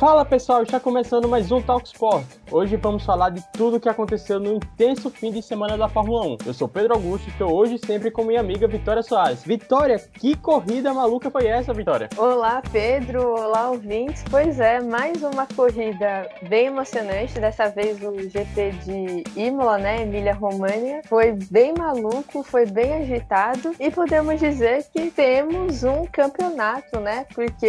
Fala 0.00 0.24
pessoal, 0.24 0.62
está 0.62 0.80
começando 0.80 1.28
mais 1.28 1.52
um 1.52 1.60
Talk 1.60 1.86
Sport. 1.86 2.24
Hoje 2.52 2.76
vamos 2.76 3.04
falar 3.04 3.30
de 3.30 3.40
tudo 3.52 3.76
o 3.76 3.80
que 3.80 3.88
aconteceu 3.88 4.40
no 4.40 4.54
intenso 4.54 5.08
fim 5.08 5.30
de 5.30 5.40
semana 5.40 5.78
da 5.78 5.88
Fórmula 5.88 6.26
1. 6.26 6.38
Eu 6.46 6.52
sou 6.52 6.66
Pedro 6.66 6.94
Augusto 6.94 7.28
e 7.28 7.30
estou 7.30 7.54
hoje 7.54 7.78
sempre 7.78 8.10
com 8.10 8.24
minha 8.24 8.40
amiga 8.40 8.66
Vitória 8.66 9.04
Soares. 9.04 9.44
Vitória, 9.44 10.00
que 10.14 10.34
corrida 10.34 10.92
maluca 10.92 11.30
foi 11.30 11.46
essa, 11.46 11.72
Vitória? 11.72 12.08
Olá, 12.16 12.60
Pedro. 12.72 13.34
Olá, 13.34 13.70
ouvintes. 13.70 14.24
Pois 14.28 14.58
é, 14.58 14.80
mais 14.80 15.22
uma 15.22 15.46
corrida 15.46 16.28
bem 16.48 16.66
emocionante. 16.66 17.38
Dessa 17.38 17.68
vez 17.68 18.02
o 18.02 18.18
GP 18.18 18.72
de 18.84 19.40
Imola, 19.40 19.78
né, 19.78 20.02
Emília 20.02 20.34
România. 20.34 21.02
Foi 21.04 21.30
bem 21.52 21.72
maluco, 21.78 22.42
foi 22.42 22.66
bem 22.66 22.94
agitado 22.94 23.76
e 23.78 23.92
podemos 23.92 24.40
dizer 24.40 24.84
que 24.92 25.08
temos 25.12 25.84
um 25.84 26.04
campeonato, 26.04 26.98
né? 26.98 27.26
Porque 27.32 27.66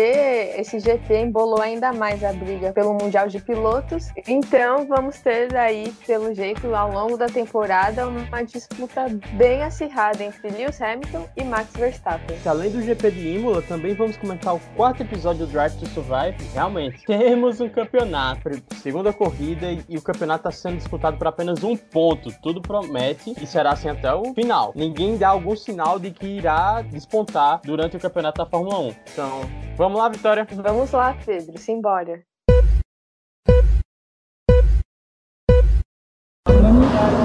esse 0.58 0.80
GP 0.80 1.18
embolou 1.18 1.62
ainda 1.62 1.94
mais 1.94 2.24
a 2.24 2.34
briga 2.34 2.74
pelo 2.74 2.96
Mundial 2.96 3.28
de 3.28 3.40
Pilotos. 3.40 4.08
Então 4.28 4.71
vamos 4.80 5.20
ter 5.20 5.56
aí, 5.56 5.92
pelo 6.06 6.34
jeito, 6.34 6.74
ao 6.74 6.92
longo 6.92 7.18
da 7.18 7.28
temporada, 7.28 8.08
uma 8.08 8.44
disputa 8.44 9.06
bem 9.34 9.64
acirrada 9.64 10.24
entre 10.24 10.50
Lewis 10.50 10.82
Hamilton 10.82 11.28
e 11.36 11.44
Max 11.44 11.72
Verstappen. 11.74 12.38
Além 12.46 12.72
do 12.72 12.82
GP 12.82 13.12
de 13.12 13.28
Imola, 13.36 13.62
também 13.62 13.94
vamos 13.94 14.18
comentar 14.18 14.56
o 14.56 14.60
quarto 14.76 15.04
episódio 15.04 15.46
do 15.46 15.52
Drive 15.52 15.78
to 15.78 15.86
Survive. 15.88 16.36
Realmente, 16.54 17.06
temos 17.06 17.60
um 17.60 17.70
campeonato, 17.70 18.50
segunda 18.82 19.14
corrida, 19.14 19.68
e 19.88 19.98
o 19.98 20.02
campeonato 20.02 20.48
está 20.48 20.52
sendo 20.52 20.78
disputado 20.78 21.18
por 21.18 21.28
apenas 21.28 21.64
um 21.64 21.76
ponto. 21.76 22.32
Tudo 22.42 22.62
promete 22.62 23.34
e 23.42 23.46
será 23.46 23.72
assim 23.72 23.90
até 23.90 24.14
o 24.14 24.34
final. 24.34 24.72
Ninguém 24.76 25.18
dá 25.18 25.30
algum 25.30 25.56
sinal 25.56 26.00
de 26.00 26.12
que 26.12 26.26
irá 26.26 26.82
despontar 26.82 27.62
durante 27.64 27.98
o 27.98 28.00
campeonato 28.00 28.44
da 28.44 28.50
Fórmula 28.50 28.80
1. 28.80 28.96
Então, 29.14 29.42
vamos 29.76 30.00
lá, 30.00 30.10
Vitória? 30.10 30.48
Vamos 30.52 30.92
lá, 30.92 31.16
Pedro, 31.26 31.58
simbora. 31.58 32.24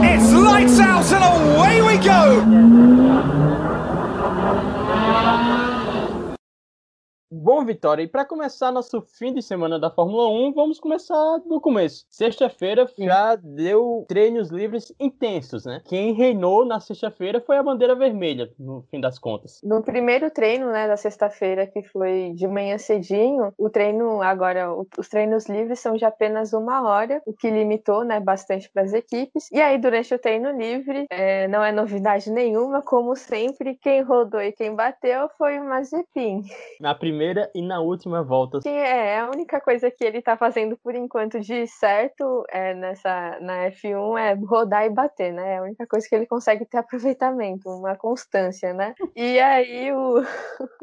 It's 0.04 0.32
lights 0.32 0.78
out 0.78 1.04
and 1.12 1.56
away 1.56 1.82
we 1.82 1.98
go! 1.98 3.65
Bom, 7.28 7.64
Vitória, 7.64 8.04
e 8.04 8.06
para 8.06 8.24
começar 8.24 8.70
nosso 8.70 9.02
fim 9.18 9.34
de 9.34 9.42
semana 9.42 9.80
da 9.80 9.90
Fórmula 9.90 10.28
1, 10.28 10.52
vamos 10.52 10.78
começar 10.78 11.38
do 11.38 11.60
começo. 11.60 12.06
Sexta-feira 12.08 12.88
já 12.96 13.34
deu 13.34 14.04
treinos 14.06 14.50
livres 14.50 14.94
intensos, 15.00 15.64
né? 15.64 15.82
Quem 15.86 16.12
reinou 16.12 16.64
na 16.64 16.78
sexta-feira 16.78 17.40
foi 17.40 17.56
a 17.56 17.64
bandeira 17.64 17.96
vermelha, 17.96 18.48
no 18.56 18.82
fim 18.92 19.00
das 19.00 19.18
contas. 19.18 19.60
No 19.64 19.82
primeiro 19.82 20.30
treino, 20.30 20.70
né, 20.70 20.86
da 20.86 20.96
sexta-feira, 20.96 21.66
que 21.66 21.82
foi 21.82 22.32
de 22.32 22.46
manhã 22.46 22.78
cedinho, 22.78 23.52
o 23.58 23.68
treino 23.68 24.22
agora, 24.22 24.72
os 24.96 25.08
treinos 25.08 25.48
livres 25.48 25.80
são 25.80 25.96
de 25.96 26.04
apenas 26.04 26.52
uma 26.52 26.88
hora, 26.88 27.20
o 27.26 27.32
que 27.32 27.50
limitou, 27.50 28.04
né, 28.04 28.20
bastante 28.20 28.70
para 28.70 28.82
as 28.82 28.92
equipes. 28.92 29.50
E 29.50 29.60
aí, 29.60 29.78
durante 29.78 30.14
o 30.14 30.18
treino 30.18 30.52
livre, 30.56 31.06
é, 31.10 31.48
não 31.48 31.64
é 31.64 31.72
novidade 31.72 32.30
nenhuma, 32.30 32.82
como 32.82 33.16
sempre, 33.16 33.74
quem 33.74 34.02
rodou 34.02 34.40
e 34.40 34.52
quem 34.52 34.76
bateu 34.76 35.28
foi 35.36 35.58
o 35.58 35.64
Mazepin. 35.64 36.44
Na 36.80 36.94
primeira 36.94 37.15
primeira 37.16 37.50
e 37.54 37.62
na 37.62 37.80
última 37.80 38.22
volta. 38.22 38.60
Sim, 38.60 38.76
é, 38.76 39.18
a 39.20 39.30
única 39.30 39.58
coisa 39.58 39.90
que 39.90 40.04
ele 40.04 40.20
tá 40.20 40.36
fazendo 40.36 40.76
por 40.76 40.94
enquanto 40.94 41.40
de 41.40 41.66
certo 41.66 42.44
é 42.50 42.74
nessa 42.74 43.38
na 43.40 43.70
F1 43.70 44.18
é 44.18 44.34
rodar 44.34 44.84
e 44.84 44.90
bater, 44.90 45.32
né? 45.32 45.54
É 45.54 45.58
a 45.58 45.62
única 45.62 45.86
coisa 45.86 46.06
que 46.06 46.14
ele 46.14 46.26
consegue 46.26 46.66
ter 46.66 46.76
aproveitamento, 46.78 47.70
uma 47.70 47.96
constância, 47.96 48.74
né? 48.74 48.94
E 49.16 49.40
aí 49.40 49.92
o 49.92 50.22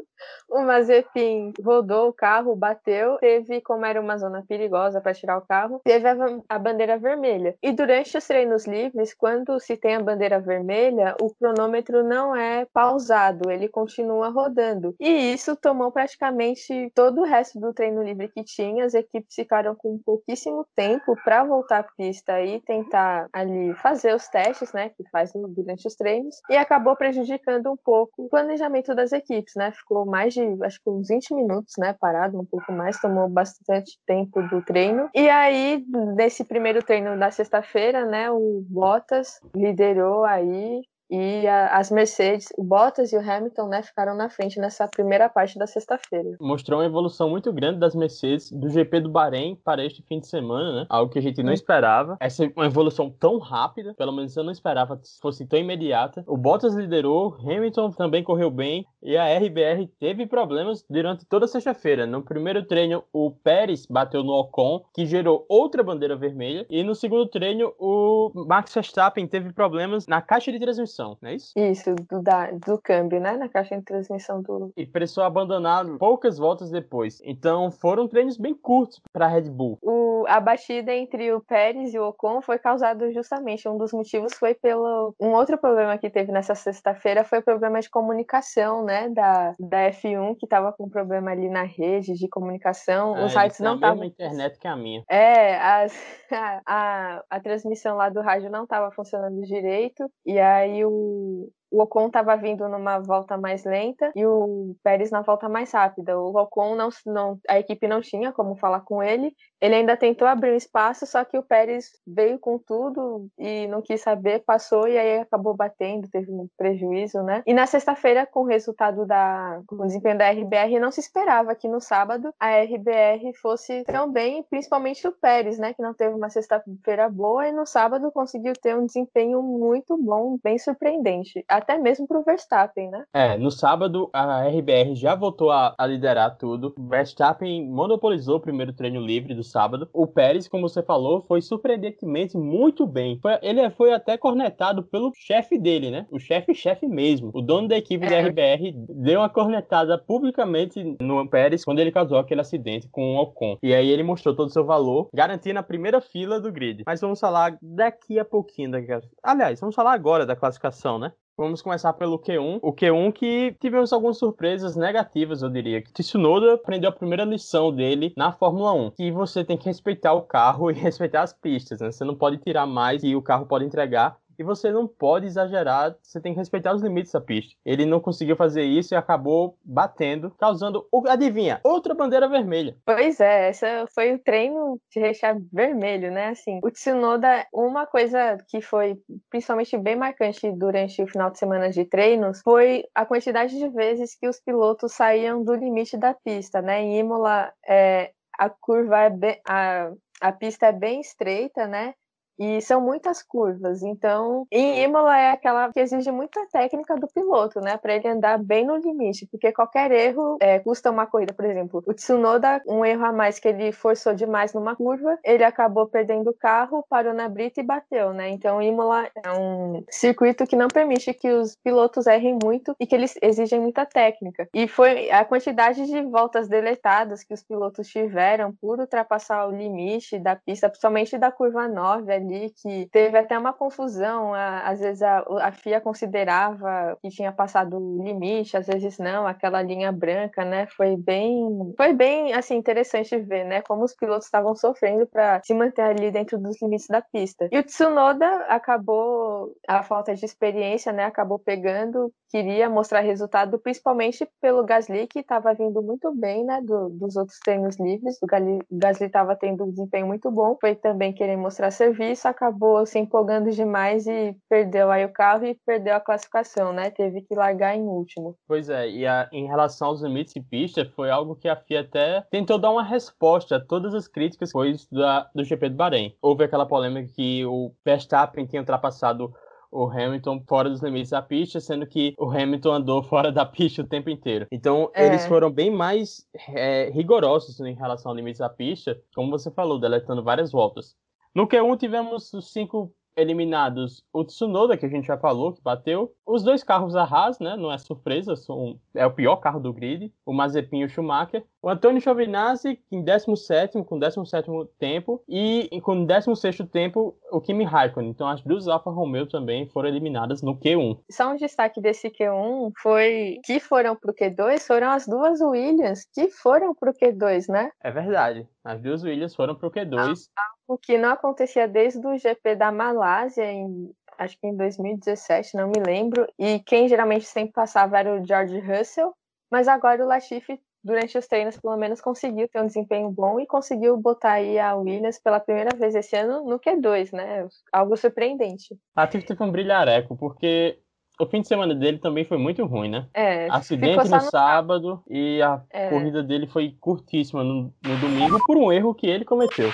o 0.48 0.60
Mazepin 0.62 1.52
rodou 1.62 2.08
o 2.08 2.12
carro, 2.12 2.54
bateu, 2.54 3.16
teve, 3.18 3.60
como 3.60 3.84
era 3.84 4.00
uma 4.00 4.16
zona 4.16 4.44
perigosa 4.46 5.00
para 5.00 5.14
tirar 5.14 5.38
o 5.38 5.46
carro, 5.46 5.80
teve 5.84 6.08
a, 6.08 6.16
a, 6.48 6.58
bandeira 6.58 6.98
vermelha. 6.98 7.56
E 7.62 7.72
durante 7.72 8.16
os 8.16 8.26
treinos 8.26 8.66
livres, 8.66 9.14
quando 9.14 9.58
se 9.58 9.76
tem 9.76 9.96
a 9.96 10.02
bandeira 10.02 10.40
vermelha, 10.40 11.16
o 11.20 11.34
cronômetro 11.34 12.04
não 12.04 12.36
é 12.36 12.66
pausado, 12.72 13.50
ele 13.50 13.68
continua 13.68 14.28
rodando. 14.28 14.94
E 15.00 15.32
isso 15.32 15.56
tomou 15.56 15.90
praticamente 15.90 16.90
todo 16.94 17.22
o 17.22 17.24
resto 17.24 17.58
do 17.58 17.72
treino 17.72 18.02
livre 18.02 18.28
que 18.28 18.44
tinha. 18.44 18.84
As 18.84 18.94
equipes 18.94 19.34
ficaram 19.34 19.74
com 19.74 19.98
pouquíssimo 19.98 20.66
tempo 20.74 21.16
para 21.24 21.44
voltar 21.44 21.80
à 21.80 21.82
pista 21.82 22.40
e 22.40 22.60
tentar 22.60 23.28
ali 23.32 23.74
fazer 23.74 24.14
os 24.14 24.28
testes, 24.28 24.72
né, 24.72 24.90
que 24.90 25.08
faz 25.10 25.32
durante 25.32 25.86
os 25.86 25.94
treinos, 25.94 26.40
e 26.48 26.56
acabou 26.56 26.96
prejudicando 26.96 27.70
um 27.70 27.76
pouco 27.76 28.24
o 28.24 28.28
planejamento 28.28 28.94
das 28.94 29.12
equipes, 29.12 29.54
né? 29.56 29.72
Ficou 29.72 30.03
mais 30.06 30.34
de, 30.34 30.40
acho 30.62 30.78
que 30.82 30.90
uns 30.90 31.08
20 31.08 31.34
minutos, 31.34 31.74
né, 31.78 31.94
parado, 31.98 32.40
um 32.40 32.44
pouco 32.44 32.72
mais, 32.72 33.00
tomou 33.00 33.28
bastante 33.28 33.98
tempo 34.06 34.42
do 34.42 34.62
treino. 34.62 35.08
E 35.14 35.28
aí, 35.28 35.84
nesse 36.16 36.44
primeiro 36.44 36.82
treino 36.82 37.18
da 37.18 37.30
sexta-feira, 37.30 38.04
né, 38.06 38.30
o 38.30 38.64
Bottas 38.68 39.40
liderou 39.54 40.24
aí 40.24 40.82
e 41.10 41.46
a, 41.46 41.76
as 41.76 41.90
Mercedes, 41.90 42.48
o 42.56 42.64
Bottas 42.64 43.12
e 43.12 43.16
o 43.16 43.20
Hamilton, 43.20 43.68
né, 43.68 43.82
ficaram 43.82 44.16
na 44.16 44.28
frente 44.28 44.58
nessa 44.58 44.88
primeira 44.88 45.28
parte 45.28 45.58
da 45.58 45.66
sexta-feira. 45.66 46.36
Mostrou 46.40 46.80
uma 46.80 46.86
evolução 46.86 47.28
muito 47.28 47.52
grande 47.52 47.78
das 47.78 47.94
Mercedes 47.94 48.50
do 48.50 48.68
GP 48.68 49.00
do 49.00 49.10
Bahrein 49.10 49.56
para 49.64 49.84
este 49.84 50.02
fim 50.02 50.20
de 50.20 50.26
semana, 50.26 50.72
né? 50.72 50.86
Algo 50.88 51.12
que 51.12 51.18
a 51.18 51.22
gente 51.22 51.42
não 51.42 51.52
esperava. 51.52 52.16
Essa 52.20 52.44
é 52.44 52.52
uma 52.56 52.66
evolução 52.66 53.10
tão 53.10 53.38
rápida, 53.38 53.94
pelo 53.94 54.12
menos 54.12 54.36
eu 54.36 54.44
não 54.44 54.52
esperava 54.52 54.96
que 54.96 55.06
fosse 55.20 55.46
tão 55.46 55.58
imediata. 55.58 56.24
O 56.26 56.36
Bottas 56.36 56.74
liderou, 56.74 57.36
Hamilton 57.40 57.90
também 57.90 58.22
correu 58.22 58.50
bem 58.50 58.86
e 59.02 59.16
a 59.16 59.38
RBR 59.38 59.86
teve 60.00 60.26
problemas 60.26 60.84
durante 60.88 61.26
toda 61.26 61.44
a 61.44 61.48
sexta-feira. 61.48 62.06
No 62.06 62.22
primeiro 62.22 62.64
treino, 62.64 63.04
o 63.12 63.30
Pérez 63.30 63.86
bateu 63.86 64.22
no 64.22 64.32
Ocon, 64.32 64.82
que 64.94 65.06
gerou 65.06 65.44
outra 65.48 65.82
bandeira 65.82 66.16
vermelha, 66.16 66.66
e 66.70 66.82
no 66.82 66.94
segundo 66.94 67.26
treino, 67.26 67.72
o 67.78 68.30
Max 68.46 68.72
Verstappen 68.72 69.26
teve 69.26 69.52
problemas 69.52 70.06
na 70.06 70.22
caixa 70.22 70.50
de 70.50 70.58
transmissão 70.58 70.93
transmissão, 70.94 71.18
não 71.20 71.28
é 71.28 71.34
isso? 71.34 71.52
Isso, 71.56 71.94
do, 71.94 72.22
da, 72.22 72.50
do 72.52 72.78
câmbio, 72.78 73.20
né? 73.20 73.36
Na 73.36 73.48
caixa 73.48 73.76
de 73.76 73.82
transmissão 73.82 74.40
do. 74.40 74.72
E 74.76 74.86
precisou 74.86 75.24
abandonar 75.24 75.84
poucas 75.98 76.38
voltas 76.38 76.70
depois. 76.70 77.20
Então 77.24 77.70
foram 77.70 78.06
treinos 78.06 78.36
bem 78.36 78.54
curtos 78.54 79.00
para 79.12 79.26
a 79.26 79.28
Red 79.28 79.50
Bull. 79.50 79.78
O, 79.82 80.24
a 80.28 80.40
batida 80.40 80.92
entre 80.94 81.32
o 81.32 81.40
Pérez 81.40 81.92
e 81.92 81.98
o 81.98 82.08
Ocon 82.08 82.40
foi 82.40 82.58
causado 82.58 83.12
justamente. 83.12 83.68
Um 83.68 83.76
dos 83.76 83.92
motivos 83.92 84.34
foi 84.34 84.54
pelo. 84.54 85.14
Um 85.20 85.32
outro 85.32 85.58
problema 85.58 85.98
que 85.98 86.08
teve 86.08 86.30
nessa 86.30 86.54
sexta-feira 86.54 87.24
foi 87.24 87.40
o 87.40 87.42
problema 87.42 87.80
de 87.80 87.90
comunicação, 87.90 88.84
né? 88.84 89.08
Da, 89.08 89.54
da 89.58 89.90
F1, 89.90 90.36
que 90.38 90.46
estava 90.46 90.72
com 90.72 90.88
problema 90.88 91.30
ali 91.30 91.48
na 91.48 91.64
rede 91.64 92.14
de 92.14 92.28
comunicação. 92.28 93.14
Ah, 93.14 93.26
Os 93.26 93.32
sites 93.32 93.60
não 93.60 93.74
estavam. 93.74 94.02
a 94.02 94.06
internet 94.06 94.58
que 94.58 94.68
a 94.68 94.76
minha. 94.76 95.02
É, 95.08 95.56
as, 95.56 95.92
a, 96.30 96.60
a, 96.66 97.24
a 97.30 97.40
transmissão 97.40 97.96
lá 97.96 98.08
do 98.08 98.20
rádio 98.20 98.50
não 98.50 98.64
estava 98.64 98.90
funcionando 98.92 99.40
direito. 99.42 100.04
E 100.24 100.38
aí 100.38 100.83
o, 100.84 101.50
o 101.70 101.82
Ocon 101.82 102.06
estava 102.06 102.36
vindo 102.36 102.68
numa 102.68 102.98
volta 102.98 103.36
mais 103.36 103.64
lenta 103.64 104.12
e 104.14 104.24
o 104.24 104.76
Pérez 104.82 105.10
na 105.10 105.22
volta 105.22 105.48
mais 105.48 105.72
rápida. 105.72 106.18
O 106.18 106.36
Ocon 106.36 106.74
não, 106.74 106.88
não, 107.06 107.38
a 107.48 107.58
equipe 107.58 107.88
não 107.88 108.00
tinha 108.00 108.32
como 108.32 108.56
falar 108.56 108.80
com 108.80 109.02
ele. 109.02 109.34
Ele 109.60 109.74
ainda 109.76 109.96
tentou 109.96 110.28
abrir 110.28 110.52
um 110.52 110.56
espaço, 110.56 111.06
só 111.06 111.24
que 111.24 111.38
o 111.38 111.42
Pérez 111.42 111.86
veio 112.06 112.38
com 112.38 112.58
tudo 112.58 113.28
e 113.38 113.66
não 113.68 113.80
quis 113.80 114.00
saber, 114.02 114.44
passou 114.44 114.86
e 114.86 114.98
aí 114.98 115.18
acabou 115.20 115.54
batendo, 115.54 116.08
teve 116.08 116.30
um 116.30 116.48
prejuízo, 116.56 117.22
né? 117.22 117.42
E 117.46 117.54
na 117.54 117.66
sexta-feira, 117.66 118.26
com 118.26 118.40
o 118.40 118.46
resultado 118.46 119.06
da 119.06 119.62
com 119.66 119.76
o 119.76 119.86
desempenho 119.86 120.18
da 120.18 120.30
RBR, 120.30 120.78
não 120.78 120.90
se 120.90 121.00
esperava 121.00 121.54
que 121.54 121.68
no 121.68 121.80
sábado 121.80 122.32
a 122.38 122.60
RBR 122.60 123.32
fosse 123.40 123.84
tão 123.84 124.10
bem, 124.10 124.42
principalmente 124.50 125.06
o 125.08 125.12
Pérez, 125.12 125.58
né, 125.58 125.72
que 125.72 125.82
não 125.82 125.94
teve 125.94 126.14
uma 126.14 126.28
sexta-feira 126.28 127.08
boa 127.08 127.48
e 127.48 127.52
no 127.52 127.66
sábado 127.66 128.12
conseguiu 128.12 128.52
ter 128.54 128.76
um 128.76 128.86
desempenho 128.86 129.42
muito 129.42 129.96
bom, 129.96 130.38
bem 130.42 130.58
surpreendente 130.58 131.44
até 131.56 131.78
mesmo 131.78 132.06
para 132.06 132.18
o 132.18 132.24
Verstappen, 132.24 132.90
né? 132.90 133.04
É, 133.12 133.36
no 133.36 133.50
sábado 133.50 134.10
a 134.12 134.46
RBR 134.46 134.94
já 134.94 135.14
voltou 135.14 135.50
a, 135.50 135.74
a 135.78 135.86
liderar 135.86 136.36
tudo. 136.36 136.74
O 136.76 136.88
Verstappen 136.88 137.66
monopolizou 137.68 138.36
o 138.36 138.40
primeiro 138.40 138.72
treino 138.72 139.00
livre 139.00 139.34
do 139.34 139.42
sábado. 139.42 139.88
O 139.92 140.06
Pérez, 140.06 140.48
como 140.48 140.68
você 140.68 140.82
falou, 140.82 141.22
foi 141.22 141.40
surpreendentemente 141.40 142.36
muito 142.36 142.86
bem. 142.86 143.18
Foi, 143.20 143.38
ele 143.42 143.68
foi 143.70 143.92
até 143.92 144.16
cornetado 144.16 144.82
pelo 144.82 145.12
chefe 145.14 145.58
dele, 145.58 145.90
né? 145.90 146.06
O 146.10 146.18
chefe-chefe 146.18 146.86
mesmo. 146.86 147.30
O 147.34 147.40
dono 147.40 147.68
da 147.68 147.76
equipe 147.76 148.04
é. 148.06 148.08
da 148.08 148.28
RBR 148.28 148.72
deu 148.88 149.20
uma 149.20 149.28
cornetada 149.28 149.98
publicamente 149.98 150.96
no 151.00 151.28
Pérez 151.28 151.64
quando 151.64 151.78
ele 151.78 151.92
causou 151.92 152.18
aquele 152.18 152.40
acidente 152.40 152.88
com 152.88 153.16
o 153.16 153.20
Ocon. 153.20 153.56
E 153.62 153.74
aí 153.74 153.88
ele 153.88 154.02
mostrou 154.02 154.34
todo 154.34 154.48
o 154.48 154.52
seu 154.52 154.64
valor, 154.64 155.08
garantindo 155.14 155.58
a 155.58 155.62
primeira 155.62 156.00
fila 156.00 156.40
do 156.40 156.52
grid. 156.52 156.82
Mas 156.86 157.00
vamos 157.00 157.20
falar 157.20 157.56
daqui 157.60 158.18
a 158.18 158.24
pouquinho. 158.24 158.72
Daqui 158.72 158.92
a... 158.92 159.00
Aliás, 159.22 159.60
vamos 159.60 159.74
falar 159.74 159.92
agora 159.92 160.26
da 160.26 160.36
classificação, 160.36 160.98
né? 160.98 161.12
Vamos 161.36 161.60
começar 161.60 161.92
pelo 161.94 162.16
Q1. 162.16 162.60
O 162.62 162.72
Q1 162.72 163.12
que 163.12 163.56
tivemos 163.60 163.92
algumas 163.92 164.18
surpresas 164.18 164.76
negativas, 164.76 165.42
eu 165.42 165.50
diria. 165.50 165.82
Que 165.82 165.92
Tsunoda 165.92 166.54
aprendeu 166.54 166.88
a 166.88 166.92
primeira 166.92 167.24
lição 167.24 167.74
dele 167.74 168.12
na 168.16 168.30
Fórmula 168.30 168.72
1, 168.72 168.92
que 168.92 169.10
você 169.10 169.44
tem 169.44 169.58
que 169.58 169.64
respeitar 169.64 170.12
o 170.12 170.22
carro 170.22 170.70
e 170.72 170.74
respeitar 170.74 171.22
as 171.22 171.32
pistas, 171.32 171.80
né? 171.80 171.90
Você 171.90 172.04
não 172.04 172.14
pode 172.14 172.38
tirar 172.38 172.66
mais 172.66 173.00
que 173.00 173.16
o 173.16 173.22
carro 173.22 173.46
pode 173.46 173.64
entregar 173.64 174.16
E 174.38 174.42
você 174.42 174.70
não 174.70 174.86
pode 174.86 175.26
exagerar, 175.26 175.96
você 176.02 176.20
tem 176.20 176.32
que 176.32 176.38
respeitar 176.38 176.74
os 176.74 176.82
limites 176.82 177.12
da 177.12 177.20
pista. 177.20 177.54
Ele 177.64 177.86
não 177.86 178.00
conseguiu 178.00 178.36
fazer 178.36 178.62
isso 178.62 178.94
e 178.94 178.96
acabou 178.96 179.56
batendo, 179.64 180.30
causando, 180.38 180.86
adivinha, 181.08 181.60
outra 181.62 181.94
bandeira 181.94 182.28
vermelha. 182.28 182.76
Pois 182.84 183.20
é, 183.20 183.48
essa 183.48 183.86
foi 183.94 184.14
o 184.14 184.18
treino 184.18 184.78
de 184.90 185.00
rechear 185.00 185.36
vermelho, 185.52 186.10
né? 186.10 186.28
Assim, 186.28 186.60
o 186.62 186.70
Tsunoda, 186.70 187.46
uma 187.52 187.86
coisa 187.86 188.38
que 188.48 188.60
foi 188.60 188.96
principalmente 189.30 189.76
bem 189.78 189.96
marcante 189.96 190.50
durante 190.52 191.02
o 191.02 191.06
final 191.06 191.30
de 191.30 191.38
semana 191.38 191.70
de 191.70 191.84
treinos 191.84 192.40
foi 192.42 192.84
a 192.94 193.06
quantidade 193.06 193.56
de 193.56 193.68
vezes 193.68 194.16
que 194.16 194.28
os 194.28 194.40
pilotos 194.40 194.92
saíam 194.92 195.42
do 195.42 195.54
limite 195.54 195.96
da 195.96 196.14
pista, 196.14 196.60
né? 196.60 196.82
Em 196.82 196.98
Imola, 196.98 197.52
é, 197.66 198.10
a 198.38 198.48
curva 198.48 199.00
é 199.00 199.10
bem, 199.10 199.40
a, 199.46 199.92
a 200.20 200.32
pista 200.32 200.66
é 200.66 200.72
bem 200.72 201.00
estreita, 201.00 201.66
né? 201.66 201.94
E 202.38 202.60
são 202.60 202.80
muitas 202.80 203.22
curvas. 203.22 203.82
Então, 203.82 204.46
em 204.50 204.82
Imola 204.82 205.18
é 205.18 205.30
aquela 205.30 205.72
que 205.72 205.80
exige 205.80 206.10
muita 206.10 206.44
técnica 206.46 206.96
do 206.96 207.06
piloto, 207.08 207.60
né? 207.60 207.76
Para 207.76 207.94
ele 207.94 208.08
andar 208.08 208.38
bem 208.38 208.66
no 208.66 208.76
limite. 208.76 209.26
Porque 209.30 209.52
qualquer 209.52 209.90
erro 209.92 210.36
é, 210.40 210.58
custa 210.58 210.90
uma 210.90 211.06
corrida. 211.06 211.32
Por 211.32 211.44
exemplo, 211.44 211.82
o 211.86 211.94
Tsunoda, 211.94 212.62
um 212.66 212.84
erro 212.84 213.04
a 213.04 213.12
mais 213.12 213.38
que 213.38 213.48
ele 213.48 213.72
forçou 213.72 214.14
demais 214.14 214.52
numa 214.52 214.74
curva, 214.74 215.18
ele 215.24 215.44
acabou 215.44 215.86
perdendo 215.86 216.30
o 216.30 216.34
carro, 216.34 216.84
parou 216.88 217.14
na 217.14 217.28
brita 217.28 217.60
e 217.60 217.64
bateu, 217.64 218.12
né? 218.12 218.28
Então, 218.30 218.60
Imola 218.60 219.08
é 219.14 219.32
um 219.32 219.84
circuito 219.88 220.46
que 220.46 220.56
não 220.56 220.68
permite 220.68 221.12
que 221.14 221.30
os 221.30 221.56
pilotos 221.56 222.06
errem 222.06 222.38
muito 222.42 222.74
e 222.80 222.86
que 222.86 222.94
eles 222.94 223.16
exigem 223.22 223.60
muita 223.60 223.86
técnica. 223.86 224.48
E 224.54 224.66
foi 224.66 225.10
a 225.10 225.24
quantidade 225.24 225.86
de 225.86 226.02
voltas 226.02 226.48
deletadas 226.48 227.22
que 227.22 227.34
os 227.34 227.42
pilotos 227.42 227.88
tiveram 227.88 228.52
por 228.52 228.78
ultrapassar 228.80 229.46
o 229.46 229.50
limite 229.50 230.18
da 230.18 230.36
pista, 230.36 230.68
principalmente 230.68 231.16
da 231.18 231.30
curva 231.30 231.68
9 231.68 232.23
ali 232.24 232.50
que 232.50 232.88
teve 232.90 233.18
até 233.18 233.38
uma 233.38 233.52
confusão. 233.52 234.34
às 234.34 234.80
vezes 234.80 235.02
a, 235.02 235.24
a 235.40 235.52
FIA 235.52 235.80
considerava 235.80 236.96
que 237.00 237.08
tinha 237.08 237.32
passado 237.32 237.78
o 237.78 238.02
limite, 238.02 238.56
às 238.56 238.66
vezes 238.66 238.98
não, 238.98 239.26
aquela 239.26 239.62
linha 239.62 239.92
branca, 239.92 240.44
né? 240.44 240.66
Foi 240.76 240.96
bem, 240.96 241.72
foi 241.76 241.92
bem 241.92 242.32
assim 242.32 242.56
interessante 242.56 243.16
ver, 243.18 243.44
né? 243.44 243.62
Como 243.62 243.84
os 243.84 243.94
pilotos 243.94 244.26
estavam 244.26 244.54
sofrendo 244.54 245.06
para 245.06 245.40
se 245.44 245.54
manter 245.54 245.82
ali 245.82 246.10
dentro 246.10 246.38
dos 246.38 246.60
limites 246.60 246.88
da 246.88 247.02
pista. 247.02 247.48
E 247.52 247.58
o 247.58 247.62
Tsunoda 247.62 248.26
acabou 248.48 249.52
a 249.68 249.82
falta 249.82 250.14
de 250.14 250.24
experiência, 250.24 250.92
né? 250.92 251.04
Acabou 251.04 251.38
pegando, 251.38 252.12
queria 252.30 252.68
mostrar 252.68 253.00
resultado, 253.00 253.58
principalmente 253.58 254.28
pelo 254.40 254.64
Gasly 254.64 255.06
que 255.06 255.20
estava 255.20 255.54
vindo 255.54 255.82
muito 255.82 256.12
bem, 256.14 256.44
né? 256.44 256.60
Do, 256.62 256.88
dos 256.90 257.16
outros 257.16 257.38
treinos 257.38 257.78
livres. 257.78 258.18
O 258.22 258.26
Gasly 258.26 259.06
estava 259.06 259.36
tendo 259.36 259.64
um 259.64 259.70
desempenho 259.70 260.06
muito 260.06 260.30
bom, 260.30 260.56
foi 260.60 260.74
também 260.74 261.12
querer 261.12 261.36
mostrar 261.36 261.70
serviço 261.70 262.13
isso 262.14 262.26
acabou 262.26 262.86
se 262.86 262.98
empolgando 262.98 263.50
demais 263.50 264.06
e 264.06 264.34
perdeu 264.48 264.90
aí 264.90 265.04
o 265.04 265.12
carro 265.12 265.44
e 265.44 265.58
perdeu 265.66 265.94
a 265.94 266.00
classificação, 266.00 266.72
né? 266.72 266.90
Teve 266.90 267.20
que 267.20 267.34
largar 267.34 267.76
em 267.76 267.82
último. 267.82 268.36
Pois 268.48 268.70
é, 268.70 268.88
e 268.88 269.06
a, 269.06 269.28
em 269.32 269.46
relação 269.46 269.88
aos 269.88 270.02
limites 270.02 270.32
de 270.32 270.40
pista, 270.40 270.84
foi 270.96 271.10
algo 271.10 271.36
que 271.36 271.48
a 271.48 271.56
FIA 271.56 271.80
até 271.80 272.22
tentou 272.30 272.58
dar 272.58 272.70
uma 272.70 272.82
resposta 272.82 273.56
a 273.56 273.60
todas 273.60 273.94
as 273.94 274.08
críticas 274.08 274.48
depois 274.48 274.88
da, 274.90 275.28
do 275.34 275.44
GP 275.44 275.70
do 275.70 275.76
Bahrein. 275.76 276.16
Houve 276.22 276.44
aquela 276.44 276.66
polêmica 276.66 277.12
que 277.14 277.44
o 277.44 277.72
Verstappen 277.84 278.46
tinha 278.46 278.62
ultrapassado 278.62 279.34
o 279.74 279.90
Hamilton 279.90 280.40
fora 280.46 280.70
dos 280.70 280.80
limites 280.80 281.10
da 281.10 281.20
pista, 281.20 281.60
sendo 281.60 281.84
que 281.84 282.14
o 282.16 282.30
Hamilton 282.30 282.72
andou 282.72 283.02
fora 283.04 283.32
da 283.32 283.44
pista 283.44 283.82
o 283.82 283.86
tempo 283.86 284.08
inteiro. 284.08 284.46
Então, 284.52 284.88
é. 284.94 285.06
eles 285.06 285.26
foram 285.26 285.50
bem 285.50 285.70
mais 285.70 286.24
é, 286.50 286.90
rigorosos 286.90 287.58
em 287.58 287.74
relação 287.74 288.10
aos 288.10 288.16
limites 288.16 288.38
da 288.38 288.48
pista, 288.48 288.96
como 289.14 289.30
você 289.30 289.50
falou, 289.50 289.80
deletando 289.80 290.22
várias 290.22 290.52
voltas. 290.52 290.94
No 291.34 291.48
Q1 291.48 291.78
tivemos 291.78 292.32
os 292.32 292.52
cinco 292.52 292.94
eliminados 293.16 294.02
o 294.12 294.24
Tsunoda, 294.24 294.76
que 294.76 294.86
a 294.86 294.88
gente 294.88 295.06
já 295.06 295.16
falou, 295.16 295.52
que 295.52 295.62
bateu. 295.62 296.14
Os 296.26 296.42
dois 296.42 296.62
carros 296.62 296.94
da 296.94 297.04
Haas, 297.04 297.38
né? 297.38 297.56
Não 297.56 297.72
é 297.72 297.78
surpresa, 297.78 298.36
são, 298.36 298.78
é 298.94 299.06
o 299.06 299.12
pior 299.12 299.36
carro 299.36 299.60
do 299.60 299.72
grid. 299.72 300.12
O 300.24 300.32
Mazepin 300.32 300.80
e 300.80 300.84
o 300.84 300.88
Schumacher. 300.88 301.44
O 301.62 301.68
Antônio 301.68 302.00
Giovinazzi 302.00 302.78
em 302.90 303.02
17 303.02 303.82
com 303.84 303.98
17 303.98 304.48
tempo. 304.78 305.22
E 305.28 305.68
com 305.82 306.04
16 306.04 306.58
tempo, 306.70 307.16
o 307.30 307.40
Kimi 307.40 307.64
Raikkonen. 307.64 308.10
Então 308.10 308.28
as 308.28 308.42
duas 308.42 308.68
Alfa 308.68 308.90
Romeo 308.90 309.26
também 309.26 309.68
foram 309.68 309.88
eliminadas 309.88 310.42
no 310.42 310.58
Q1. 310.58 311.00
Só 311.10 311.32
um 311.32 311.36
destaque 311.36 311.80
desse 311.80 312.10
Q1 312.10 312.72
foi 312.80 313.38
que 313.44 313.60
foram 313.60 313.96
pro 313.96 314.14
Q2, 314.14 314.66
foram 314.66 314.90
as 314.90 315.06
duas 315.06 315.40
Williams 315.40 316.06
que 316.12 316.28
foram 316.28 316.74
pro 316.74 316.92
Q2, 316.92 317.48
né? 317.48 317.70
É 317.82 317.90
verdade. 317.90 318.48
As 318.64 318.80
duas 318.80 319.02
Williams 319.02 319.34
foram 319.34 319.54
pro 319.54 319.70
Q2. 319.70 320.28
Ah, 320.36 320.53
o 320.66 320.78
que 320.78 320.98
não 320.98 321.10
acontecia 321.10 321.68
desde 321.68 322.06
o 322.06 322.16
GP 322.16 322.56
da 322.56 322.72
Malásia, 322.72 323.44
em, 323.50 323.90
acho 324.18 324.38
que 324.38 324.46
em 324.46 324.56
2017, 324.56 325.56
não 325.56 325.68
me 325.68 325.82
lembro. 325.84 326.26
E 326.38 326.60
quem 326.60 326.88
geralmente 326.88 327.26
sempre 327.26 327.52
passava 327.52 327.98
era 327.98 328.14
o 328.14 328.24
George 328.24 328.58
Russell, 328.60 329.12
mas 329.50 329.68
agora 329.68 330.02
o 330.02 330.08
Latifi, 330.08 330.60
durante 330.82 331.16
os 331.16 331.26
treinos, 331.26 331.58
pelo 331.58 331.76
menos 331.76 332.00
conseguiu 332.00 332.48
ter 332.48 332.60
um 332.60 332.66
desempenho 332.66 333.10
bom 333.10 333.38
e 333.40 333.46
conseguiu 333.46 333.96
botar 333.96 334.32
aí 334.32 334.58
a 334.58 334.74
Williams 334.74 335.18
pela 335.18 335.40
primeira 335.40 335.76
vez 335.76 335.94
esse 335.94 336.16
ano 336.16 336.44
no 336.44 336.58
Q2, 336.58 337.12
né? 337.12 337.46
Algo 337.72 337.96
surpreendente. 337.96 338.76
Latifi 338.96 339.26
teve 339.26 339.42
um 339.42 339.50
brilhareco, 339.50 340.16
porque 340.16 340.78
o 341.20 341.26
fim 341.26 341.40
de 341.40 341.48
semana 341.48 341.74
dele 341.74 341.98
também 341.98 342.24
foi 342.24 342.38
muito 342.38 342.64
ruim, 342.64 342.90
né? 342.90 343.06
É. 343.14 343.48
Acidente 343.50 344.08
no, 344.08 344.16
no, 344.16 344.20
sábado 344.22 345.02
e 345.08 345.40
a 345.42 345.62
é. 345.70 345.88
corrida 345.88 346.22
dele 346.22 346.46
foi 346.46 346.76
curtíssima 346.80 347.44
no, 347.44 347.72
no 347.82 347.96
domingo 348.00 348.38
por 348.46 348.56
um 348.56 348.72
erro 348.72 348.94
que 348.94 349.06
ele 349.06 349.24
cometeu. 349.24 349.70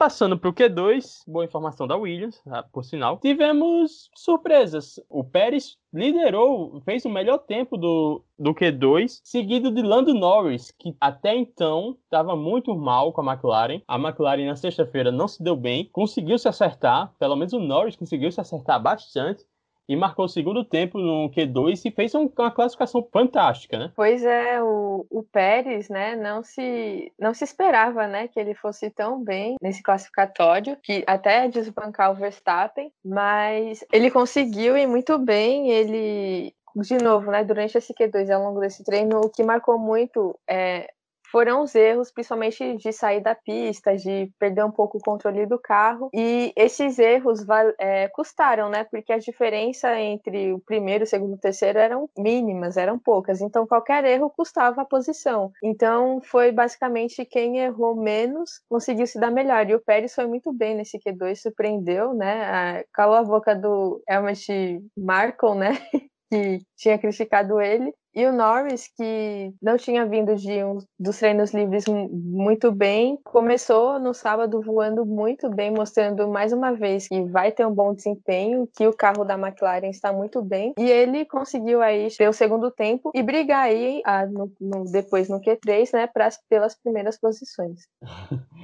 Passando 0.00 0.38
para 0.38 0.48
o 0.48 0.54
Q2, 0.54 1.24
boa 1.28 1.44
informação 1.44 1.86
da 1.86 1.94
Williams, 1.94 2.40
tá? 2.42 2.62
por 2.62 2.82
sinal. 2.82 3.18
Tivemos 3.18 4.08
surpresas. 4.16 4.98
O 5.10 5.22
Pérez 5.22 5.76
liderou, 5.92 6.80
fez 6.86 7.04
o 7.04 7.10
melhor 7.10 7.36
tempo 7.36 7.76
do, 7.76 8.24
do 8.38 8.54
Q2, 8.54 9.20
seguido 9.22 9.70
de 9.70 9.82
Lando 9.82 10.14
Norris, 10.14 10.70
que 10.70 10.96
até 10.98 11.36
então 11.36 11.98
estava 12.04 12.34
muito 12.34 12.74
mal 12.74 13.12
com 13.12 13.20
a 13.20 13.34
McLaren. 13.34 13.82
A 13.86 13.98
McLaren 13.98 14.46
na 14.46 14.56
sexta-feira 14.56 15.12
não 15.12 15.28
se 15.28 15.42
deu 15.42 15.54
bem, 15.54 15.90
conseguiu 15.92 16.38
se 16.38 16.48
acertar, 16.48 17.12
pelo 17.18 17.36
menos 17.36 17.52
o 17.52 17.60
Norris 17.60 17.94
conseguiu 17.94 18.32
se 18.32 18.40
acertar 18.40 18.82
bastante 18.82 19.44
e 19.88 19.96
marcou 19.96 20.26
o 20.26 20.28
segundo 20.28 20.64
tempo 20.64 20.98
no 20.98 21.30
Q2 21.30 21.82
e 21.84 21.90
fez 21.90 22.14
uma 22.14 22.50
classificação 22.50 23.06
fantástica, 23.12 23.78
né? 23.78 23.92
Pois 23.96 24.24
é, 24.24 24.62
o, 24.62 25.06
o 25.10 25.22
Pérez, 25.22 25.88
né, 25.88 26.14
não 26.16 26.42
se, 26.42 27.12
não 27.18 27.34
se 27.34 27.44
esperava, 27.44 28.06
né, 28.06 28.28
que 28.28 28.38
ele 28.38 28.54
fosse 28.54 28.90
tão 28.90 29.22
bem 29.22 29.56
nesse 29.60 29.82
classificatório, 29.82 30.76
que 30.82 31.02
até 31.06 31.48
desbancar 31.48 32.12
o 32.12 32.14
Verstappen, 32.14 32.92
mas 33.04 33.84
ele 33.92 34.10
conseguiu 34.10 34.76
ir 34.76 34.86
muito 34.86 35.18
bem, 35.18 35.70
ele 35.70 36.54
de 36.76 36.98
novo, 36.98 37.30
né, 37.30 37.42
durante 37.42 37.76
esse 37.76 37.92
Q2 37.92 38.30
ao 38.30 38.42
longo 38.42 38.60
desse 38.60 38.84
treino, 38.84 39.20
o 39.20 39.28
que 39.28 39.42
marcou 39.42 39.78
muito 39.78 40.38
é 40.48 40.88
foram 41.30 41.62
os 41.62 41.74
erros, 41.74 42.10
principalmente 42.10 42.76
de 42.76 42.92
sair 42.92 43.20
da 43.20 43.34
pista, 43.34 43.96
de 43.96 44.30
perder 44.38 44.64
um 44.64 44.70
pouco 44.70 44.98
o 44.98 45.00
controle 45.00 45.46
do 45.46 45.58
carro. 45.58 46.10
E 46.14 46.52
esses 46.56 46.98
erros 46.98 47.40
é, 47.78 48.08
custaram, 48.08 48.68
né? 48.68 48.84
Porque 48.84 49.12
a 49.12 49.18
diferença 49.18 49.98
entre 49.98 50.52
o 50.52 50.58
primeiro, 50.58 51.04
o 51.04 51.06
segundo 51.06 51.32
e 51.32 51.36
o 51.36 51.40
terceiro 51.40 51.78
eram 51.78 52.08
mínimas, 52.18 52.76
eram 52.76 52.98
poucas. 52.98 53.40
Então 53.40 53.66
qualquer 53.66 54.04
erro 54.04 54.30
custava 54.30 54.82
a 54.82 54.84
posição. 54.84 55.50
Então 55.62 56.20
foi 56.22 56.52
basicamente 56.52 57.24
quem 57.24 57.58
errou 57.58 57.96
menos 57.96 58.60
conseguiu 58.68 59.06
se 59.06 59.18
dar 59.18 59.30
melhor. 59.30 59.68
E 59.68 59.74
o 59.74 59.80
Pérez 59.80 60.14
foi 60.14 60.26
muito 60.26 60.52
bem 60.52 60.74
nesse 60.74 60.98
Q2, 60.98 61.36
surpreendeu, 61.36 62.14
né? 62.14 62.82
Calou 62.92 63.16
a 63.16 63.22
boca 63.22 63.54
do 63.54 64.02
Helmut 64.08 64.82
Markle, 64.96 65.54
né? 65.54 65.70
que 66.30 66.60
tinha 66.76 66.96
criticado 66.96 67.60
ele, 67.60 67.92
e 68.14 68.26
o 68.26 68.32
Norris, 68.32 68.88
que 68.96 69.52
não 69.62 69.76
tinha 69.76 70.04
vindo 70.04 70.34
de 70.34 70.64
um 70.64 70.78
dos 70.98 71.18
treinos 71.18 71.52
livres 71.52 71.84
muito 71.86 72.72
bem, 72.72 73.18
começou 73.24 73.98
no 74.00 74.12
sábado 74.12 74.60
voando 74.60 75.06
muito 75.06 75.48
bem, 75.48 75.70
mostrando 75.70 76.28
mais 76.28 76.52
uma 76.52 76.72
vez 76.72 77.06
que 77.06 77.22
vai 77.24 77.52
ter 77.52 77.66
um 77.66 77.74
bom 77.74 77.94
desempenho, 77.94 78.68
que 78.76 78.86
o 78.86 78.92
carro 78.92 79.24
da 79.24 79.38
McLaren 79.38 79.90
está 79.90 80.12
muito 80.12 80.42
bem. 80.42 80.74
E 80.78 80.90
ele 80.90 81.24
conseguiu 81.24 81.80
aí 81.80 82.08
ter 82.16 82.28
o 82.28 82.32
segundo 82.32 82.70
tempo 82.70 83.10
e 83.14 83.22
brigar 83.22 83.66
aí 83.66 84.02
a, 84.04 84.26
no, 84.26 84.52
no, 84.60 84.84
depois 84.84 85.28
no 85.28 85.40
Q3, 85.40 85.90
né, 85.92 86.06
pras, 86.06 86.38
pelas 86.48 86.76
primeiras 86.76 87.18
posições. 87.18 87.86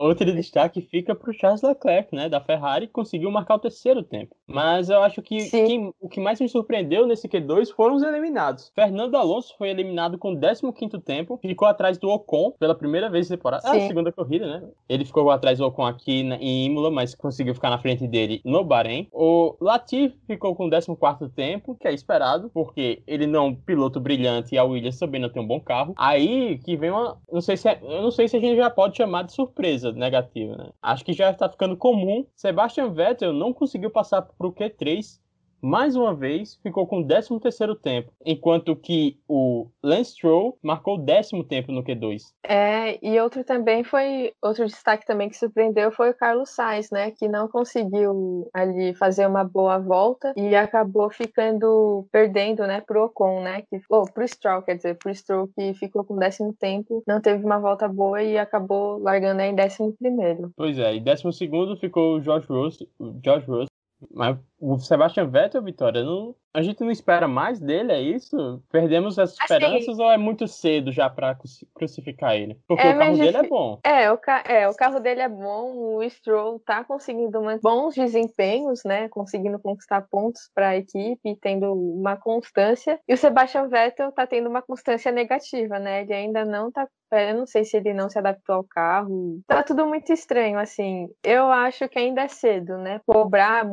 Outro 0.00 0.32
destaque 0.32 0.80
fica 0.80 1.14
para 1.14 1.30
o 1.30 1.34
Charles 1.34 1.60
Leclerc, 1.60 2.14
né, 2.14 2.26
da 2.26 2.40
Ferrari, 2.40 2.86
que 2.86 2.92
conseguiu 2.94 3.30
marcar 3.30 3.56
o 3.56 3.58
terceiro 3.58 4.02
tempo. 4.02 4.34
Mas 4.46 4.88
eu 4.88 5.02
acho 5.02 5.20
que 5.20 5.50
quem, 5.50 5.92
o 6.00 6.08
que 6.08 6.18
mais 6.18 6.40
me 6.40 6.48
surpreendeu 6.48 7.06
nesse 7.06 7.28
Q2 7.28 7.70
foram 7.74 7.96
os 7.96 8.02
eliminados. 8.02 8.72
Fernando 8.74 9.14
Alonso 9.14 9.54
foi 9.58 9.68
eliminado 9.68 10.16
com 10.16 10.32
o 10.32 10.40
15º 10.40 11.02
tempo, 11.02 11.38
ficou 11.42 11.68
atrás 11.68 11.98
do 11.98 12.08
Ocon 12.08 12.52
pela 12.58 12.74
primeira 12.74 13.10
vez 13.10 13.28
na 13.28 13.36
temporada. 13.36 13.62
Ah, 13.66 13.78
segunda 13.80 14.10
corrida, 14.10 14.46
né? 14.46 14.68
Ele 14.88 15.04
ficou 15.04 15.30
atrás 15.30 15.58
do 15.58 15.66
Ocon 15.66 15.84
aqui 15.84 16.22
na, 16.22 16.36
em 16.36 16.64
Imola, 16.64 16.90
mas 16.90 17.14
conseguiu 17.14 17.54
ficar 17.54 17.68
na 17.68 17.78
frente 17.78 18.08
dele 18.08 18.40
no 18.42 18.64
Bahrein. 18.64 19.06
O 19.12 19.54
Latifi 19.60 20.16
ficou 20.26 20.56
com 20.56 20.66
o 20.66 20.70
14º 20.70 21.30
tempo, 21.30 21.76
que 21.78 21.86
é 21.86 21.92
esperado, 21.92 22.50
porque 22.54 23.02
ele 23.06 23.26
não 23.26 23.40
é 23.40 23.48
um 23.48 23.54
piloto 23.54 24.00
brilhante 24.00 24.54
e 24.54 24.58
a 24.58 24.64
Williams 24.64 24.98
também 24.98 25.20
não 25.20 25.28
tem 25.28 25.42
um 25.42 25.46
bom 25.46 25.60
carro. 25.60 25.92
Aí 25.98 26.58
que 26.64 26.74
vem 26.74 26.90
uma, 26.90 27.18
não 27.30 27.42
sei 27.42 27.58
se 27.58 27.68
é, 27.68 27.78
eu 27.82 28.00
não 28.00 28.10
sei 28.10 28.28
se 28.28 28.36
a 28.38 28.40
gente 28.40 28.56
já 28.56 28.70
pode 28.70 28.96
chamar 28.96 29.24
de 29.24 29.32
surpresa 29.34 29.89
coisa 29.90 29.98
negativa, 29.98 30.56
né? 30.56 30.70
Acho 30.80 31.04
que 31.04 31.12
já 31.12 31.30
está 31.30 31.48
ficando 31.48 31.76
comum. 31.76 32.26
Sebastian 32.34 32.92
Vettel 32.92 33.32
não 33.32 33.52
conseguiu 33.52 33.90
passar 33.90 34.22
para 34.22 34.46
o 34.46 34.52
Q3 34.52 35.18
mais 35.62 35.96
uma 35.96 36.14
vez, 36.14 36.56
ficou 36.62 36.86
com 36.86 37.00
o 37.00 37.06
13º 37.06 37.78
tempo, 37.78 38.12
enquanto 38.24 38.74
que 38.74 39.18
o 39.28 39.68
Lance 39.82 40.12
Stroll 40.12 40.58
marcou 40.62 40.96
o 40.96 41.02
décimo 41.02 41.44
tempo 41.44 41.72
no 41.72 41.82
Q2. 41.82 42.32
É, 42.44 42.98
e 43.04 43.18
outro 43.20 43.44
também 43.44 43.84
foi, 43.84 44.32
outro 44.42 44.66
destaque 44.66 45.06
também 45.06 45.28
que 45.28 45.36
surpreendeu 45.36 45.90
foi 45.90 46.10
o 46.10 46.14
Carlos 46.14 46.50
Sainz, 46.50 46.90
né, 46.90 47.10
que 47.10 47.28
não 47.28 47.48
conseguiu 47.48 48.48
ali 48.52 48.94
fazer 48.94 49.26
uma 49.26 49.44
boa 49.44 49.78
volta 49.78 50.32
e 50.36 50.54
acabou 50.54 51.10
ficando 51.10 52.06
perdendo, 52.10 52.66
né, 52.66 52.80
pro 52.80 53.04
Ocon, 53.04 53.42
né, 53.42 53.62
que, 53.62 53.80
ou 53.88 54.02
oh, 54.02 54.12
pro 54.12 54.26
Stroll, 54.26 54.62
quer 54.62 54.76
dizer, 54.76 54.96
pro 54.96 55.14
Stroll 55.14 55.48
que 55.54 55.74
ficou 55.74 56.04
com 56.04 56.14
o 56.14 56.18
décimo 56.18 56.52
tempo, 56.52 57.02
não 57.06 57.20
teve 57.20 57.44
uma 57.44 57.58
volta 57.58 57.88
boa 57.88 58.22
e 58.22 58.38
acabou 58.38 58.98
largando 58.98 59.40
em 59.42 59.54
décimo 59.54 59.94
primeiro. 59.98 60.52
Pois 60.56 60.78
é, 60.78 60.94
e 60.94 61.00
décimo 61.00 61.32
segundo 61.32 61.76
ficou 61.76 62.16
o 62.16 62.22
George 62.22 62.46
Russell, 62.48 62.88
George 63.22 63.46
Russell 63.46 63.70
mas 64.12 64.38
o 64.60 64.78
Sebastian 64.78 65.26
Vettel, 65.28 65.62
Vitória, 65.62 66.04
não, 66.04 66.34
a 66.52 66.62
gente 66.62 66.80
não 66.80 66.90
espera 66.90 67.26
mais 67.26 67.60
dele, 67.60 67.92
é 67.92 68.00
isso? 68.00 68.62
Perdemos 68.70 69.18
as 69.18 69.30
assim, 69.30 69.42
esperanças 69.42 69.88
assim, 69.88 70.02
ou 70.02 70.10
é 70.10 70.18
muito 70.18 70.46
cedo 70.46 70.92
já 70.92 71.08
para 71.08 71.36
crucificar 71.74 72.34
ele? 72.34 72.58
Porque 72.66 72.86
é, 72.86 72.94
o 72.94 72.98
carro 72.98 73.16
dele 73.16 73.36
é 73.36 73.48
bom. 73.48 73.78
É 73.84 74.12
o, 74.12 74.18
ca... 74.18 74.44
é, 74.46 74.68
o 74.68 74.74
carro 74.74 75.00
dele 75.00 75.20
é 75.20 75.28
bom, 75.28 75.96
o 75.96 76.10
Stroll 76.10 76.60
tá 76.60 76.84
conseguindo 76.84 77.40
bons 77.62 77.94
desempenhos, 77.94 78.82
né? 78.84 79.08
Conseguindo 79.08 79.58
conquistar 79.58 80.06
pontos 80.10 80.50
para 80.54 80.70
a 80.70 80.76
equipe, 80.76 81.36
tendo 81.40 81.72
uma 81.72 82.16
constância. 82.16 82.98
E 83.08 83.14
o 83.14 83.16
Sebastian 83.16 83.68
Vettel 83.68 84.12
tá 84.12 84.26
tendo 84.26 84.48
uma 84.48 84.62
constância 84.62 85.12
negativa, 85.12 85.78
né? 85.78 86.02
Ele 86.02 86.12
ainda 86.12 86.44
não 86.44 86.70
tá 86.70 86.86
eu 87.12 87.34
não 87.34 87.46
sei 87.46 87.64
se 87.64 87.76
ele 87.76 87.92
não 87.92 88.08
se 88.08 88.18
adaptou 88.18 88.56
ao 88.56 88.64
carro. 88.64 89.40
Tá 89.46 89.64
tudo 89.64 89.84
muito 89.84 90.12
estranho, 90.12 90.58
assim. 90.58 91.08
Eu 91.24 91.50
acho 91.50 91.88
que 91.88 91.98
ainda 91.98 92.22
é 92.22 92.28
cedo, 92.28 92.78
né? 92.78 93.00
Cobrar 93.04 93.66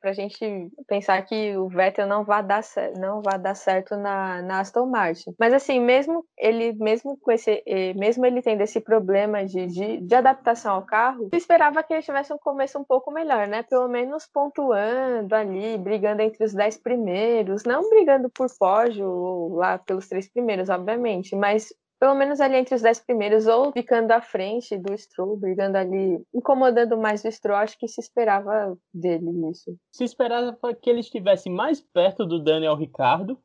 pra 0.00 0.12
gente 0.22 0.70
pensar 0.86 1.20
que 1.22 1.56
o 1.56 1.68
Vettel 1.68 2.06
não 2.06 2.24
vai 2.24 2.42
dar, 2.42 2.62
não 2.96 3.22
vai 3.22 3.38
dar 3.38 3.54
certo 3.54 3.96
na, 3.96 4.42
na 4.42 4.60
Aston 4.60 4.86
Martin. 4.86 5.34
Mas 5.38 5.52
assim, 5.52 5.80
mesmo 5.80 6.24
ele, 6.36 6.72
mesmo 6.74 7.16
com 7.18 7.32
esse, 7.32 7.62
mesmo 7.96 8.24
ele 8.26 8.42
tendo 8.42 8.62
esse 8.62 8.80
problema 8.80 9.44
de, 9.44 9.66
de, 9.66 10.00
de 10.00 10.14
adaptação 10.14 10.74
ao 10.74 10.86
carro, 10.86 11.28
eu 11.32 11.38
esperava 11.38 11.82
que 11.82 11.92
ele 11.92 12.02
tivesse 12.02 12.32
um 12.32 12.38
começo 12.38 12.78
um 12.78 12.84
pouco 12.84 13.10
melhor, 13.10 13.46
né? 13.46 13.62
Pelo 13.62 13.88
menos 13.88 14.26
pontuando 14.26 15.34
ali, 15.34 15.78
brigando 15.78 16.22
entre 16.22 16.44
os 16.44 16.54
dez 16.54 16.76
primeiros, 16.76 17.64
não 17.64 17.88
brigando 17.88 18.30
por 18.30 18.48
pódio 18.58 19.08
ou 19.08 19.54
lá 19.56 19.78
pelos 19.78 20.08
três 20.08 20.30
primeiros, 20.30 20.68
obviamente, 20.68 21.34
mas 21.36 21.68
pelo 21.98 22.14
menos 22.14 22.40
ali 22.40 22.56
entre 22.56 22.74
os 22.74 22.82
dez 22.82 23.00
primeiros, 23.00 23.46
ou 23.46 23.72
ficando 23.72 24.12
à 24.12 24.20
frente 24.20 24.76
do 24.78 24.96
Stroll, 24.96 25.36
brigando 25.36 25.76
ali, 25.76 26.22
incomodando 26.32 26.96
mais 26.96 27.24
o 27.24 27.30
Stroll, 27.30 27.58
acho 27.58 27.78
que 27.78 27.88
se 27.88 28.00
esperava 28.00 28.76
dele 28.94 29.32
nisso. 29.32 29.76
Se 29.92 30.04
esperava 30.04 30.56
que 30.80 30.88
ele 30.88 31.00
estivesse 31.00 31.50
mais 31.50 31.80
perto 31.80 32.24
do 32.24 32.42
Daniel 32.42 32.76
Ricardo, 32.76 33.38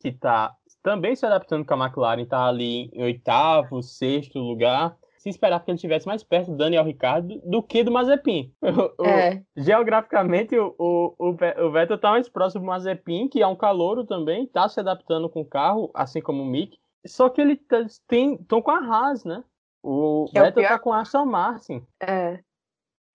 que 0.00 0.08
está 0.08 0.54
também 0.82 1.14
se 1.14 1.26
adaptando 1.26 1.66
com 1.66 1.74
a 1.74 1.86
McLaren, 1.86 2.22
está 2.22 2.46
ali 2.46 2.88
em 2.92 3.02
oitavo, 3.02 3.82
sexto 3.82 4.38
lugar. 4.38 4.96
Se 5.18 5.28
esperava 5.28 5.64
que 5.64 5.70
ele 5.70 5.76
estivesse 5.76 6.06
mais 6.06 6.22
perto 6.22 6.52
do 6.52 6.56
Daniel 6.56 6.84
Ricardo 6.84 7.40
do 7.44 7.60
que 7.62 7.82
do 7.82 7.90
Mazepin. 7.90 8.52
É. 9.04 9.42
geograficamente, 9.56 10.56
o, 10.56 10.74
o, 10.78 11.30
o 11.30 11.70
Vettel 11.72 11.96
está 11.96 12.10
mais 12.10 12.28
próximo 12.28 12.62
do 12.62 12.66
Mazepin, 12.68 13.28
que 13.28 13.42
é 13.42 13.46
um 13.46 13.56
calouro 13.56 14.04
também, 14.04 14.44
está 14.44 14.68
se 14.68 14.78
adaptando 14.78 15.28
com 15.28 15.40
o 15.40 15.48
carro, 15.48 15.90
assim 15.94 16.20
como 16.20 16.42
o 16.42 16.46
Mick. 16.46 16.78
Só 17.06 17.28
que 17.28 17.40
ele 17.40 17.56
tá, 17.56 17.86
tem. 18.06 18.34
estão 18.34 18.60
com 18.60 18.70
a 18.70 18.78
Haas, 18.78 19.24
né? 19.24 19.42
O 19.82 20.26
é 20.34 20.42
Vettel 20.42 20.64
o 20.64 20.68
tá 20.68 20.78
com 20.78 20.92
a 20.92 21.00
Aston 21.00 21.24
Martin. 21.24 21.86
É. 22.00 22.40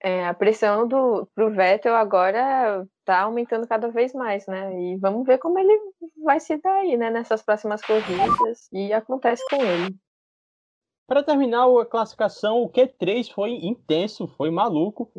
é. 0.01 0.27
A 0.27 0.33
pressão 0.33 0.87
do, 0.87 1.27
pro 1.35 1.51
Vettel 1.51 1.95
agora 1.95 2.87
tá 3.05 3.21
aumentando 3.21 3.67
cada 3.67 3.89
vez 3.89 4.13
mais, 4.13 4.47
né? 4.47 4.73
E 4.79 4.97
vamos 4.97 5.25
ver 5.25 5.37
como 5.37 5.59
ele 5.59 5.77
vai 6.23 6.39
se 6.39 6.57
dar 6.57 6.75
aí, 6.75 6.97
né? 6.97 7.09
Nessas 7.09 7.43
próximas 7.43 7.81
corridas. 7.81 8.69
E 8.71 8.93
acontece 8.93 9.43
com 9.49 9.57
ele. 9.57 9.95
Para 11.05 11.21
terminar 11.21 11.67
a 11.67 11.85
classificação, 11.85 12.63
o 12.63 12.69
Q3 12.69 13.31
foi 13.33 13.51
intenso, 13.51 14.27
foi 14.27 14.49
maluco. 14.49 15.11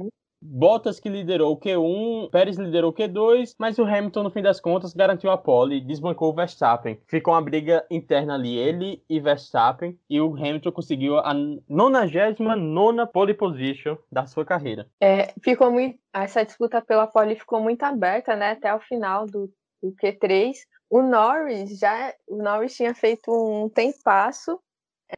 Bottas 0.47 1.01
que 1.01 1.09
liderou 1.09 1.55
o 1.55 1.59
Q1, 1.59 2.31
Pérez 2.31 2.59
liderou 2.59 2.91
o 2.91 2.95
Q2, 2.95 3.55
mas 3.59 3.79
o 3.79 3.85
Hamilton, 3.85 4.25
no 4.25 4.31
fim 4.31 4.43
das 4.43 4.61
contas, 4.61 4.93
garantiu 4.93 5.31
a 5.31 5.39
pole 5.39 5.81
desbancou 5.81 6.31
o 6.31 6.35
Verstappen. 6.35 7.01
Ficou 7.09 7.33
uma 7.33 7.41
briga 7.41 7.83
interna 7.91 8.35
ali, 8.35 8.55
ele 8.59 9.03
e 9.09 9.19
Verstappen, 9.19 9.99
e 10.09 10.21
o 10.21 10.35
Hamilton 10.35 10.71
conseguiu 10.71 11.19
a 11.19 11.33
99 11.33 13.07
pole 13.11 13.33
position 13.33 13.97
da 14.13 14.27
sua 14.27 14.45
carreira. 14.45 14.87
É, 15.01 15.33
ficou 15.43 15.71
muito. 15.71 15.99
Essa 16.13 16.45
disputa 16.45 16.83
pela 16.83 17.07
pole 17.07 17.37
ficou 17.37 17.61
muito 17.63 17.83
aberta, 17.83 18.37
né? 18.37 18.51
Até 18.51 18.75
o 18.75 18.81
final 18.81 19.25
do, 19.25 19.51
do 19.83 19.93
Q3. 19.93 20.53
O 20.91 21.01
Norris 21.01 21.79
já. 21.79 22.13
O 22.29 22.37
Norris 22.37 22.77
tinha 22.77 22.95
feito 22.95 23.31
um 23.31 23.71
tempasso. 23.71 24.61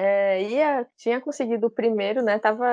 É, 0.00 0.42
ia, 0.42 0.86
tinha 0.96 1.20
conseguido 1.20 1.66
o 1.66 1.70
primeiro, 1.70 2.22
né? 2.22 2.38
Tava 2.38 2.64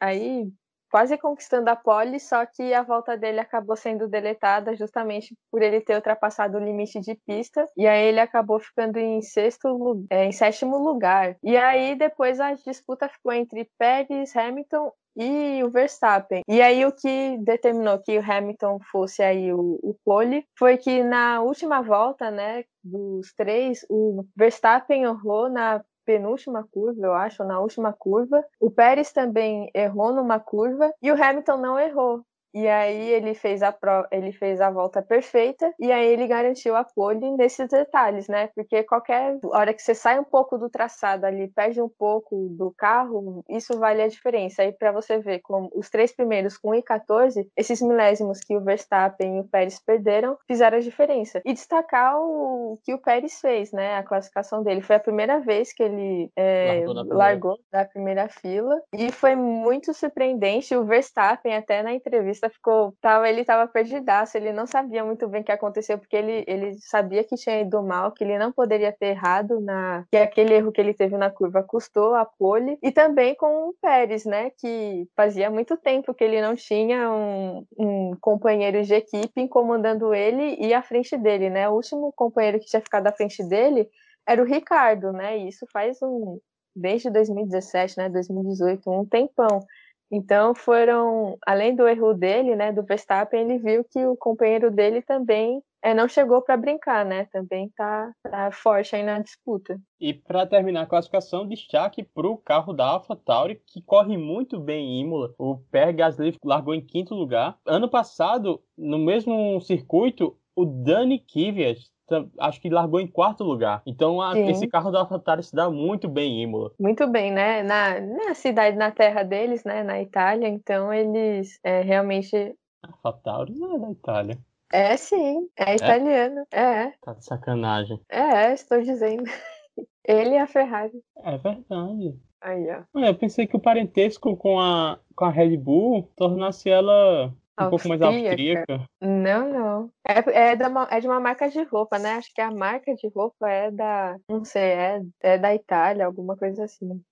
aí 0.00 0.50
quase 0.90 1.16
conquistando 1.16 1.70
a 1.70 1.76
pole, 1.76 2.18
só 2.18 2.44
que 2.44 2.74
a 2.74 2.82
volta 2.82 3.16
dele 3.16 3.40
acabou 3.40 3.76
sendo 3.76 4.08
deletada 4.08 4.74
justamente 4.74 5.34
por 5.50 5.62
ele 5.62 5.80
ter 5.80 5.94
ultrapassado 5.94 6.58
o 6.58 6.60
limite 6.60 7.00
de 7.00 7.14
pista, 7.26 7.66
e 7.76 7.86
aí 7.86 8.06
ele 8.06 8.20
acabou 8.20 8.58
ficando 8.58 8.98
em 8.98 9.22
sexto, 9.22 10.04
é, 10.10 10.24
em 10.24 10.32
sétimo 10.32 10.78
lugar. 10.78 11.36
E 11.42 11.56
aí 11.56 11.94
depois 11.94 12.40
a 12.40 12.54
disputa 12.54 13.08
ficou 13.08 13.32
entre 13.32 13.68
Pérez, 13.78 14.34
Hamilton 14.36 14.92
e 15.16 15.62
o 15.62 15.70
Verstappen. 15.70 16.42
E 16.48 16.62
aí 16.62 16.84
o 16.84 16.92
que 16.92 17.36
determinou 17.38 17.98
que 17.98 18.18
o 18.18 18.32
Hamilton 18.32 18.78
fosse 18.90 19.22
aí 19.22 19.52
o, 19.52 19.78
o 19.82 19.94
pole 20.04 20.44
foi 20.58 20.76
que 20.76 21.02
na 21.02 21.42
última 21.42 21.82
volta, 21.82 22.30
né, 22.30 22.64
dos 22.82 23.32
três, 23.34 23.84
o 23.90 24.24
Verstappen 24.36 25.04
errou 25.04 25.48
na 25.48 25.82
penúltima 26.04 26.66
curva, 26.70 27.06
eu 27.06 27.12
acho, 27.14 27.44
na 27.44 27.60
última 27.60 27.92
curva. 27.92 28.44
O 28.58 28.70
Pérez 28.70 29.12
também 29.12 29.70
errou 29.74 30.12
numa 30.12 30.40
curva 30.40 30.92
e 31.02 31.10
o 31.10 31.22
Hamilton 31.22 31.56
não 31.56 31.78
errou. 31.78 32.24
E 32.54 32.66
aí 32.66 33.10
ele 33.10 33.34
fez 33.34 33.62
a 33.62 33.72
pro... 33.72 34.06
ele 34.10 34.32
fez 34.32 34.60
a 34.60 34.70
volta 34.70 35.02
perfeita 35.02 35.72
e 35.78 35.90
aí 35.92 36.06
ele 36.06 36.26
garantiu 36.26 36.76
a 36.76 36.84
pole 36.84 37.30
nesses 37.32 37.68
detalhes, 37.68 38.28
né? 38.28 38.48
Porque 38.54 38.82
qualquer 38.82 39.38
hora 39.44 39.72
que 39.72 39.82
você 39.82 39.94
sai 39.94 40.18
um 40.18 40.24
pouco 40.24 40.58
do 40.58 40.68
traçado 40.68 41.26
ali, 41.26 41.48
perde 41.48 41.80
um 41.80 41.88
pouco 41.88 42.48
do 42.50 42.72
carro, 42.76 43.44
isso 43.48 43.78
vale 43.78 44.02
a 44.02 44.08
diferença. 44.08 44.62
Aí 44.62 44.72
para 44.72 44.92
você 44.92 45.18
ver 45.18 45.40
como 45.40 45.70
os 45.74 45.88
três 45.88 46.12
primeiros 46.14 46.56
com 46.56 46.70
1,14, 46.70 47.46
esses 47.56 47.80
milésimos 47.80 48.40
que 48.40 48.56
o 48.56 48.60
Verstappen 48.60 49.38
e 49.38 49.40
o 49.40 49.44
Pérez 49.44 49.78
perderam, 49.78 50.36
fizeram 50.46 50.78
a 50.78 50.80
diferença. 50.80 51.40
E 51.44 51.52
destacar 51.52 52.16
o 52.18 52.78
que 52.84 52.94
o 52.94 52.98
Pérez 52.98 53.40
fez, 53.40 53.72
né? 53.72 53.96
A 53.96 54.02
classificação 54.02 54.62
dele 54.62 54.80
foi 54.80 54.96
a 54.96 55.00
primeira 55.00 55.40
vez 55.40 55.72
que 55.72 55.82
ele 55.82 56.30
é, 56.36 56.84
largou, 56.86 57.16
largou 57.16 57.58
da 57.70 57.84
primeira 57.84 58.28
fila 58.28 58.80
e 58.92 59.12
foi 59.12 59.34
muito 59.34 59.92
surpreendente 59.94 60.74
o 60.76 60.84
Verstappen 60.84 61.54
até 61.54 61.82
na 61.82 61.92
entrevista 61.92 62.39
ficou, 62.48 62.94
tava, 63.00 63.28
ele 63.28 63.44
tava 63.44 63.70
perdidaço, 63.70 64.36
ele 64.36 64.52
não 64.52 64.66
sabia 64.66 65.04
muito 65.04 65.28
bem 65.28 65.42
o 65.42 65.44
que 65.44 65.52
aconteceu, 65.52 65.98
porque 65.98 66.16
ele, 66.16 66.44
ele 66.46 66.76
sabia 66.80 67.24
que 67.24 67.34
tinha 67.34 67.60
ido 67.60 67.82
mal, 67.82 68.12
que 68.12 68.24
ele 68.24 68.38
não 68.38 68.52
poderia 68.52 68.92
ter 68.92 69.08
errado 69.08 69.60
na, 69.60 70.04
que 70.10 70.16
aquele 70.16 70.54
erro 70.54 70.72
que 70.72 70.80
ele 70.80 70.94
teve 70.94 71.16
na 71.16 71.30
curva 71.30 71.62
custou 71.62 72.14
a 72.14 72.24
pole, 72.24 72.78
e 72.82 72.90
também 72.92 73.34
com 73.34 73.68
o 73.68 73.74
Pérez, 73.82 74.24
né, 74.24 74.50
que 74.58 75.06
fazia 75.16 75.50
muito 75.50 75.76
tempo 75.76 76.14
que 76.14 76.24
ele 76.24 76.40
não 76.40 76.54
tinha 76.54 77.10
um, 77.10 77.66
um 77.78 78.16
companheiro 78.20 78.82
de 78.82 78.94
equipe 78.94 79.40
incomodando 79.40 80.14
ele 80.14 80.56
e 80.58 80.72
à 80.72 80.82
frente 80.82 81.16
dele, 81.16 81.50
né, 81.50 81.68
o 81.68 81.74
último 81.74 82.12
companheiro 82.12 82.60
que 82.60 82.66
tinha 82.66 82.80
ficado 82.80 83.06
à 83.08 83.12
frente 83.12 83.42
dele 83.42 83.88
era 84.26 84.40
o 84.40 84.46
Ricardo, 84.46 85.12
né, 85.12 85.38
e 85.38 85.48
isso 85.48 85.66
faz 85.72 86.00
um, 86.02 86.38
desde 86.74 87.10
2017, 87.10 87.98
né, 87.98 88.08
2018, 88.08 88.90
um 88.90 89.04
tempão. 89.04 89.60
Então 90.10 90.54
foram, 90.54 91.38
além 91.46 91.74
do 91.74 91.86
erro 91.86 92.12
dele, 92.12 92.56
né, 92.56 92.72
do 92.72 92.82
Verstappen, 92.82 93.40
ele 93.40 93.58
viu 93.58 93.84
que 93.84 94.04
o 94.04 94.16
companheiro 94.16 94.70
dele 94.70 95.02
também 95.02 95.62
é, 95.82 95.94
não 95.94 96.08
chegou 96.08 96.42
para 96.42 96.56
brincar, 96.56 97.04
né? 97.04 97.26
Também 97.32 97.70
tá, 97.74 98.12
tá, 98.22 98.50
forte 98.52 98.94
aí 98.94 99.02
na 99.02 99.18
disputa. 99.18 99.80
E 99.98 100.12
para 100.12 100.46
terminar 100.46 100.82
a 100.82 100.86
classificação, 100.86 101.46
destaque 101.46 102.02
para 102.02 102.26
o 102.26 102.36
carro 102.36 102.72
da 102.72 102.84
AlphaTauri, 102.86 103.62
que 103.66 103.80
corre 103.80 104.16
muito 104.18 104.60
bem 104.60 104.86
em 104.86 105.00
Imola. 105.00 105.34
O 105.38 105.56
Pierre 105.70 105.92
Gasly 105.92 106.36
largou 106.44 106.74
em 106.74 106.84
quinto 106.84 107.14
lugar. 107.14 107.56
Ano 107.64 107.88
passado, 107.88 108.62
no 108.76 108.98
mesmo 108.98 109.60
circuito, 109.60 110.36
o 110.60 110.64
Dani 110.66 111.18
Kvyat 111.18 111.90
acho 112.38 112.60
que 112.60 112.68
largou 112.68 113.00
em 113.00 113.06
quarto 113.06 113.44
lugar. 113.44 113.82
Então 113.86 114.20
a, 114.20 114.38
esse 114.38 114.66
carro 114.66 114.90
da 114.90 115.00
AlphaTauri 115.00 115.42
se 115.42 115.54
dá 115.54 115.70
muito 115.70 116.08
bem 116.08 116.40
em 116.40 116.42
Imola. 116.42 116.72
Muito 116.78 117.06
bem, 117.06 117.30
né? 117.30 117.62
Na, 117.62 118.00
na 118.00 118.34
cidade, 118.34 118.76
na 118.76 118.90
terra 118.90 119.22
deles, 119.22 119.64
né? 119.64 119.82
Na 119.82 120.00
Itália. 120.00 120.48
Então 120.48 120.92
eles 120.92 121.58
é, 121.62 121.82
realmente. 121.82 122.36
A 122.82 122.88
AlphaTauri 122.88 123.54
não 123.58 123.76
é 123.76 123.78
da 123.78 123.90
Itália. 123.90 124.38
É 124.72 124.96
sim, 124.96 125.48
é, 125.56 125.72
é? 125.72 125.74
italiano. 125.74 126.46
É? 126.52 126.60
é. 126.60 126.94
Tá 127.00 127.12
de 127.14 127.24
sacanagem. 127.24 128.00
É, 128.08 128.52
estou 128.52 128.80
dizendo. 128.80 129.24
Ele 130.06 130.30
e 130.30 130.38
a 130.38 130.46
Ferrari. 130.46 131.02
É 131.24 131.36
verdade. 131.36 132.18
Aí, 132.40 132.66
ó. 132.70 133.00
É, 133.00 133.08
eu 133.08 133.14
pensei 133.14 133.46
que 133.46 133.56
o 133.56 133.60
parentesco 133.60 134.36
com 134.36 134.58
a, 134.58 134.98
com 135.14 135.24
a 135.24 135.30
Red 135.30 135.56
Bull 135.56 136.08
tornasse 136.16 136.70
ela 136.70 137.32
um 137.66 137.70
pouco 137.70 137.88
mais 137.88 138.02
austríaca. 138.02 138.84
Não, 139.00 139.48
não. 139.48 139.90
É, 140.06 140.50
é, 140.50 140.56
da, 140.56 140.88
é 140.90 141.00
de 141.00 141.06
uma 141.06 141.20
marca 141.20 141.48
de 141.48 141.62
roupa, 141.64 141.98
né? 141.98 142.14
Acho 142.14 142.32
que 142.34 142.40
a 142.40 142.50
marca 142.50 142.94
de 142.94 143.08
roupa 143.08 143.48
é 143.48 143.70
da. 143.70 144.16
Não 144.28 144.44
sei, 144.44 144.62
é, 144.62 145.02
é 145.20 145.38
da 145.38 145.54
Itália, 145.54 146.06
alguma 146.06 146.36
coisa 146.36 146.64
assim. 146.64 147.02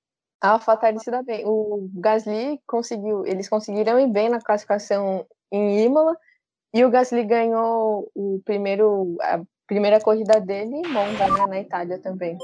A 0.41 0.51
AlphaTauri 0.51 1.01
se 1.01 1.11
dá 1.11 1.23
bem. 1.23 1.45
O 1.45 1.89
Gasly 1.95 2.61
conseguiu. 2.67 3.27
Eles 3.27 3.49
conseguiram 3.49 3.99
ir 3.99 4.09
bem 4.09 4.29
na 4.29 4.41
classificação 4.41 5.27
em 5.51 5.85
Imola. 5.85 6.17
E 6.73 6.85
o 6.85 6.91
Gasly 6.91 7.25
ganhou 7.25 8.11
o 8.15 8.41
primeiro, 8.45 9.17
a 9.21 9.41
primeira 9.67 10.01
corrida 10.01 10.41
dele 10.41 10.77
em 10.77 10.89
Monza, 10.89 11.29
né, 11.29 11.47
na 11.47 11.61
Itália 11.61 11.99
também. 11.99 12.37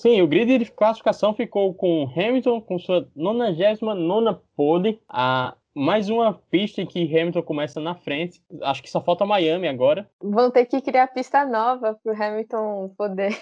Sim, 0.00 0.22
o 0.22 0.26
grid 0.26 0.58
de 0.58 0.72
classificação 0.72 1.34
ficou 1.34 1.74
com 1.74 2.10
Hamilton 2.16 2.62
com 2.62 2.78
sua 2.78 3.06
99 3.14 4.40
pole, 4.56 4.98
a 5.06 5.54
mais 5.80 6.10
uma 6.10 6.34
pista 6.50 6.82
em 6.82 6.86
que 6.86 7.04
Hamilton 7.04 7.42
começa 7.42 7.80
na 7.80 7.94
frente. 7.94 8.42
Acho 8.60 8.82
que 8.82 8.90
só 8.90 9.00
falta 9.00 9.24
Miami 9.24 9.66
agora. 9.66 10.06
Vão 10.20 10.50
ter 10.50 10.66
que 10.66 10.80
criar 10.82 11.08
pista 11.08 11.46
nova 11.46 11.98
para 12.04 12.12
o 12.12 12.22
Hamilton 12.22 12.92
poder 12.98 13.34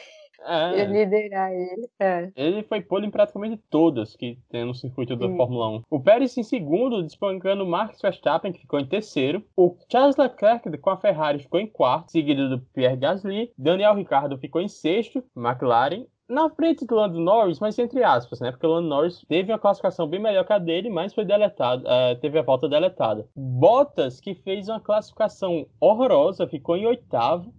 é. 0.47 0.85
liderar 0.87 1.53
ele. 1.53 1.89
É. 1.99 2.31
Ele 2.37 2.63
foi 2.63 2.81
pole 2.81 3.09
em 3.09 3.11
praticamente 3.11 3.61
todas 3.69 4.15
que 4.15 4.39
tem 4.51 4.65
no 4.65 4.73
circuito 4.73 5.17
da 5.17 5.29
Fórmula 5.29 5.69
1. 5.79 5.83
O 5.91 6.01
Pérez 6.01 6.37
em 6.39 6.45
segundo, 6.45 7.03
despancando 7.03 7.67
Max 7.67 8.01
Verstappen, 8.01 8.53
que 8.53 8.61
ficou 8.61 8.79
em 8.79 8.87
terceiro. 8.87 9.45
O 9.57 9.77
Charles 9.91 10.17
Leclerc 10.17 10.79
com 10.79 10.91
a 10.91 10.97
Ferrari 10.97 11.41
ficou 11.41 11.59
em 11.59 11.67
quarto, 11.67 12.13
seguido 12.13 12.49
do 12.49 12.61
Pierre 12.73 12.97
Gasly. 12.97 13.53
Daniel 13.59 13.95
Ricciardo 13.95 14.39
ficou 14.39 14.61
em 14.61 14.69
sexto, 14.69 15.25
McLaren 15.37 16.07
na 16.29 16.51
frente 16.51 16.85
do 16.85 16.95
Lando 16.95 17.19
Norris, 17.19 17.59
mas 17.59 17.79
entre 17.79 18.05
aspas, 18.05 18.41
né? 18.41 18.51
Porque 18.51 18.67
o 18.67 18.71
Lando 18.71 18.89
Norris 18.89 19.25
teve 19.29 19.51
uma 19.51 19.59
classificação 19.59 20.07
bem 20.07 20.21
melhor 20.21 20.45
que 20.45 20.53
a 20.53 20.59
dele, 20.59 20.91
mas 20.91 21.15
foi 21.15 21.25
deletado, 21.25 21.89
é, 21.89 22.15
teve 22.17 22.39
a 22.39 22.43
volta 22.43 22.69
deletada. 22.69 23.27
Bottas, 23.35 24.21
que 24.21 24.35
fez 24.35 24.69
uma 24.69 24.81
classificação 24.81 25.67
horrorosa, 25.81 26.47
ficou 26.47 26.77
em 26.77 26.87
oitavo. 26.87 27.53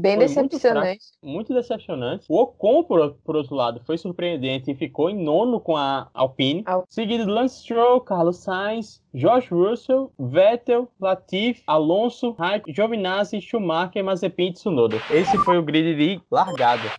Bem 0.00 0.16
foi 0.16 0.26
decepcionante. 0.26 1.04
Muito, 1.22 1.34
muito, 1.34 1.54
decepcionante. 1.54 2.24
O 2.28 2.40
Ocon, 2.40 2.82
por, 2.82 3.14
por, 3.24 3.36
outro 3.36 3.54
lado, 3.54 3.80
foi 3.84 3.98
surpreendente 3.98 4.70
e 4.70 4.74
ficou 4.74 5.10
em 5.10 5.22
nono 5.22 5.60
com 5.60 5.76
a 5.76 6.08
Alpine. 6.14 6.62
Al... 6.64 6.84
Seguido 6.88 7.30
Lance 7.30 7.60
Stroll, 7.62 8.00
Carlos 8.00 8.38
Sainz, 8.38 9.02
Josh 9.12 9.50
Russell, 9.50 10.10
Vettel, 10.18 10.88
Latifi, 10.98 11.62
Alonso, 11.66 12.32
Raikkonen, 12.32 12.74
Giovinazzi, 12.74 13.40
Schumacher, 13.40 14.02
Mazepin 14.02 14.48
e 14.48 14.52
Tsunoda. 14.54 14.96
Esse 15.10 15.36
foi 15.38 15.58
o 15.58 15.62
grid 15.62 15.94
de 15.94 16.22
largada. 16.30 16.90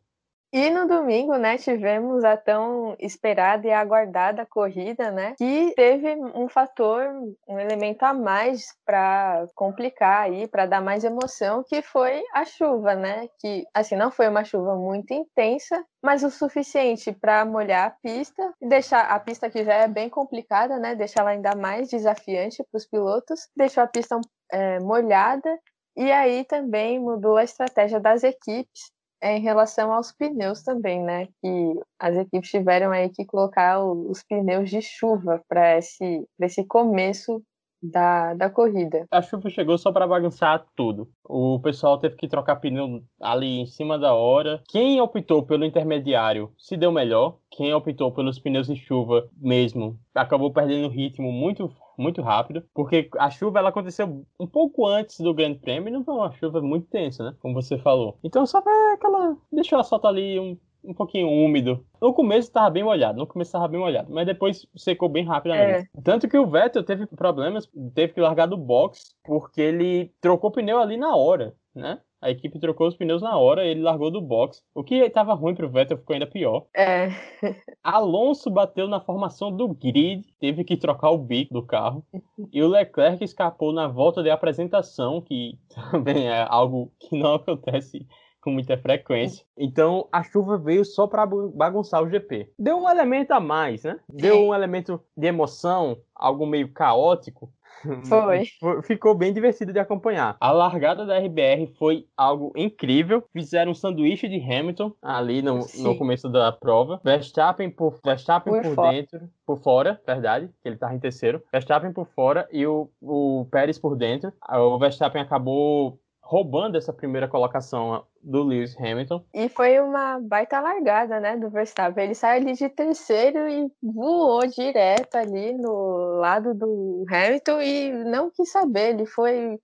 E 0.54 0.70
no 0.70 0.86
domingo, 0.86 1.38
né, 1.38 1.58
tivemos 1.58 2.26
a 2.26 2.36
tão 2.36 2.94
esperada 3.00 3.66
e 3.66 3.72
aguardada 3.72 4.46
corrida, 4.46 5.10
né, 5.10 5.34
que 5.38 5.74
teve 5.76 6.14
um 6.36 6.50
fator, 6.50 7.08
um 7.48 7.58
elemento 7.58 8.04
a 8.04 8.14
mais 8.14 8.66
para 8.86 9.48
complicar 9.56 10.24
aí, 10.24 10.50
para 10.50 10.66
dar 10.66 10.82
mais 10.82 11.06
emoção, 11.06 11.64
que 11.64 11.82
foi 11.82 12.22
a 12.34 12.44
chuva, 12.44 12.96
né, 12.96 13.30
que 13.40 13.66
assim 13.74 13.96
não 13.96 14.12
foi 14.12 14.28
uma 14.28 14.44
chuva 14.44 14.76
muito 14.76 15.14
intensa, 15.14 15.86
mas 16.04 16.22
o 16.22 16.30
suficiente 16.30 17.14
para 17.14 17.46
molhar 17.46 17.88
a 17.88 17.92
pista 17.92 18.54
e 18.62 18.68
deixar 18.68 19.06
a 19.10 19.18
pista 19.22 19.50
que 19.50 19.64
já 19.64 19.76
é 19.76 19.88
bem 19.88 20.10
complicada, 20.10 20.78
né, 20.78 20.96
deixar 20.96 21.22
ela 21.22 21.30
ainda 21.30 21.56
mais 21.56 21.88
desafiante 21.88 22.62
para 22.70 22.78
os 22.78 22.86
pilotos, 22.86 23.48
deixou 23.56 23.84
a 23.84 23.88
pista 23.88 24.20
é, 24.52 24.82
molhada 24.82 25.58
e 25.96 26.12
aí 26.12 26.44
também 26.44 27.00
mudou 27.00 27.38
a 27.38 27.44
estratégia 27.46 28.02
das 28.02 28.22
equipes 28.24 28.92
é 29.22 29.38
em 29.38 29.42
relação 29.42 29.94
aos 29.94 30.12
pneus 30.12 30.64
também, 30.64 31.02
né? 31.02 31.28
Que 31.42 31.80
as 32.00 32.16
equipes 32.18 32.50
tiveram 32.50 32.92
aí 32.92 33.10
que 33.10 33.26
colocar 33.26 33.84
os 33.84 34.24
pneus 34.24 34.70
de 34.70 34.82
chuva 34.82 35.42
para 35.48 35.78
esse, 35.78 36.28
esse 36.40 36.64
começo 36.66 37.42
da, 37.82 38.34
da 38.34 38.50
corrida. 38.50 39.06
A 39.10 39.22
chuva 39.22 39.50
chegou 39.50 39.78
só 39.78 39.92
para 39.92 40.08
bagunçar 40.08 40.66
tudo. 40.76 41.10
O 41.24 41.60
pessoal 41.60 41.98
teve 41.98 42.16
que 42.16 42.28
trocar 42.28 42.58
pneu 42.58 43.04
ali 43.20 43.60
em 43.60 43.66
cima 43.66 43.98
da 43.98 44.14
hora. 44.14 44.62
Quem 44.68 45.02
optou 45.02 45.44
pelo 45.44 45.66
intermediário 45.66 46.52
se 46.58 46.78
deu 46.78 46.92
melhor. 46.92 47.38
Quem 47.50 47.74
optou 47.74 48.12
pelos 48.12 48.40
pneus 48.40 48.68
de 48.68 48.76
chuva 48.76 49.28
mesmo 49.36 50.00
acabou 50.14 50.52
perdendo 50.52 50.90
ritmo 50.90 51.32
muito 51.32 51.72
muito 52.02 52.22
rápido, 52.22 52.64
porque 52.74 53.10
a 53.18 53.30
chuva 53.30 53.60
ela 53.60 53.70
aconteceu 53.70 54.26
um 54.40 54.48
pouco 54.48 54.88
antes 54.88 55.20
do 55.20 55.34
Grande 55.34 55.60
Prêmio 55.60 55.90
e 55.90 55.92
não 55.92 56.04
foi 56.04 56.16
uma 56.16 56.32
chuva 56.32 56.62
muito 56.62 56.88
tensa, 56.88 57.24
né? 57.24 57.36
Como 57.40 57.54
você 57.54 57.78
falou. 57.78 58.18
Então 58.24 58.46
só 58.46 58.62
foi 58.62 58.74
aquela. 58.94 59.38
Deixou 59.52 59.80
a 59.80 59.84
solta 59.84 60.08
ali 60.08 60.40
um, 60.40 60.58
um 60.84 60.94
pouquinho 60.94 61.30
úmido. 61.30 61.86
No 62.02 62.14
começo 62.14 62.48
estava 62.48 62.70
bem 62.70 62.84
molhado, 62.84 63.18
no 63.18 63.28
começo 63.28 63.50
estava 63.50 63.68
bem 63.68 63.80
molhado, 63.80 64.12
mas 64.12 64.26
depois 64.26 64.66
secou 64.76 65.08
bem 65.08 65.24
rapidamente. 65.24 65.90
É. 65.96 66.02
Tanto 66.02 66.28
que 66.28 66.38
o 66.38 66.48
Vettel 66.48 66.84
teve 66.84 67.06
problemas, 67.06 67.70
teve 67.94 68.14
que 68.14 68.22
largar 68.22 68.48
do 68.48 68.58
box, 68.58 69.16
porque 69.24 69.62
ele 69.62 70.12
trocou 70.20 70.50
o 70.50 70.54
pneu 70.54 70.80
ali 70.80 70.98
na 70.98 71.16
hora, 71.16 71.54
né? 71.74 72.00
A 72.22 72.30
equipe 72.30 72.60
trocou 72.60 72.88
os 72.88 72.96
pneus 72.96 73.22
na 73.22 73.36
hora, 73.36 73.66
ele 73.66 73.82
largou 73.82 74.12
do 74.12 74.22
box. 74.22 74.62
O 74.76 74.84
que 74.84 74.96
estava 74.96 75.34
ruim 75.34 75.56
para 75.56 75.66
o 75.66 75.70
Vettel 75.70 75.98
ficou 75.98 76.14
ainda 76.14 76.28
pior. 76.28 76.68
É. 76.76 77.10
Alonso 77.84 78.52
bateu 78.52 78.88
na 78.88 79.02
formação 79.02 79.52
do 79.52 79.68
grid, 79.70 80.24
teve 80.40 80.64
que 80.64 80.78
trocar 80.78 81.10
o 81.10 81.18
bico 81.18 81.54
do 81.54 81.66
carro. 81.66 82.06
E 82.54 82.62
o 82.62 82.68
Leclerc 82.68 83.24
escapou 83.24 83.74
na 83.74 83.88
volta 83.88 84.22
de 84.22 84.30
apresentação, 84.30 85.20
que 85.20 85.58
também 85.92 86.30
é 86.30 86.46
algo 86.48 86.92
que 87.00 87.18
não 87.18 87.34
acontece 87.34 88.06
com 88.40 88.52
muita 88.52 88.78
frequência. 88.78 89.46
Então 89.58 90.08
a 90.12 90.24
chuva 90.24 90.58
veio 90.58 90.84
só 90.84 91.08
para 91.08 91.26
bagunçar 91.26 92.04
o 92.04 92.10
GP. 92.10 92.52
Deu 92.58 92.78
um 92.78 92.90
elemento 92.90 93.32
a 93.32 93.40
mais, 93.40 93.84
né? 93.84 94.00
Deu 94.10 94.48
um 94.48 94.54
elemento 94.54 95.00
de 95.16 95.28
emoção, 95.28 95.98
algo 96.16 96.46
meio 96.46 96.72
caótico, 96.72 97.52
Foi. 98.08 98.46
Ficou 98.84 99.16
bem 99.16 99.34
divertido 99.34 99.74
de 99.74 99.80
acompanhar. 99.80 100.36
A 100.40 100.52
largada 100.52 101.06
da 101.06 101.18
RBR 101.18 101.68
foi 101.78 102.06
algo 102.16 102.52
incrível. 102.56 103.24
Fizeram 103.34 103.72
um 103.72 103.76
sanduíche 103.76 104.28
de 104.28 104.40
Hamilton 104.40 104.94
ali 105.02 105.42
no, 105.42 105.66
no 105.80 105.98
começo 105.98 106.30
da 106.30 106.52
prova. 106.52 107.00
Verstappen 107.04 107.70
por, 107.70 108.00
Verstappen 108.04 108.54
por, 108.54 108.76
por 108.76 108.92
dentro, 108.92 109.30
por 109.46 109.58
fora, 109.58 110.00
verdade, 110.06 110.50
que 110.62 110.70
ele 110.70 110.78
tava 110.78 110.96
em 110.96 111.00
terceiro. 111.00 111.42
Verstappen 111.52 111.92
por 111.92 112.08
fora 112.08 112.48
e 112.52 112.66
o, 112.66 112.90
o 113.02 113.48
Pérez 113.52 113.80
por 113.80 113.96
dentro. 113.96 114.32
O 114.50 114.78
Verstappen 114.78 115.22
acabou 115.22 116.00
roubando 116.32 116.78
essa 116.78 116.94
primeira 116.94 117.28
colocação 117.28 118.06
do 118.24 118.42
Lewis 118.42 118.74
Hamilton. 118.80 119.22
E 119.34 119.50
foi 119.50 119.82
uma 119.82 120.18
baita 120.18 120.62
largada, 120.62 121.20
né, 121.20 121.36
do 121.36 121.50
Verstappen. 121.50 122.06
Ele 122.06 122.16
saiu 122.16 122.42
ali 122.42 122.54
de 122.54 122.70
terceiro 122.70 123.50
e 123.50 123.70
voou 123.84 124.48
direto 124.48 125.16
ali 125.16 125.52
no 125.52 126.20
lado 126.22 126.54
do 126.54 127.04
Hamilton 127.10 127.62
e 127.62 127.92
não 128.06 128.32
quis 128.32 128.50
saber. 128.50 128.92
Ele 128.92 129.06
foi 129.06 129.60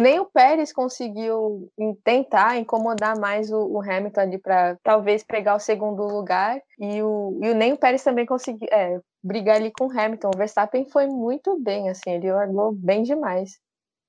nem 0.00 0.18
o 0.18 0.24
Pérez 0.24 0.72
conseguiu 0.72 1.70
tentar 2.02 2.58
incomodar 2.58 3.16
mais 3.16 3.52
o, 3.52 3.58
o 3.58 3.80
Hamilton 3.80 4.20
ali 4.20 4.38
para 4.38 4.76
talvez 4.82 5.22
pegar 5.22 5.54
o 5.54 5.60
segundo 5.60 6.02
lugar 6.02 6.60
e 6.80 7.00
o, 7.00 7.38
e 7.40 7.54
nem 7.54 7.72
o 7.72 7.78
Pérez 7.78 8.02
também 8.02 8.26
conseguiu 8.26 8.68
é, 8.72 9.00
brigar 9.22 9.54
ali 9.56 9.70
com 9.70 9.86
o 9.86 9.90
Hamilton. 9.90 10.30
O 10.34 10.36
Verstappen 10.36 10.84
foi 10.88 11.06
muito 11.06 11.60
bem, 11.60 11.88
assim, 11.88 12.10
ele 12.10 12.32
largou 12.32 12.72
bem 12.72 13.04
demais. 13.04 13.60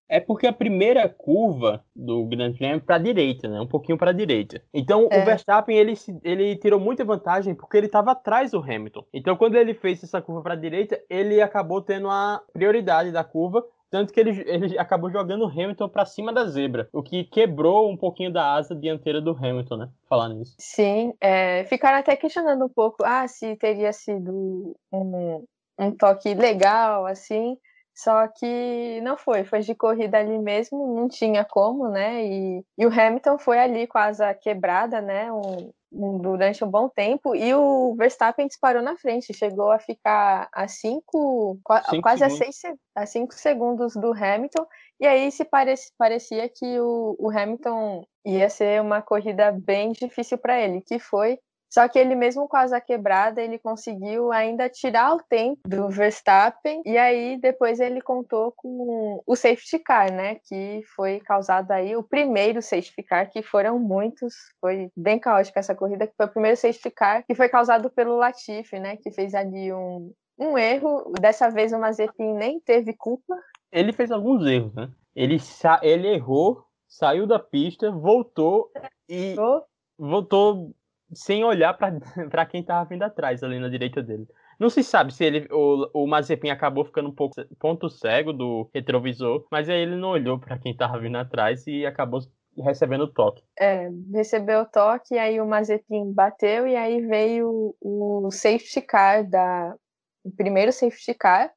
É 0.09 0.19
porque 0.19 0.45
a 0.45 0.53
primeira 0.53 1.07
curva 1.09 1.83
do 1.95 2.25
Grande 2.25 2.57
Prêmio 2.57 2.77
é 2.77 2.79
para 2.79 2.95
a 2.97 2.99
direita, 2.99 3.47
né? 3.47 3.59
Um 3.59 3.67
pouquinho 3.67 3.97
para 3.97 4.11
a 4.11 4.13
direita. 4.13 4.61
Então 4.73 5.07
é. 5.11 5.21
o 5.21 5.25
Verstappen 5.25 5.75
ele, 5.75 5.93
ele 6.23 6.55
tirou 6.57 6.79
muita 6.79 7.03
vantagem 7.03 7.55
porque 7.55 7.77
ele 7.77 7.87
estava 7.87 8.11
atrás 8.11 8.51
do 8.51 8.59
Hamilton. 8.59 9.05
Então 9.13 9.35
quando 9.35 9.55
ele 9.55 9.73
fez 9.73 10.03
essa 10.03 10.21
curva 10.21 10.41
para 10.41 10.53
a 10.53 10.57
direita, 10.57 11.01
ele 11.09 11.41
acabou 11.41 11.81
tendo 11.81 12.09
a 12.09 12.41
prioridade 12.53 13.11
da 13.11 13.23
curva 13.23 13.63
tanto 13.93 14.11
que 14.11 14.19
ele, 14.19 14.43
ele 14.47 14.75
acabou 14.79 15.11
jogando 15.11 15.45
o 15.45 15.47
Hamilton 15.47 15.87
para 15.87 16.03
cima 16.03 16.33
da 16.33 16.45
zebra, 16.45 16.89
o 16.91 17.03
que 17.03 17.25
quebrou 17.25 17.91
um 17.91 17.95
pouquinho 17.95 18.33
da 18.33 18.55
asa 18.55 18.73
dianteira 18.73 19.21
do 19.21 19.37
Hamilton, 19.37 19.77
né? 19.77 19.89
Falar 20.09 20.29
nisso. 20.29 20.55
Sim, 20.57 21.13
é, 21.21 21.63
ficaram 21.65 21.99
até 21.99 22.15
questionando 22.15 22.65
um 22.65 22.69
pouco, 22.69 23.03
ah, 23.05 23.27
se 23.27 23.55
teria 23.55 23.93
sido 23.93 24.75
um, 24.91 25.45
um 25.77 25.91
toque 25.95 26.33
legal, 26.33 27.05
assim, 27.05 27.55
só 27.93 28.27
que 28.27 28.99
não 29.01 29.15
foi, 29.15 29.43
foi 29.43 29.59
de 29.59 29.75
corrida 29.75 30.17
ali 30.17 30.39
mesmo, 30.39 30.95
não 30.95 31.07
tinha 31.07 31.45
como, 31.45 31.87
né? 31.89 32.25
E, 32.25 32.65
e 32.77 32.85
o 32.85 32.89
Hamilton 32.89 33.37
foi 33.37 33.59
ali 33.59 33.87
a 33.93 34.03
asa 34.05 34.33
quebrada, 34.33 34.99
né? 34.99 35.31
Um, 35.31 35.71
um, 35.91 36.17
durante 36.17 36.63
um 36.63 36.69
bom 36.69 36.89
tempo, 36.89 37.35
e 37.35 37.53
o 37.53 37.93
Verstappen 37.95 38.47
disparou 38.47 38.81
na 38.81 38.97
frente, 38.97 39.33
chegou 39.33 39.71
a 39.71 39.77
ficar 39.77 40.49
a 40.51 40.67
cinco, 40.67 41.59
cinco 41.89 42.01
quase 42.01 42.23
a 42.23 42.29
seis 42.31 42.61
a 42.95 43.05
cinco 43.05 43.33
segundos 43.35 43.93
do 43.93 44.11
Hamilton, 44.11 44.65
e 44.99 45.05
aí 45.05 45.31
se 45.31 45.45
parece, 45.45 45.91
parecia 45.95 46.49
que 46.49 46.79
o, 46.79 47.15
o 47.19 47.29
Hamilton 47.29 48.03
ia 48.25 48.49
ser 48.49 48.81
uma 48.81 49.01
corrida 49.01 49.51
bem 49.51 49.91
difícil 49.91 50.37
para 50.37 50.59
ele, 50.59 50.81
que 50.81 50.97
foi 50.97 51.37
Só 51.73 51.87
que 51.87 51.97
ele 51.97 52.13
mesmo 52.13 52.47
com 52.47 52.55
a 52.55 52.61
asa 52.61 52.79
quebrada, 52.79 53.41
ele 53.41 53.57
conseguiu 53.57 54.31
ainda 54.31 54.69
tirar 54.69 55.15
o 55.15 55.23
tempo 55.23 55.59
do 55.67 55.89
Verstappen 55.89 56.83
e 56.85 56.95
aí 56.99 57.35
depois 57.41 57.79
ele 57.79 57.99
contou 57.99 58.53
com 58.55 59.23
o 59.25 59.35
safety 59.35 59.79
car, 59.79 60.13
né, 60.13 60.35
que 60.47 60.83
foi 60.95 61.19
causado 61.19 61.71
aí 61.71 61.95
o 61.95 62.03
primeiro 62.03 62.61
safety 62.61 63.01
car, 63.01 63.27
que 63.31 63.41
foram 63.41 63.79
muitos, 63.79 64.35
foi 64.61 64.91
bem 64.95 65.17
caótica 65.17 65.59
essa 65.59 65.73
corrida, 65.73 66.05
que 66.05 66.13
foi 66.15 66.27
o 66.27 66.31
primeiro 66.31 66.57
safety 66.57 66.91
car 66.91 67.25
que 67.25 67.33
foi 67.33 67.49
causado 67.49 67.89
pelo 67.89 68.17
Latifi, 68.17 68.77
né, 68.77 68.95
que 68.97 69.09
fez 69.09 69.33
ali 69.33 69.73
um 69.73 70.13
um 70.37 70.57
erro, 70.57 71.11
dessa 71.19 71.49
vez 71.49 71.71
o 71.73 71.79
Mazepin 71.79 72.33
nem 72.33 72.59
teve 72.59 72.93
culpa. 72.93 73.35
Ele 73.71 73.93
fez 73.93 74.11
alguns 74.11 74.45
erros, 74.47 74.73
né? 74.73 74.89
Ele, 75.15 75.37
ele 75.83 76.07
errou, 76.07 76.65
saiu 76.87 77.27
da 77.27 77.37
pista, 77.37 77.91
voltou 77.91 78.71
e 79.07 79.35
oh. 79.39 79.61
voltou 79.95 80.73
sem 81.15 81.43
olhar 81.43 81.73
para 81.73 82.45
quem 82.45 82.61
estava 82.61 82.87
vindo 82.87 83.03
atrás, 83.03 83.43
ali 83.43 83.59
na 83.59 83.69
direita 83.69 84.01
dele. 84.01 84.27
Não 84.59 84.69
se 84.69 84.83
sabe 84.83 85.13
se 85.13 85.23
ele, 85.23 85.47
o, 85.51 85.89
o 85.93 86.07
Mazepin 86.07 86.49
acabou 86.49 86.85
ficando 86.85 87.09
um 87.09 87.15
pouco 87.15 87.35
ponto 87.59 87.89
cego 87.89 88.31
do 88.31 88.69
retrovisor, 88.73 89.45
mas 89.51 89.69
aí 89.69 89.81
ele 89.81 89.95
não 89.95 90.09
olhou 90.09 90.39
para 90.39 90.57
quem 90.57 90.71
estava 90.71 90.99
vindo 90.99 91.17
atrás 91.17 91.65
e 91.67 91.85
acabou 91.85 92.21
recebendo 92.57 93.05
o 93.05 93.11
toque. 93.11 93.43
É, 93.59 93.89
recebeu 94.13 94.61
o 94.61 94.65
toque, 94.65 95.17
aí 95.17 95.41
o 95.41 95.47
Mazepin 95.47 96.13
bateu 96.13 96.67
e 96.67 96.75
aí 96.75 97.01
veio 97.01 97.75
o 97.81 98.29
safety 98.31 98.81
car 98.81 99.27
da 99.27 99.75
o 100.23 100.31
primeiro 100.31 100.71
safety 100.71 101.13
car 101.13 101.51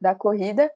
da 0.00 0.14
corrida 0.14 0.70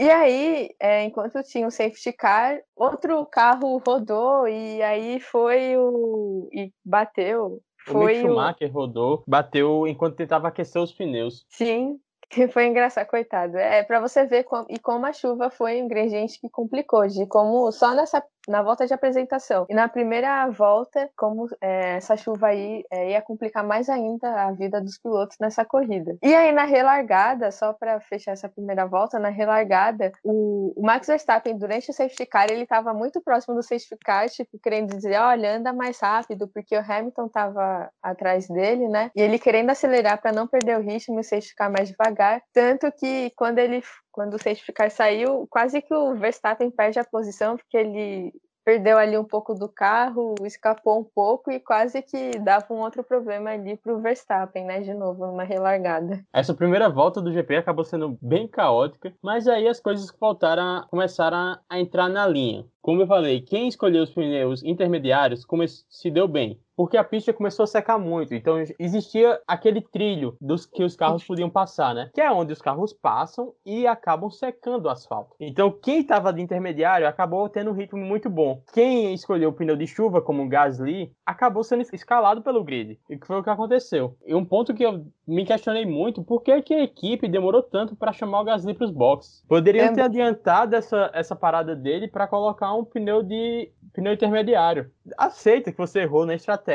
e 0.00 0.10
aí, 0.10 0.74
é, 0.80 1.04
enquanto 1.04 1.42
tinha 1.42 1.66
o 1.66 1.70
safety 1.70 2.10
car, 2.14 2.58
outro 2.74 3.26
carro 3.26 3.76
rodou 3.86 4.48
e 4.48 4.80
aí 4.80 5.20
foi 5.20 5.76
o. 5.76 6.48
e 6.50 6.72
bateu. 6.82 7.60
Foi 7.86 7.94
o 7.94 8.06
Mick 8.06 8.20
Schumacher 8.20 8.70
o... 8.70 8.72
rodou, 8.72 9.24
bateu 9.26 9.86
enquanto 9.86 10.16
tentava 10.16 10.48
aquecer 10.48 10.80
os 10.80 10.92
pneus. 10.92 11.46
Sim, 11.48 11.98
foi 12.52 12.66
engraçado, 12.66 13.06
coitado. 13.06 13.56
É 13.56 13.82
para 13.82 14.00
você 14.00 14.24
ver 14.26 14.44
como, 14.44 14.66
e 14.68 14.78
como 14.78 15.06
a 15.06 15.12
chuva 15.12 15.50
foi 15.50 15.80
um 15.80 15.84
ingrediente 15.84 16.40
que 16.40 16.48
complicou, 16.48 17.06
de 17.06 17.26
como 17.26 17.70
só 17.72 17.94
nessa 17.94 18.22
na 18.48 18.62
volta 18.62 18.86
de 18.86 18.94
apresentação. 18.94 19.66
E 19.68 19.74
na 19.74 19.88
primeira 19.88 20.48
volta, 20.48 21.10
como 21.16 21.48
é, 21.60 21.96
essa 21.96 22.16
chuva 22.16 22.48
aí 22.48 22.84
é, 22.90 23.12
ia 23.12 23.22
complicar 23.22 23.64
mais 23.64 23.88
ainda 23.88 24.46
a 24.46 24.52
vida 24.52 24.80
dos 24.80 24.98
pilotos 24.98 25.36
nessa 25.40 25.64
corrida. 25.64 26.16
E 26.22 26.34
aí 26.34 26.52
na 26.52 26.64
relargada, 26.64 27.50
só 27.50 27.72
para 27.72 28.00
fechar 28.00 28.32
essa 28.32 28.48
primeira 28.48 28.86
volta, 28.86 29.18
na 29.18 29.28
relargada, 29.28 30.12
o, 30.24 30.72
o, 30.76 30.82
Max 30.84 31.06
Verstappen, 31.06 31.56
durante 31.56 31.90
o 31.90 31.94
safety 31.94 32.26
car, 32.26 32.46
ele 32.50 32.62
estava 32.62 32.92
muito 32.92 33.20
próximo 33.20 33.54
do 33.54 33.62
safety 33.62 33.96
car, 34.04 34.28
tipo, 34.28 34.58
querendo 34.62 34.96
dizer, 34.96 35.18
olha, 35.18 35.56
anda 35.56 35.72
mais 35.72 35.98
rápido, 36.00 36.48
porque 36.48 36.76
o 36.76 36.80
Hamilton 36.80 37.26
estava 37.26 37.90
atrás 38.02 38.48
dele, 38.48 38.88
né? 38.88 39.10
E 39.14 39.20
ele 39.20 39.38
querendo 39.38 39.70
acelerar 39.70 40.20
para 40.20 40.32
não 40.32 40.46
perder 40.46 40.78
o 40.78 40.82
ritmo 40.82 41.18
e 41.18 41.20
o 41.20 41.24
safety 41.24 41.54
car 41.54 41.70
mais 41.70 41.88
devagar. 41.88 42.42
Tanto 42.52 42.90
que 42.92 43.30
quando 43.36 43.58
ele 43.58 43.82
quando 44.12 44.34
o 44.34 44.38
safety 44.38 44.72
car 44.72 44.90
saiu, 44.90 45.46
quase 45.48 45.80
que 45.80 45.94
o 45.94 46.14
Verstappen 46.14 46.70
perde 46.70 46.98
a 46.98 47.04
posição, 47.04 47.56
porque 47.56 47.76
ele 47.76 48.32
perdeu 48.64 48.98
ali 48.98 49.16
um 49.16 49.24
pouco 49.24 49.54
do 49.54 49.68
carro, 49.68 50.34
escapou 50.44 51.00
um 51.00 51.04
pouco 51.04 51.50
e 51.50 51.58
quase 51.58 52.02
que 52.02 52.38
dava 52.38 52.66
um 52.70 52.80
outro 52.80 53.02
problema 53.02 53.50
ali 53.50 53.76
para 53.76 53.92
o 53.92 54.00
Verstappen, 54.00 54.64
né? 54.64 54.80
De 54.80 54.94
novo, 54.94 55.26
numa 55.26 55.44
relargada. 55.44 56.24
Essa 56.32 56.54
primeira 56.54 56.88
volta 56.88 57.20
do 57.20 57.32
GP 57.32 57.56
acabou 57.56 57.84
sendo 57.84 58.18
bem 58.20 58.46
caótica, 58.46 59.12
mas 59.22 59.48
aí 59.48 59.66
as 59.66 59.80
coisas 59.80 60.12
voltaram, 60.18 60.86
começaram 60.88 61.58
a 61.68 61.80
entrar 61.80 62.08
na 62.08 62.26
linha. 62.26 62.64
Como 62.80 63.02
eu 63.02 63.06
falei, 63.06 63.40
quem 63.40 63.68
escolheu 63.68 64.02
os 64.02 64.10
pneus 64.10 64.62
intermediários 64.62 65.44
se 65.88 66.10
deu 66.10 66.26
bem 66.26 66.58
porque 66.80 66.96
a 66.96 67.04
pista 67.04 67.30
começou 67.30 67.64
a 67.64 67.66
secar 67.66 67.98
muito. 67.98 68.34
Então 68.34 68.56
existia 68.78 69.38
aquele 69.46 69.82
trilho 69.82 70.34
dos 70.40 70.64
que 70.64 70.82
os 70.82 70.96
carros 70.96 71.22
podiam 71.22 71.50
passar, 71.50 71.94
né? 71.94 72.10
Que 72.14 72.22
é 72.22 72.32
onde 72.32 72.54
os 72.54 72.62
carros 72.62 72.90
passam 72.90 73.52
e 73.66 73.86
acabam 73.86 74.30
secando 74.30 74.86
o 74.86 74.88
asfalto. 74.88 75.36
Então 75.38 75.70
quem 75.70 76.00
estava 76.00 76.32
de 76.32 76.40
intermediário 76.40 77.06
acabou 77.06 77.46
tendo 77.50 77.70
um 77.70 77.74
ritmo 77.74 78.00
muito 78.00 78.30
bom. 78.30 78.62
Quem 78.72 79.12
escolheu 79.12 79.50
o 79.50 79.52
pneu 79.52 79.76
de 79.76 79.86
chuva, 79.86 80.22
como 80.22 80.42
o 80.42 80.48
Gasly, 80.48 81.12
acabou 81.26 81.62
sendo 81.62 81.82
escalado 81.92 82.40
pelo 82.40 82.64
grid. 82.64 82.98
E 83.10 83.18
foi 83.26 83.38
o 83.38 83.42
que 83.42 83.50
aconteceu. 83.50 84.16
E 84.24 84.34
um 84.34 84.42
ponto 84.42 84.72
que 84.72 84.82
eu 84.82 85.04
me 85.28 85.44
questionei 85.44 85.84
muito, 85.84 86.24
por 86.24 86.40
que, 86.42 86.62
que 86.62 86.72
a 86.72 86.82
equipe 86.82 87.28
demorou 87.28 87.62
tanto 87.62 87.94
para 87.94 88.10
chamar 88.10 88.40
o 88.40 88.44
Gasly 88.44 88.72
para 88.72 88.86
os 88.86 88.90
boxes? 88.90 89.44
Poderiam 89.46 89.84
é... 89.84 89.92
ter 89.92 90.00
adiantado 90.00 90.74
essa, 90.74 91.10
essa 91.12 91.36
parada 91.36 91.76
dele 91.76 92.08
para 92.08 92.26
colocar 92.26 92.72
um 92.72 92.86
pneu 92.86 93.22
de 93.22 93.70
pneu 93.92 94.14
intermediário. 94.14 94.90
Aceita 95.18 95.70
que 95.70 95.76
você 95.76 96.00
errou 96.00 96.24
na 96.24 96.34
estratégia 96.34 96.69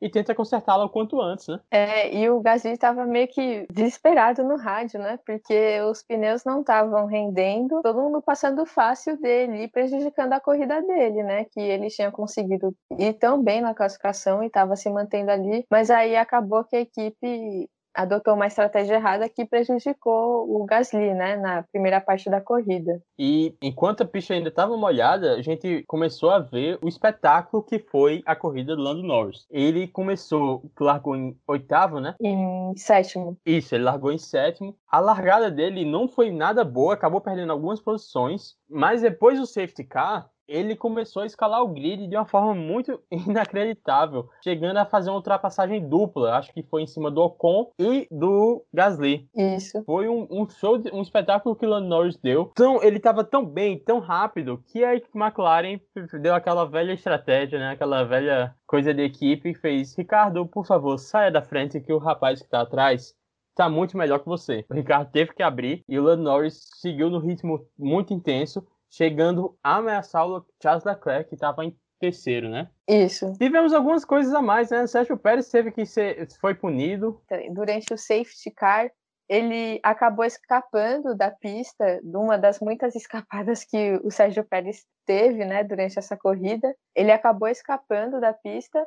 e 0.00 0.08
tenta 0.08 0.34
consertá-la 0.34 0.84
o 0.84 0.90
quanto 0.90 1.20
antes, 1.20 1.48
né? 1.48 1.60
É, 1.70 2.14
e 2.14 2.30
o 2.30 2.40
Gasly 2.40 2.72
estava 2.72 3.04
meio 3.04 3.28
que 3.28 3.66
desesperado 3.70 4.44
no 4.44 4.56
rádio, 4.56 5.00
né? 5.00 5.18
Porque 5.26 5.80
os 5.82 6.02
pneus 6.02 6.44
não 6.44 6.60
estavam 6.60 7.06
rendendo, 7.06 7.82
todo 7.82 8.00
mundo 8.00 8.22
passando 8.22 8.64
fácil 8.64 9.20
dele 9.20 9.64
e 9.64 9.68
prejudicando 9.68 10.32
a 10.32 10.40
corrida 10.40 10.80
dele, 10.82 11.22
né? 11.22 11.44
Que 11.46 11.60
ele 11.60 11.88
tinha 11.88 12.10
conseguido 12.12 12.74
ir 12.96 13.14
tão 13.14 13.42
bem 13.42 13.60
na 13.60 13.74
classificação 13.74 14.42
e 14.42 14.46
estava 14.46 14.76
se 14.76 14.88
mantendo 14.88 15.30
ali, 15.30 15.64
mas 15.70 15.90
aí 15.90 16.16
acabou 16.16 16.64
que 16.64 16.76
a 16.76 16.80
equipe 16.80 17.68
adotou 17.98 18.34
uma 18.34 18.46
estratégia 18.46 18.94
errada 18.94 19.28
que 19.28 19.44
prejudicou 19.44 20.48
o 20.48 20.64
Gasly, 20.64 21.14
né, 21.14 21.36
na 21.36 21.64
primeira 21.64 22.00
parte 22.00 22.30
da 22.30 22.40
corrida. 22.40 23.02
E 23.18 23.56
enquanto 23.60 24.02
a 24.02 24.06
pista 24.06 24.34
ainda 24.34 24.50
estava 24.50 24.76
molhada, 24.76 25.32
a 25.32 25.42
gente 25.42 25.82
começou 25.88 26.30
a 26.30 26.38
ver 26.38 26.78
o 26.80 26.86
espetáculo 26.86 27.60
que 27.60 27.80
foi 27.80 28.22
a 28.24 28.36
corrida 28.36 28.76
do 28.76 28.82
Lando 28.82 29.02
Norris. 29.02 29.46
Ele 29.50 29.88
começou, 29.88 30.62
largou 30.78 31.16
em 31.16 31.36
oitavo, 31.48 31.98
né? 31.98 32.14
Em 32.20 32.72
sétimo. 32.76 33.36
Isso, 33.44 33.74
ele 33.74 33.82
largou 33.82 34.12
em 34.12 34.18
sétimo. 34.18 34.76
A 34.88 35.00
largada 35.00 35.50
dele 35.50 35.84
não 35.84 36.06
foi 36.06 36.30
nada 36.30 36.62
boa, 36.62 36.94
acabou 36.94 37.20
perdendo 37.20 37.52
algumas 37.52 37.80
posições, 37.80 38.54
mas 38.70 39.02
depois 39.02 39.40
do 39.40 39.46
safety 39.46 39.82
car, 39.82 40.30
ele 40.48 40.74
começou 40.74 41.22
a 41.22 41.26
escalar 41.26 41.62
o 41.62 41.68
grid 41.68 42.06
de 42.06 42.16
uma 42.16 42.24
forma 42.24 42.54
muito 42.54 43.00
inacreditável, 43.12 44.28
chegando 44.42 44.78
a 44.78 44.86
fazer 44.86 45.10
uma 45.10 45.16
ultrapassagem 45.16 45.86
dupla, 45.86 46.36
acho 46.36 46.52
que 46.52 46.62
foi 46.62 46.82
em 46.82 46.86
cima 46.86 47.10
do 47.10 47.20
Ocon 47.20 47.70
e 47.78 48.08
do 48.10 48.64
Gasly. 48.72 49.28
Isso. 49.36 49.82
Foi 49.84 50.08
um, 50.08 50.26
um 50.30 50.48
show, 50.48 50.78
de, 50.78 50.90
um 50.92 51.02
espetáculo 51.02 51.54
que 51.54 51.66
o 51.66 51.68
Lando 51.68 51.88
Norris 51.88 52.16
deu. 52.16 52.50
Então, 52.52 52.82
ele 52.82 52.96
estava 52.96 53.22
tão 53.22 53.44
bem, 53.44 53.78
tão 53.78 53.98
rápido, 53.98 54.62
que 54.66 54.82
a 54.82 54.94
McLaren 55.14 55.78
deu 56.20 56.34
aquela 56.34 56.64
velha 56.64 56.92
estratégia, 56.92 57.58
né? 57.58 57.70
Aquela 57.70 58.04
velha 58.04 58.54
coisa 58.66 58.94
de 58.94 59.02
equipe 59.02 59.50
e 59.50 59.54
fez, 59.54 59.94
Ricardo, 59.96 60.46
por 60.46 60.66
favor, 60.66 60.98
saia 60.98 61.30
da 61.30 61.42
frente 61.42 61.80
que 61.80 61.92
o 61.92 61.98
rapaz 61.98 62.40
que 62.40 62.46
está 62.46 62.62
atrás 62.62 63.14
tá 63.54 63.68
muito 63.68 63.98
melhor 63.98 64.20
que 64.20 64.26
você. 64.26 64.64
O 64.70 64.74
Ricardo 64.74 65.10
teve 65.10 65.34
que 65.34 65.42
abrir 65.42 65.82
e 65.88 65.98
o 65.98 66.02
Lando 66.04 66.22
Norris 66.22 66.60
seguiu 66.76 67.10
no 67.10 67.18
ritmo 67.18 67.66
muito 67.76 68.14
intenso 68.14 68.64
chegando 68.90 69.56
a 69.62 69.76
ameaçar 69.76 70.26
o 70.26 70.44
Charles 70.62 70.84
Leclerc, 70.84 71.28
que 71.28 71.34
estava 71.34 71.64
em 71.64 71.76
terceiro, 72.00 72.48
né? 72.48 72.68
Isso. 72.88 73.32
Tivemos 73.34 73.72
algumas 73.72 74.04
coisas 74.04 74.32
a 74.32 74.40
mais, 74.40 74.70
né? 74.70 74.82
O 74.82 74.88
Sérgio 74.88 75.16
Pérez 75.16 75.50
teve 75.50 75.72
que 75.72 75.84
ser, 75.84 76.28
foi 76.40 76.54
punido. 76.54 77.20
Durante 77.50 77.92
o 77.92 77.98
safety 77.98 78.50
car, 78.50 78.90
ele 79.28 79.78
acabou 79.82 80.24
escapando 80.24 81.14
da 81.14 81.30
pista, 81.30 82.00
de 82.02 82.16
uma 82.16 82.38
das 82.38 82.60
muitas 82.60 82.94
escapadas 82.96 83.64
que 83.64 84.00
o 84.02 84.10
Sérgio 84.10 84.44
Pérez 84.44 84.86
teve, 85.04 85.44
né, 85.44 85.62
durante 85.64 85.98
essa 85.98 86.16
corrida. 86.16 86.74
Ele 86.94 87.12
acabou 87.12 87.48
escapando 87.48 88.20
da 88.20 88.32
pista 88.32 88.86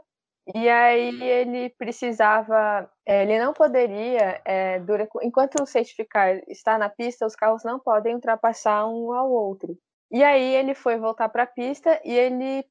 e 0.55 0.67
aí 0.67 1.21
ele 1.21 1.69
precisava, 1.77 2.89
é, 3.05 3.21
ele 3.21 3.39
não 3.39 3.53
poderia, 3.53 4.41
é, 4.43 4.79
durante, 4.79 5.11
enquanto 5.21 5.61
o 5.61 5.67
safety 5.67 6.03
car 6.05 6.41
está 6.47 6.77
na 6.77 6.89
pista, 6.89 7.27
os 7.27 7.35
carros 7.35 7.63
não 7.63 7.79
podem 7.79 8.15
ultrapassar 8.15 8.87
um 8.87 9.13
ao 9.13 9.29
outro. 9.31 9.77
E 10.11 10.23
aí 10.23 10.55
ele 10.55 10.73
foi 10.75 10.97
voltar 10.97 11.29
para 11.29 11.43
a 11.43 11.47
pista 11.47 11.99
e 12.03 12.11
ele 12.11 12.65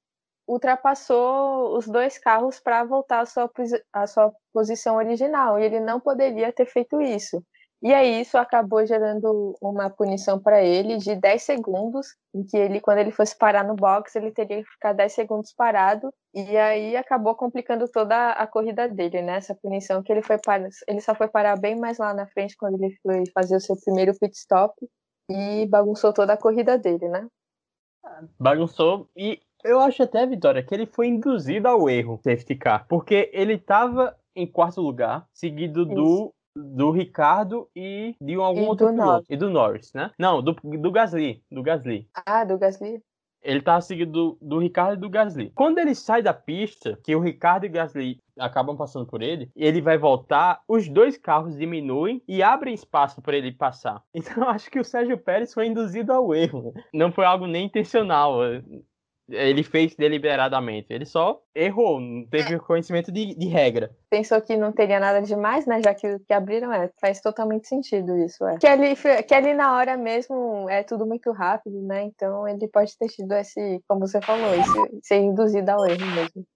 ultrapassou 0.46 1.76
os 1.76 1.87
dois 1.87 2.18
carros 2.18 2.61
para 2.61 2.85
voltar 2.85 3.20
à 3.20 3.26
sua, 3.26 3.50
à 3.92 4.07
sua 4.07 4.33
posição 4.53 4.96
original. 4.96 5.59
E 5.59 5.64
ele 5.64 5.81
não 5.81 6.00
poderia 6.00 6.53
ter 6.53 6.66
feito 6.66 7.00
isso. 7.00 7.42
E 7.83 7.94
aí 7.94 8.20
isso 8.20 8.37
acabou 8.37 8.85
gerando 8.85 9.57
uma 9.61 9.88
punição 9.88 10.38
para 10.38 10.62
ele 10.62 10.98
de 10.98 11.16
10 11.16 11.42
segundos, 11.42 12.09
em 12.35 12.44
que 12.44 12.55
ele, 12.55 12.79
quando 12.79 12.98
ele 12.98 13.11
fosse 13.11 13.35
parar 13.38 13.64
no 13.64 13.74
box, 13.74 14.14
ele 14.16 14.31
teria 14.31 14.62
que 14.62 14.70
ficar 14.70 14.92
10 14.92 15.11
segundos 15.14 15.55
parado, 15.55 16.12
e 16.35 16.59
aí 16.59 16.94
acabou 16.94 17.35
complicando 17.35 17.88
toda 17.88 18.33
a 18.33 18.46
corrida 18.46 18.87
dele, 18.87 19.22
né? 19.22 19.37
Essa 19.38 19.55
punição 19.55 20.03
que 20.03 20.12
ele 20.12 20.20
foi 20.20 20.37
para, 20.37 20.68
ele 20.87 21.00
só 21.00 21.14
foi 21.14 21.26
parar 21.29 21.59
bem 21.59 21.74
mais 21.74 21.96
lá 21.96 22.12
na 22.12 22.26
frente 22.26 22.55
quando 22.55 22.74
ele 22.74 22.94
foi 23.03 23.24
fazer 23.33 23.57
o 23.57 23.61
seu 23.61 23.76
primeiro 23.83 24.12
pit 24.18 24.37
stop 24.37 24.74
e 25.31 25.66
bagunçou 25.66 26.12
toda 26.12 26.33
a 26.33 26.37
corrida 26.37 26.77
dele, 26.77 27.09
né? 27.09 27.27
Bagunçou 28.38 29.09
e 29.16 29.40
eu 29.62 29.79
acho 29.79 30.03
até, 30.03 30.27
Vitória, 30.27 30.62
que 30.62 30.75
ele 30.75 30.87
foi 30.87 31.07
induzido 31.07 31.69
ao 31.69 31.88
erro 31.88 32.19
safety 32.25 32.57
car, 32.57 32.87
porque 32.88 33.31
ele 33.33 33.55
estava 33.55 34.16
em 34.35 34.47
quarto 34.47 34.81
lugar, 34.81 35.27
seguido 35.33 35.83
Isso. 35.83 35.95
do 35.95 36.35
do 36.57 36.90
Ricardo 36.90 37.69
e 37.77 38.16
de 38.21 38.35
algum 38.35 38.62
e 38.62 38.66
outro 38.66 38.88
piloto. 38.88 39.25
E 39.29 39.37
do 39.37 39.49
Norris, 39.49 39.93
né? 39.93 40.11
Não, 40.19 40.43
do, 40.43 40.53
do 40.53 40.90
Gasly. 40.90 41.43
Do 41.51 41.62
Gasly. 41.62 42.09
Ah, 42.27 42.45
do 42.45 42.59
Gasly? 42.59 43.01
Ele 43.42 43.61
tava 43.61 43.81
seguido 43.81 44.12
do, 44.12 44.38
do 44.40 44.59
Ricardo 44.59 44.94
e 44.94 45.00
do 45.00 45.09
Gasly. 45.09 45.50
Quando 45.55 45.79
ele 45.79 45.94
sai 45.94 46.22
da 46.22 46.35
pista, 46.35 46.98
que 47.03 47.14
o 47.14 47.20
Ricardo 47.20 47.64
e 47.64 47.68
o 47.68 47.72
Gasly 47.72 48.20
acabam 48.38 48.76
passando 48.76 49.07
por 49.07 49.22
ele, 49.22 49.50
ele 49.55 49.81
vai 49.81 49.98
voltar, 49.98 50.61
os 50.66 50.88
dois 50.88 51.16
carros 51.16 51.57
diminuem 51.57 52.22
e 52.26 52.42
abrem 52.42 52.74
espaço 52.74 53.20
para 53.20 53.37
ele 53.37 53.53
passar. 53.53 54.03
Então 54.31 54.48
acho 54.48 54.70
que 54.70 54.79
o 54.79 54.85
Sérgio 54.85 55.16
Pérez 55.18 55.53
foi 55.53 55.66
induzido 55.66 56.12
ao 56.12 56.35
erro. 56.35 56.74
Não 56.92 57.11
foi 57.11 57.24
algo 57.24 57.46
nem 57.46 57.66
intencional 57.66 58.40
ele 59.31 59.62
fez 59.62 59.95
deliberadamente. 59.95 60.93
Ele 60.93 61.05
só 61.05 61.43
errou, 61.55 62.01
não 62.01 62.27
teve 62.27 62.59
conhecimento 62.59 63.11
de, 63.11 63.35
de, 63.35 63.47
regra. 63.47 63.90
Pensou 64.09 64.40
que 64.40 64.57
não 64.57 64.73
teria 64.73 65.01
nada 65.01 65.21
demais, 65.23 65.66
né? 65.66 65.81
Já 65.83 65.95
que, 65.95 66.19
que 66.21 66.33
abriram, 66.33 66.73
é, 66.73 66.90
faz 67.01 67.21
totalmente 67.21 67.69
sentido 67.69 68.16
isso, 68.19 68.45
é. 68.47 68.59
Que 68.59 68.66
ali, 68.66 68.95
que 69.27 69.35
ali 69.35 69.55
na 69.55 69.77
hora 69.77 69.97
mesmo 69.97 70.69
é 70.69 70.83
tudo 70.83 71.07
muito 71.07 71.33
rápido, 71.33 71.81
né? 71.83 72.05
Então 72.05 72.47
ele 72.47 72.69
pode 72.69 72.97
ter 72.99 73.09
tido 73.09 73.33
esse, 73.33 73.83
como 73.88 74.01
você 74.01 74.21
falou, 74.21 74.55
esse, 74.55 75.01
ser 75.03 75.19
induzido 75.19 75.71
ao 75.71 75.87
erro 75.87 76.07
mesmo. 76.14 76.47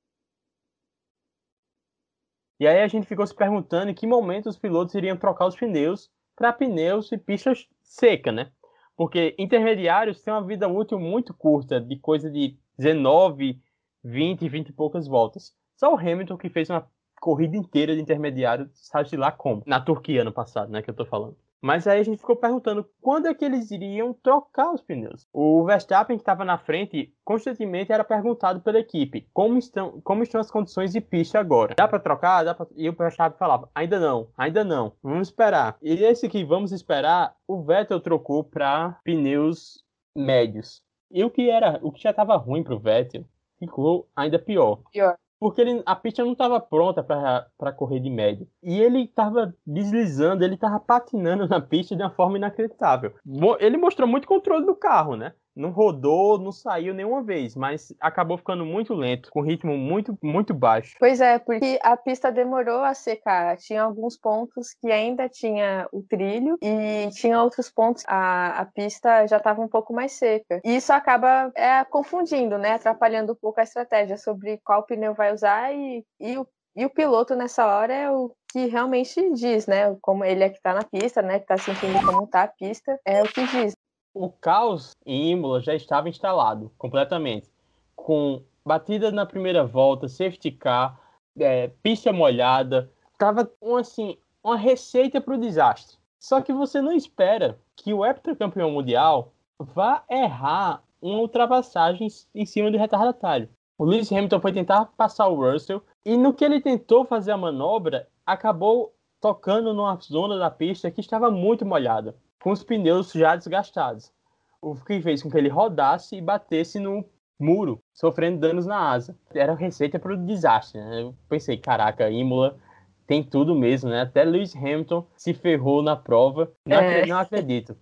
E 2.61 2.67
aí 2.67 2.81
a 2.83 2.89
gente 2.89 3.07
ficou 3.07 3.27
se 3.27 3.35
perguntando 3.35 3.91
em 3.91 3.95
que 3.95 4.07
momento 4.07 4.49
os 4.49 4.59
pilotos 4.59 4.95
iriam 4.95 5.17
trocar 5.17 5.47
os 5.47 5.57
pneus 5.57 6.09
para 6.37 6.53
pneus 6.53 7.11
e 7.13 7.19
pistas 7.19 7.67
seca, 7.83 8.33
né? 8.33 8.51
Porque 8.97 9.35
intermediários 9.39 10.23
têm 10.23 10.33
uma 10.33 10.47
vida 10.47 10.69
útil 10.69 10.99
muito 11.01 11.35
curta, 11.35 11.81
de 11.81 11.99
coisa 11.99 12.31
de 12.31 12.57
19, 12.79 13.61
20, 14.03 14.49
20 14.49 14.69
e 14.69 14.73
poucas 14.73 15.07
voltas. 15.07 15.55
Só 15.77 15.93
o 15.93 15.99
Hamilton 15.99 16.37
que 16.37 16.49
fez 16.49 16.71
uma 16.71 16.87
corrida 17.21 17.57
inteira 17.57 17.95
de 17.95 18.03
intermediário, 18.03 18.69
sabe 18.75 19.17
lá 19.17 19.33
como. 19.33 19.63
Na 19.67 19.81
Turquia 19.81 20.21
ano 20.21 20.33
passado, 20.33 20.71
né, 20.71 20.83
que 20.83 20.91
eu 20.91 20.95
tô 20.95 21.07
falando. 21.07 21.37
Mas 21.65 21.87
aí 21.87 21.99
a 21.99 22.03
gente 22.03 22.19
ficou 22.19 22.37
perguntando 22.37 22.87
quando 23.01 23.27
é 23.27 23.33
que 23.33 23.43
eles 23.43 23.71
iriam 23.71 24.13
trocar 24.13 24.71
os 24.71 24.83
pneus. 24.83 25.27
O 25.33 25.65
Verstappen, 25.65 26.19
que 26.19 26.21
estava 26.21 26.45
na 26.45 26.59
frente, 26.59 27.11
constantemente 27.25 27.91
era 27.91 28.05
perguntado 28.05 28.61
pela 28.61 28.79
equipe 28.79 29.27
como 29.33 29.57
estão, 29.57 29.99
como 30.03 30.23
estão 30.23 30.43
as 30.43 30.51
condições 30.51 30.93
de 30.93 31.01
pista 31.01 31.41
agora. 31.41 31.75
Dá 31.75 31.89
para 31.89 31.99
trocar? 31.99 32.45
Dá 32.45 32.55
pra... 32.55 32.67
E 32.77 32.87
o 32.87 32.93
Verstappen 32.93 33.39
falava: 33.39 33.71
ainda 33.75 33.99
não, 33.99 34.29
ainda 34.37 34.63
não, 34.63 34.93
vamos 35.03 35.29
esperar. 35.29 35.79
E 35.81 35.95
esse 36.05 36.29
que 36.29 36.45
vamos 36.45 36.71
esperar, 36.71 37.35
o 37.49 37.63
Vettel 37.63 37.99
trocou 37.99 38.45
para 38.45 39.01
pneus 39.03 39.83
médios. 40.15 40.84
E 41.15 41.25
o 41.25 41.31
que 41.31 41.49
era, 41.49 41.79
o 41.81 41.91
que 41.91 42.03
já 42.03 42.11
estava 42.11 42.37
ruim 42.37 42.63
para 42.63 42.75
o 42.75 42.79
Vettel, 42.79 43.25
ficou 43.59 44.07
ainda 44.15 44.39
pior. 44.39 44.81
Pior 44.93 45.17
porque 45.45 45.61
ele, 45.61 45.83
a 45.85 45.95
pista 45.95 46.25
não 46.25 46.33
estava 46.33 46.59
pronta 46.59 47.03
para 47.03 47.73
correr 47.73 48.01
de 48.01 48.09
médio. 48.09 48.49
E 48.63 48.81
ele 48.81 49.03
estava 49.03 49.55
deslizando, 49.67 50.43
ele 50.43 50.55
estava 50.55 50.81
patinando 50.81 51.47
na 51.47 51.61
pista 51.61 51.95
de 51.95 52.03
uma 52.03 52.09
forma 52.09 52.39
inacreditável. 52.39 53.13
Ele 53.61 53.77
mostrou 53.77 54.09
muito 54.09 54.27
controle 54.27 54.65
do 54.65 54.75
carro, 54.75 55.17
né? 55.17 55.35
Não 55.57 55.71
rodou, 55.71 56.39
não 56.39 56.53
saiu 56.53 56.93
nenhuma 56.95 57.23
vez, 57.23 57.55
mas 57.55 57.95
acabou 58.01 58.37
ficando 58.37 58.65
muito 58.65 58.95
lento, 58.95 59.31
com 59.31 59.41
ritmo 59.41 59.77
muito, 59.77 60.19
muito 60.23 60.53
baixo. 60.53 60.97
Pois 60.99 61.21
é, 61.21 61.39
porque 61.39 61.79
a 61.83 61.97
pista 61.97 62.33
demorou 62.33 62.83
a 62.83 62.95
secar. 62.95 63.57
Tinha 63.57 63.83
alguns 63.83 64.17
pontos 64.17 64.75
que 64.81 64.91
ainda 64.91 65.29
tinha 65.29 65.89
o 65.93 66.03
trilho 66.03 66.59
e 66.63 67.09
tinha 67.13 67.41
outros 67.41 67.71
pontos 67.71 68.03
a, 68.07 68.61
a 68.61 68.65
pista 68.65 69.27
já 69.27 69.37
estava 69.37 69.61
um 69.61 69.69
pouco 69.69 69.93
mais 69.93 70.13
seca. 70.13 70.61
E 70.65 70.77
isso 70.77 70.93
acaba 70.93 71.53
é, 71.55 71.85
confundindo, 71.85 72.59
né? 72.59 72.73
Atrapalhando 72.73 73.33
um 73.33 73.37
pouco 73.37 73.61
a 73.61 73.65
estratégia 73.65 74.17
sobre 74.17 74.61
qual 74.65 74.85
pneu 74.85 75.15
vai 75.15 75.33
usar 75.33 75.73
e, 75.73 76.05
e 76.21 76.37
o 76.37 76.47
e 76.77 76.85
o 76.85 76.91
piloto 76.91 77.37
nessa 77.37 77.65
hora 77.65 77.95
é 77.95 78.11
o 78.11 78.35
que 78.51 78.67
realmente 78.67 79.33
diz, 79.35 79.67
né? 79.67 79.97
Como 80.01 80.25
ele 80.25 80.43
é 80.43 80.49
que 80.49 80.61
tá 80.61 80.75
na 80.75 80.83
pista, 80.83 81.23
né? 81.23 81.39
Que 81.39 81.47
tá 81.47 81.57
sentindo 81.57 82.05
como 82.05 82.27
tá 82.27 82.43
a 82.43 82.49
pista, 82.49 82.99
é 83.07 83.23
o 83.23 83.29
que 83.29 83.47
diz 83.47 83.75
o 84.15 84.31
caos 84.31 84.93
em 85.05 85.33
Imola 85.33 85.61
já 85.61 85.75
estava 85.75 86.09
instalado 86.09 86.71
completamente, 86.79 87.51
com 87.97 88.43
batida 88.65 89.11
na 89.11 89.27
primeira 89.27 89.67
volta, 89.67 90.09
safety 90.09 90.53
car, 90.53 90.99
é, 91.37 91.69
pista 91.83 92.13
molhada, 92.13 92.91
tava 93.19 93.51
um, 93.61 93.77
assim 93.77 94.17
uma 94.43 94.57
receita 94.57 95.21
para 95.21 95.35
o 95.35 95.41
desastre. 95.41 95.99
Só 96.21 96.41
que 96.41 96.53
você 96.53 96.81
não 96.81 96.93
espera 96.93 97.59
que 97.77 97.93
o 97.93 98.07
heptacampeão 98.07 98.71
mundial 98.71 99.33
vá 99.59 100.05
errar 100.09 100.83
uma 101.03 101.19
ultrapassagem 101.19 102.09
em 102.35 102.47
cima 102.47 102.71
do 102.71 102.79
retardatário. 102.79 103.49
O 103.77 103.85
Lewis 103.85 104.11
Hamilton 104.13 104.41
foi 104.41 104.53
tentar 104.53 104.87
passar 104.97 105.27
o 105.27 105.35
Russell 105.35 105.83
e 106.05 106.17
no 106.17 106.33
que 106.33 106.45
ele 106.45 106.61
tentou 106.61 107.05
fazer 107.05 107.33
a 107.33 107.37
manobra, 107.37 108.09
acabou 108.25 108.95
tocando 109.21 109.75
numa 109.75 109.97
zona 109.97 110.39
da 110.39 110.51
pista 110.51 110.91
que 110.91 111.01
estava 111.01 111.31
muito 111.31 111.67
molhada 111.67 112.15
com 112.45 112.53
os 112.53 112.63
pneus 112.63 113.11
já 113.11 113.35
desgastados, 113.35 114.13
o 114.61 114.75
que 114.75 115.01
fez 115.01 115.23
com 115.23 115.31
que 115.31 115.39
ele 115.39 115.49
rodasse 115.49 116.15
e 116.15 116.21
batesse 116.21 116.79
no 116.79 117.03
muro, 117.41 117.81
sofrendo 117.95 118.39
danos 118.39 118.67
na 118.67 118.91
asa. 118.91 119.17
Era 119.35 119.55
receita 119.55 119.99
para 119.99 120.13
o 120.13 120.27
desastre. 120.27 120.79
Né? 120.79 121.05
Eu 121.05 121.15
pensei, 121.27 121.57
caraca, 121.57 122.11
Imola 122.11 122.59
tem 123.07 123.23
tudo 123.23 123.55
mesmo, 123.55 123.89
né? 123.89 124.03
Até 124.03 124.25
Lewis 124.25 124.55
Hamilton 124.55 125.07
se 125.17 125.33
ferrou 125.33 125.83
na 125.83 125.97
prova. 125.97 126.53
Não, 126.67 126.77
é. 126.77 126.81
acredito, 126.81 127.09
não 127.09 127.19
acredito. 127.19 127.77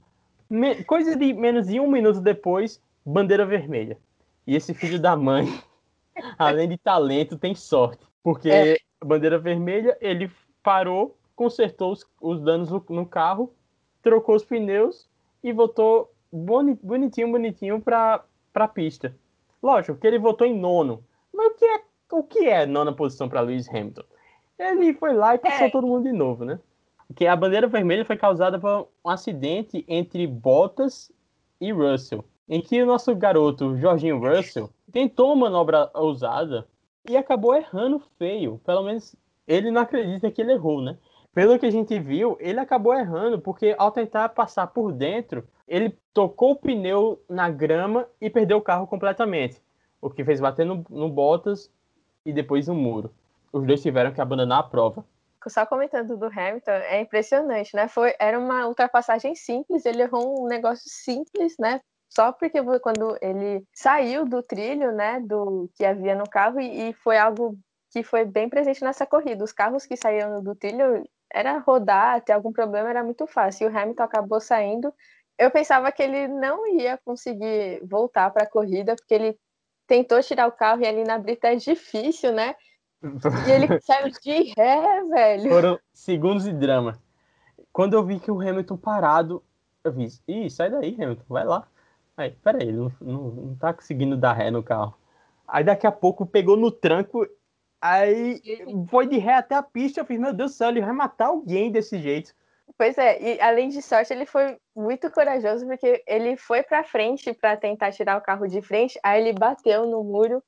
Me... 0.49 0.85
Coisa 0.85 1.17
de 1.17 1.33
menos 1.33 1.67
de 1.67 1.81
um 1.81 1.91
minuto 1.91 2.21
depois, 2.21 2.81
bandeira 3.05 3.45
vermelha. 3.45 3.99
E 4.47 4.55
esse 4.55 4.73
filho 4.73 5.01
da 5.01 5.17
mãe, 5.17 5.45
além 6.39 6.69
de 6.69 6.79
talento, 6.79 7.37
tem 7.37 7.53
sorte. 7.53 8.07
Porque 8.23 8.49
é. 8.49 8.77
bandeira 9.05 9.41
vermelha, 9.41 9.99
ele 10.01 10.31
parou, 10.63 11.19
consertou 11.35 11.91
os, 11.91 12.07
os 12.21 12.41
danos 12.41 12.71
no, 12.71 12.85
no 12.91 13.05
carro 13.05 13.53
trocou 14.03 14.35
os 14.35 14.45
pneus 14.45 15.09
e 15.43 15.53
voltou 15.53 16.13
bonitinho, 16.33 17.31
bonitinho 17.31 17.81
para 17.81 18.25
a 18.55 18.69
pista. 18.69 19.15
Lógico 19.63 19.99
que 19.99 20.07
ele 20.07 20.19
voltou 20.19 20.47
em 20.47 20.59
nono. 20.59 21.05
Mas 21.33 21.47
o 21.47 21.55
que 21.55 21.65
é, 21.65 21.81
o 22.13 22.23
que 22.23 22.49
é 22.49 22.67
nona 22.67 22.93
posição 22.93 23.29
para 23.29 23.41
Lewis 23.41 23.69
Hamilton? 23.69 24.03
Ele 24.59 24.95
foi 24.95 25.15
lá 25.15 25.35
e 25.35 25.39
passou 25.39 25.67
é. 25.67 25.71
todo 25.71 25.87
mundo 25.87 26.05
de 26.05 26.13
novo, 26.13 26.45
né? 26.45 26.59
Porque 27.07 27.27
a 27.27 27.37
bandeira 27.37 27.67
vermelha 27.67 28.05
foi 28.05 28.17
causada 28.17 28.59
por 28.59 28.89
um 29.05 29.11
acidente 29.11 29.85
entre 29.87 30.27
Bottas 30.27 31.13
e 31.61 31.73
Russell, 31.73 32.25
em 32.49 32.61
que 32.61 32.83
o 32.83 32.87
nosso 32.87 33.15
garoto 33.15 33.77
Jorginho 33.77 34.19
Russell 34.19 34.71
tentou 34.91 35.33
uma 35.33 35.49
manobra 35.49 35.91
ousada 35.95 36.67
e 37.09 37.17
acabou 37.17 37.55
errando 37.55 38.03
feio. 38.19 38.61
Pelo 38.65 38.83
menos 38.83 39.15
ele 39.47 39.71
não 39.71 39.83
acredita 39.83 40.31
que 40.31 40.41
ele 40.41 40.53
errou, 40.53 40.81
né? 40.81 40.97
Pelo 41.35 41.59
que 41.59 41.67
a 41.67 41.71
gente 41.71 41.99
viu, 41.99 42.37
ele 42.41 42.61
acabou 42.61 42.95
errando, 42.95 43.41
porque 43.41 43.75
ao 43.79 43.91
tentar 43.91 44.29
passar 44.31 44.67
por 44.67 44.93
dentro, 44.93 45.47
ele 45.67 45.97
tocou 46.13 46.53
o 46.53 46.57
pneu 46.57 47.23
na 47.29 47.49
grama 47.49 48.07
e 48.21 48.29
perdeu 48.29 48.59
o 48.59 48.63
carro 48.63 48.87
completamente. 48.87 49.61
O 50.01 50.11
que 50.11 50.25
fez 50.25 50.41
bater 50.41 50.67
no, 50.67 50.85
no 50.91 51.09
Bottas 51.09 51.71
e 52.25 52.33
depois 52.33 52.69
no 52.69 52.75
muro. 52.75 53.13
Os 53.53 53.67
dois 53.67 53.81
tiveram 53.81 54.13
que 54.13 54.21
abandonar 54.21 54.61
a 54.61 54.63
prova. 54.63 55.05
Só 55.49 55.67
comentando 55.67 56.17
do 56.17 56.27
Hamilton, 56.27 56.71
é 56.71 57.01
impressionante, 57.01 57.75
né? 57.75 57.89
Foi, 57.89 58.15
era 58.19 58.39
uma 58.39 58.67
ultrapassagem 58.67 59.35
simples, 59.35 59.85
ele 59.85 60.03
errou 60.03 60.45
um 60.45 60.47
negócio 60.47 60.85
simples, 60.87 61.57
né? 61.59 61.81
Só 62.09 62.31
porque 62.31 62.63
quando 62.81 63.17
ele 63.23 63.65
saiu 63.73 64.27
do 64.27 64.43
trilho, 64.43 64.93
né, 64.93 65.19
do 65.21 65.69
que 65.75 65.85
havia 65.85 66.15
no 66.15 66.29
carro, 66.29 66.61
e, 66.61 66.91
e 66.91 66.93
foi 66.93 67.17
algo 67.17 67.59
que 67.91 68.03
foi 68.03 68.25
bem 68.25 68.49
presente 68.49 68.85
nessa 68.85 69.07
corrida. 69.07 69.43
Os 69.43 69.53
carros 69.53 69.87
que 69.87 69.97
saíram 69.97 70.43
do 70.43 70.55
trilho 70.55 71.05
era 71.33 71.59
rodar, 71.59 72.21
ter 72.23 72.33
algum 72.33 72.53
problema 72.53 72.91
era 72.91 73.03
muito 73.03 73.27
fácil. 73.27 73.69
E 73.69 73.73
o 73.73 73.79
Hamilton 73.79 74.03
acabou 74.03 74.41
saindo. 74.41 74.93
Eu 75.39 75.51
pensava 75.51 75.91
que 75.91 76.03
ele 76.03 76.29
não 76.29 76.67
ia 76.67 76.99
conseguir 77.05 77.81
voltar 77.85 78.31
para 78.31 78.45
a 78.45 78.51
corrida, 78.51 78.95
porque 78.95 79.15
ele 79.15 79.39
tentou 79.87 80.23
tirar 80.23 80.47
o 80.47 80.53
carro 80.53 80.83
e 80.83 80.87
ali 80.87 81.05
na 81.05 81.19
brita 81.19 81.49
é 81.49 81.57
difícil, 81.57 82.33
né? 82.33 82.55
E 83.47 83.51
ele 83.51 83.67
saiu 83.81 84.11
de 84.11 84.53
ré, 84.57 85.05
velho. 85.05 85.51
Foram 85.51 85.81
segundos 85.93 86.45
de 86.45 86.53
drama. 86.53 86.99
Quando 87.73 87.95
eu 87.95 88.05
vi 88.05 88.21
que 88.21 88.31
o 88.31 88.41
Hamilton 88.41 88.77
parado, 88.77 89.43
eu 89.83 89.93
vi, 89.93 90.09
ih, 90.29 90.51
sai 90.51 90.71
daí, 90.71 90.95
Hamilton, 90.95 91.25
vai 91.29 91.45
lá. 91.45 91.67
Aí, 92.17 92.31
peraí, 92.31 92.69
ele 92.69 92.77
não, 92.77 92.93
não, 93.01 93.23
não 93.31 93.55
tá 93.57 93.73
conseguindo 93.73 94.17
dar 94.17 94.35
ré 94.35 94.51
no 94.51 94.63
carro. 94.63 94.95
Aí 95.49 95.65
daqui 95.65 95.87
a 95.87 95.93
pouco 95.93 96.25
pegou 96.25 96.57
no 96.57 96.71
tranco 96.71 97.27
Aí 97.83 98.41
foi 98.89 99.09
de 99.09 99.19
ré 99.19 99.35
até 99.35 99.57
a 99.57 99.63
pista, 99.63 100.01
eu 100.01 100.05
fiz, 100.05 100.19
meu 100.19 100.33
Deus 100.33 100.53
do 100.53 100.57
céu, 100.57 100.69
ele 100.69 100.81
vai 100.81 100.93
matar 100.93 101.27
alguém 101.27 101.73
desse 101.73 101.99
jeito. 101.99 102.33
Pois 102.79 102.97
é, 102.97 103.21
e 103.21 103.41
além 103.41 103.69
de 103.69 103.83
sorte, 103.83 104.13
ele 104.13 104.25
foi 104.25 104.57
muito 104.75 105.11
corajoso, 105.11 105.67
porque 105.67 106.03
ele 106.07 106.37
foi 106.37 106.63
pra 106.63 106.85
frente 106.85 107.35
para 107.35 107.57
tentar 107.57 107.91
tirar 107.91 108.17
o 108.17 108.23
carro 108.23 108.47
de 108.47 108.63
frente, 108.63 108.99
aí 109.03 109.21
ele 109.21 109.33
bateu 109.33 109.85
no 109.85 110.05
muro, 110.05 110.41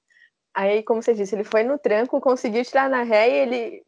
aí, 0.54 0.82
como 0.84 1.02
você 1.02 1.12
disse, 1.12 1.34
ele 1.34 1.42
foi 1.42 1.64
no 1.64 1.76
tranco, 1.76 2.20
conseguiu 2.20 2.64
tirar 2.64 2.88
na 2.88 3.02
ré 3.02 3.28
e 3.28 3.34
ele. 3.34 3.82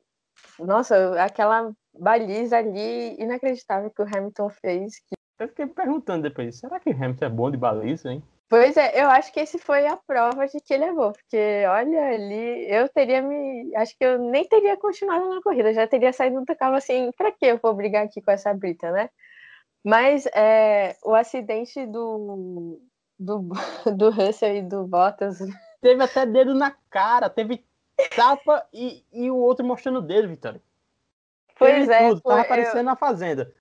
Nossa, 0.58 1.22
aquela 1.22 1.72
baliza 1.98 2.58
ali 2.58 3.14
inacreditável 3.18 3.90
que 3.90 4.02
o 4.02 4.06
Hamilton 4.06 4.50
fez. 4.50 5.00
Eu 5.38 5.48
fiquei 5.48 5.66
me 5.66 5.72
perguntando 5.72 6.24
depois, 6.24 6.58
será 6.58 6.80
que 6.80 6.90
o 6.90 6.92
Hamilton 6.92 7.24
é 7.24 7.28
bom 7.28 7.50
de 7.50 7.56
baliza, 7.56 8.10
hein? 8.12 8.22
Pois 8.48 8.76
é, 8.76 9.02
eu 9.02 9.10
acho 9.10 9.32
que 9.32 9.40
esse 9.40 9.58
foi 9.58 9.86
a 9.86 9.96
prova 9.96 10.46
de 10.46 10.60
que 10.60 10.72
ele 10.72 10.84
é 10.84 10.92
bom, 10.92 11.10
porque 11.10 11.64
olha 11.68 12.14
ali, 12.14 12.70
eu 12.70 12.88
teria 12.88 13.20
me. 13.20 13.74
Acho 13.74 13.96
que 13.98 14.04
eu 14.04 14.18
nem 14.18 14.46
teria 14.48 14.76
continuado 14.76 15.28
na 15.28 15.42
corrida, 15.42 15.74
já 15.74 15.86
teria 15.86 16.12
saído 16.12 16.44
do 16.44 16.56
carro 16.56 16.76
assim, 16.76 17.10
pra 17.16 17.32
que 17.32 17.44
eu 17.44 17.58
vou 17.58 17.74
brigar 17.74 18.04
aqui 18.04 18.22
com 18.22 18.30
essa 18.30 18.54
Brita, 18.54 18.92
né? 18.92 19.10
Mas 19.84 20.26
é, 20.26 20.96
o 21.04 21.14
acidente 21.14 21.86
do, 21.86 22.80
do, 23.18 23.48
do 23.96 24.10
Russell 24.10 24.56
e 24.56 24.62
do 24.62 24.86
Bottas. 24.86 25.38
Teve 25.80 26.04
até 26.04 26.24
dedo 26.24 26.54
na 26.54 26.72
cara, 26.88 27.28
teve 27.28 27.64
tapa 28.14 28.64
e, 28.72 29.04
e 29.12 29.28
o 29.28 29.36
outro 29.36 29.66
mostrando 29.66 29.98
o 29.98 30.02
dedo, 30.02 30.28
Vitória. 30.28 30.62
Pois 31.58 31.88
é, 31.88 32.08
tudo, 32.08 32.20
foi, 32.20 32.30
tava 32.30 32.42
aparecendo 32.42 32.78
eu... 32.78 32.84
na 32.84 32.96
fazenda. 32.96 33.52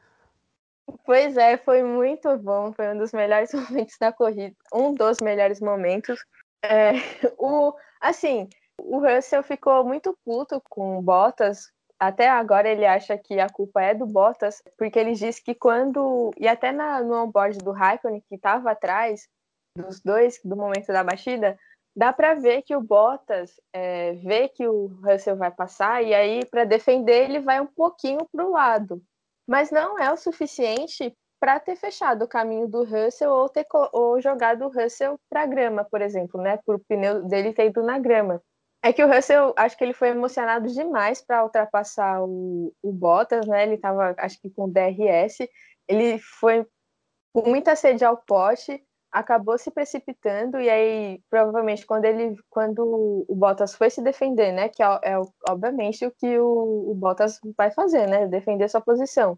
Pois 1.03 1.35
é, 1.37 1.57
foi 1.57 1.83
muito 1.83 2.37
bom, 2.37 2.71
foi 2.73 2.93
um 2.93 2.97
dos 2.97 3.11
melhores 3.11 3.51
momentos 3.53 3.97
da 3.99 4.11
corrida, 4.11 4.55
um 4.73 4.93
dos 4.93 5.19
melhores 5.19 5.59
momentos. 5.59 6.23
É, 6.63 6.91
o, 7.37 7.73
assim, 7.99 8.47
o 8.79 8.99
Russell 8.99 9.43
ficou 9.43 9.83
muito 9.83 10.17
puto 10.23 10.61
com 10.69 10.97
o 10.97 11.01
Bottas. 11.01 11.71
Até 11.97 12.29
agora 12.29 12.67
ele 12.67 12.85
acha 12.85 13.17
que 13.17 13.39
a 13.39 13.49
culpa 13.49 13.81
é 13.81 13.93
do 13.93 14.05
Bottas, 14.05 14.61
porque 14.77 14.99
ele 14.99 15.13
disse 15.13 15.41
que 15.41 15.55
quando. 15.55 16.31
E 16.37 16.47
até 16.47 16.71
na, 16.71 17.01
no 17.01 17.23
onboard 17.23 17.57
do 17.59 17.71
Raikkonen, 17.71 18.21
que 18.27 18.35
estava 18.35 18.71
atrás 18.71 19.27
dos 19.77 20.01
dois, 20.01 20.39
do 20.43 20.55
momento 20.55 20.87
da 20.87 21.03
batida, 21.03 21.57
dá 21.95 22.11
para 22.11 22.33
ver 22.33 22.61
que 22.61 22.75
o 22.75 22.81
Bottas 22.81 23.59
é, 23.73 24.13
vê 24.13 24.49
que 24.49 24.67
o 24.67 24.87
Russell 25.03 25.37
vai 25.37 25.51
passar, 25.51 26.03
e 26.03 26.13
aí, 26.13 26.45
para 26.45 26.65
defender, 26.65 27.29
ele 27.29 27.39
vai 27.39 27.59
um 27.61 27.65
pouquinho 27.65 28.27
para 28.31 28.45
o 28.45 28.51
lado. 28.51 29.01
Mas 29.47 29.71
não 29.71 29.99
é 29.99 30.11
o 30.11 30.17
suficiente 30.17 31.15
para 31.39 31.59
ter 31.59 31.75
fechado 31.75 32.23
o 32.23 32.27
caminho 32.27 32.67
do 32.67 32.83
Russell 32.83 33.31
ou 33.31 33.47
ter 33.47 33.65
ou 33.91 34.19
jogado 34.21 34.65
o 34.65 34.69
Russell 34.69 35.19
para 35.29 35.43
a 35.43 35.45
grama, 35.45 35.83
por 35.83 36.01
exemplo, 36.01 36.41
né? 36.41 36.57
Por 36.65 36.79
pneu 36.87 37.23
dele 37.23 37.53
ter 37.53 37.67
ido 37.67 37.83
na 37.83 37.99
grama. 37.99 38.41
É 38.83 38.93
que 38.93 39.03
o 39.03 39.07
Russell, 39.07 39.53
acho 39.57 39.77
que 39.77 39.83
ele 39.83 39.93
foi 39.93 40.09
emocionado 40.09 40.67
demais 40.67 41.21
para 41.21 41.43
ultrapassar 41.43 42.23
o, 42.23 42.73
o 42.81 42.91
Bottas, 42.91 43.47
né? 43.47 43.63
Ele 43.63 43.75
estava, 43.75 44.15
acho 44.17 44.39
que 44.39 44.49
com 44.49 44.69
DRS. 44.69 45.49
Ele 45.87 46.19
foi 46.19 46.65
com 47.33 47.49
muita 47.49 47.75
sede 47.75 48.05
ao 48.05 48.17
pote, 48.17 48.83
acabou 49.19 49.57
se 49.57 49.71
precipitando 49.71 50.59
e 50.59 50.69
aí 50.69 51.21
provavelmente 51.29 51.85
quando 51.85 52.05
ele, 52.05 52.35
quando 52.49 53.25
o 53.27 53.35
Bottas 53.35 53.73
foi 53.75 53.89
se 53.89 54.01
defender, 54.01 54.51
né? 54.51 54.69
Que 54.69 54.83
é, 54.83 54.99
é 55.03 55.15
obviamente 55.49 56.05
o 56.05 56.11
que 56.11 56.37
o, 56.39 56.91
o 56.91 56.95
Bottas 56.95 57.39
vai 57.57 57.71
fazer, 57.71 58.07
né? 58.07 58.27
Defender 58.27 58.69
sua 58.69 58.81
posição 58.81 59.37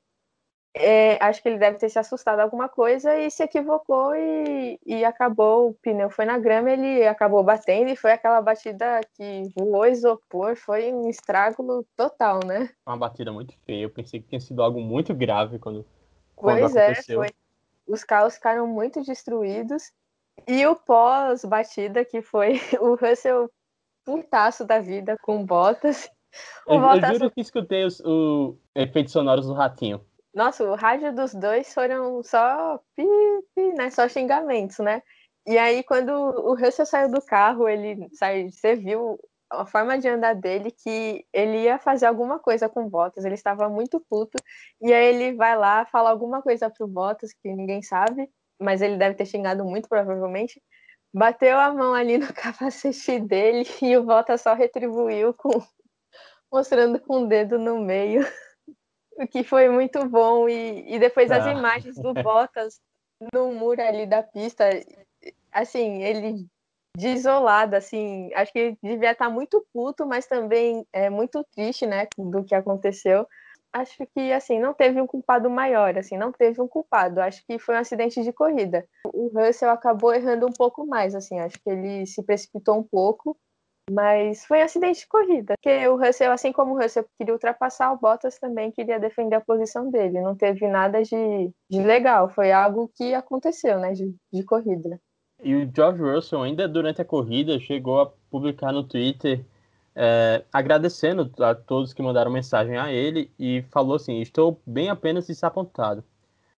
é, 0.80 1.18
acho 1.24 1.42
que 1.42 1.50
ele 1.50 1.58
deve 1.58 1.78
ter 1.78 1.90
se 1.90 2.00
assustado 2.00 2.40
alguma 2.40 2.70
coisa 2.70 3.18
e 3.18 3.30
se 3.32 3.44
equivocou 3.44 4.16
e, 4.16 4.80
e 4.86 5.04
acabou, 5.04 5.70
o 5.70 5.74
pneu 5.74 6.10
foi 6.10 6.26
na 6.26 6.38
grama, 6.38 6.72
ele 6.72 7.06
acabou 7.06 7.44
batendo 7.44 7.90
e 7.90 7.96
foi 7.96 8.12
aquela 8.12 8.42
batida 8.42 9.02
que 9.16 9.44
voou 9.56 9.86
isopor, 9.86 10.56
foi 10.56 10.94
um 10.94 11.10
estrago 11.10 11.86
total, 11.96 12.40
né? 12.46 12.70
Uma 12.86 12.98
batida 12.98 13.32
muito 13.32 13.54
feia, 13.66 13.84
eu 13.84 13.90
pensei 13.90 14.22
que 14.22 14.28
tinha 14.28 14.40
sido 14.42 14.62
algo 14.62 14.80
muito 14.80 15.14
grave 15.14 15.60
quando, 15.60 15.86
quando 16.36 16.60
pois 16.60 16.76
é, 16.76 16.86
aconteceu. 16.86 17.24
É, 17.24 17.28
foi. 17.28 17.36
Os 17.88 18.04
carros 18.04 18.36
ficaram 18.36 18.68
muito 18.68 19.02
destruídos 19.04 19.92
e 20.48 20.66
o 20.66 20.76
pós-batida, 20.76 22.04
que 22.04 22.22
foi 22.22 22.60
o 22.82 22.96
Russell 22.96 23.50
putaço 24.06 24.66
da 24.66 24.80
vida 24.80 25.18
com 25.22 25.46
botas. 25.46 26.10
Eu, 26.68 26.80
Bottas... 26.80 27.10
eu 27.10 27.20
juro 27.20 27.32
que 27.32 27.42
escutei 27.42 27.86
os, 27.86 28.00
o 28.02 28.58
efeitos 28.76 29.14
sonoros 29.14 29.48
do 29.48 29.54
ratinho. 29.54 30.06
Nossa, 30.34 30.64
o 30.64 30.76
rádio 30.76 31.16
dos 31.16 31.34
dois 31.34 31.74
foram 31.74 32.22
só 32.22 32.80
pi, 32.96 33.04
pi, 33.56 33.74
né? 33.74 33.90
Só 33.90 34.08
xingamentos, 34.08 34.78
né? 34.80 35.02
E 35.48 35.58
aí, 35.58 35.82
quando 35.84 36.12
o 36.12 36.54
Russell 36.56 36.86
saiu 36.86 37.10
do 37.10 37.22
carro, 37.22 37.68
ele 37.68 38.08
saiu, 38.14 38.52
você 38.52 38.76
viu 38.76 39.18
a 39.50 39.66
forma 39.66 39.98
de 39.98 40.08
andar 40.08 40.36
dele 40.36 40.72
que 40.72 41.26
ele 41.34 41.64
ia 41.64 41.80
fazer 41.80 42.06
alguma 42.06 42.40
coisa 42.40 42.68
com 42.68 42.86
o 42.86 42.90
Bottas, 42.90 43.26
ele 43.26 43.36
estava 43.36 43.70
muito 43.70 44.00
puto, 44.10 44.38
e 44.82 44.94
aí 44.94 45.06
ele 45.06 45.36
vai 45.36 45.58
lá, 45.58 45.86
fala 45.86 46.10
alguma 46.10 46.42
coisa 46.42 46.70
pro 46.70 46.88
Bottas 46.88 47.34
que 47.34 47.54
ninguém 47.54 47.82
sabe, 47.82 48.30
mas 48.60 48.82
ele 48.82 48.98
deve 48.98 49.16
ter 49.16 49.26
xingado 49.26 49.64
muito, 49.64 49.88
provavelmente. 49.88 50.62
Bateu 51.14 51.58
a 51.58 51.74
mão 51.74 51.94
ali 51.94 52.18
no 52.18 52.28
capacete 52.34 53.20
dele 53.20 53.66
e 53.82 53.96
o 53.98 54.04
Bottas 54.04 54.42
só 54.42 54.54
retribuiu 54.54 55.34
com 55.34 55.62
mostrando 56.52 57.00
com 57.00 57.24
o 57.24 57.28
dedo 57.28 57.60
no 57.60 57.80
meio 57.80 58.22
o 59.18 59.28
que 59.28 59.44
foi 59.44 59.70
muito 59.70 60.08
bom. 60.08 60.48
E, 60.50 60.96
e 60.96 61.00
depois 61.00 61.32
ah. 61.32 61.38
as 61.38 61.46
imagens 61.46 61.96
do 61.96 62.14
Bottas 62.14 62.80
no 63.34 63.52
muro 63.54 63.82
ali 63.82 64.06
da 64.06 64.22
pista, 64.22 64.66
assim, 65.52 66.04
ele 66.04 66.46
desolado, 66.98 67.76
assim, 67.76 68.30
acho 68.34 68.52
que 68.52 68.76
devia 68.82 69.12
estar 69.12 69.30
muito 69.30 69.66
puto, 69.72 70.06
mas 70.08 70.26
também 70.26 70.86
é 70.92 71.10
muito 71.10 71.46
triste, 71.56 71.86
né, 71.86 72.08
do 72.18 72.44
que 72.44 72.56
aconteceu. 72.56 73.28
Acho 73.72 74.06
que, 74.16 74.32
assim, 74.32 74.60
não 74.60 74.74
teve 74.74 75.00
um 75.00 75.06
culpado 75.06 75.50
maior, 75.50 75.98
assim, 75.98 76.18
não 76.18 76.32
teve 76.32 76.60
um 76.62 76.68
culpado. 76.68 77.22
Acho 77.22 77.46
que 77.46 77.60
foi 77.60 77.76
um 77.76 77.80
acidente 77.80 78.24
de 78.24 78.34
corrida. 78.34 78.88
O 79.14 79.28
Russell 79.28 79.70
acabou 79.70 80.14
errando 80.14 80.48
um 80.48 80.54
pouco 80.54 80.86
mais, 80.88 81.14
assim, 81.14 81.40
acho 81.40 81.60
que 81.62 81.70
ele 81.70 82.06
se 82.08 82.24
precipitou 82.24 82.78
um 82.78 82.84
pouco 82.84 83.38
mas 83.90 84.46
foi 84.46 84.60
um 84.60 84.64
acidente 84.66 85.00
de 85.00 85.08
corrida. 85.08 85.54
Porque 85.58 85.88
o 85.88 85.96
Russell, 85.96 86.32
assim 86.32 86.52
como 86.52 86.74
o 86.74 86.82
Russell 86.82 87.06
queria 87.18 87.34
ultrapassar, 87.34 87.92
o 87.94 87.98
Bottas 87.98 88.38
também 88.38 88.72
queria 88.72 89.00
defender 89.00 89.36
a 89.36 89.42
posição 89.42 89.90
dele. 89.90 90.22
Não 90.22 90.36
teve 90.36 90.68
nada 90.68 91.02
de, 91.02 91.52
de 91.70 91.82
legal. 91.82 92.30
Foi 92.30 92.52
algo 92.52 92.92
que 92.96 93.14
aconteceu, 93.14 93.80
né? 93.80 93.94
De, 93.94 94.14
de 94.32 94.44
corrida. 94.44 95.00
E 95.44 95.56
o 95.56 95.72
George 95.74 96.02
Russell, 96.02 96.42
ainda 96.42 96.68
durante 96.68 97.02
a 97.02 97.06
corrida, 97.06 97.60
chegou 97.60 98.02
a 98.02 98.06
publicar 98.30 98.72
no 98.72 98.84
Twitter 98.84 99.46
é, 99.96 100.44
agradecendo 100.52 101.32
a 101.44 101.56
todos 101.56 101.94
que 101.94 102.02
mandaram 102.02 102.32
mensagem 102.32 102.78
a 102.78 102.92
ele 102.92 103.32
e 103.40 103.64
falou 103.72 103.96
assim: 103.96 104.20
Estou 104.20 104.60
bem 104.66 104.90
apenas 104.90 105.28
desapontado. 105.28 106.04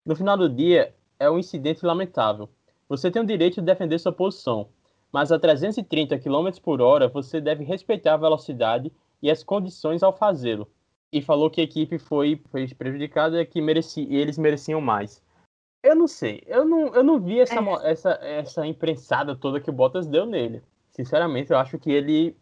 No 0.06 0.16
final 0.16 0.38
do 0.38 0.50
dia, 0.50 0.94
é 1.20 1.30
um 1.30 1.40
incidente 1.40 1.86
lamentável. 1.86 2.50
Você 2.88 3.12
tem 3.12 3.22
o 3.22 3.26
direito 3.26 3.56
de 3.56 3.66
defender 3.66 4.00
sua 4.00 4.12
posição 4.12 4.70
mas 5.12 5.32
a 5.32 5.40
330 5.40 6.20
km 6.20 6.50
por 6.62 6.82
hora 6.82 7.08
você 7.08 7.40
deve 7.40 7.64
respeitar 7.64 8.14
a 8.14 8.18
velocidade 8.18 8.92
e 9.22 9.32
as 9.32 9.44
condições 9.44 10.04
ao 10.04 10.16
fazê-lo. 10.16 10.68
E 11.12 11.22
falou 11.22 11.50
que 11.50 11.62
a 11.62 11.64
equipe 11.64 11.98
foi, 11.98 12.42
foi 12.52 12.68
prejudicada 12.68 13.42
e 13.42 13.46
que 13.46 13.62
mereci, 13.62 14.08
eles 14.12 14.38
mereciam 14.38 14.82
mais. 14.82 15.24
Eu 15.84 15.96
não 15.96 16.08
sei, 16.08 16.44
eu 16.48 16.66
não, 16.66 16.94
eu 16.94 17.04
não 17.04 17.20
vi 17.20 17.40
essa, 17.40 17.60
é. 17.60 17.92
essa, 17.92 18.10
essa 18.22 18.68
imprensada 18.68 19.36
toda 19.36 19.60
que 19.62 19.70
o 19.70 19.74
Bottas 19.74 20.08
deu 20.08 20.26
nele. 20.26 20.62
Sinceramente, 20.92 21.52
eu 21.52 21.58
acho 21.58 21.78
que 21.78 21.92
ele 21.92 22.36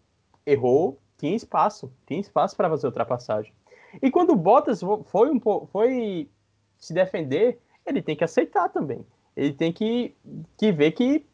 errou, 0.45 0.99
tinha 1.17 1.35
espaço, 1.35 1.91
tinha 2.07 2.19
espaço 2.19 2.55
para 2.55 2.69
fazer 2.69 2.87
ultrapassagem. 2.87 3.53
E 4.01 4.09
quando 4.09 4.31
o 4.31 4.35
Bottas 4.35 4.81
foi, 5.05 5.29
um, 5.29 5.39
foi 5.67 6.29
se 6.77 6.93
defender, 6.93 7.59
ele 7.85 8.01
tem 8.01 8.15
que 8.15 8.23
aceitar 8.23 8.69
também. 8.69 9.05
Ele 9.35 9.53
tem 9.53 9.71
que, 9.71 10.15
que 10.57 10.71
ver 10.71 10.91
que 10.91 11.25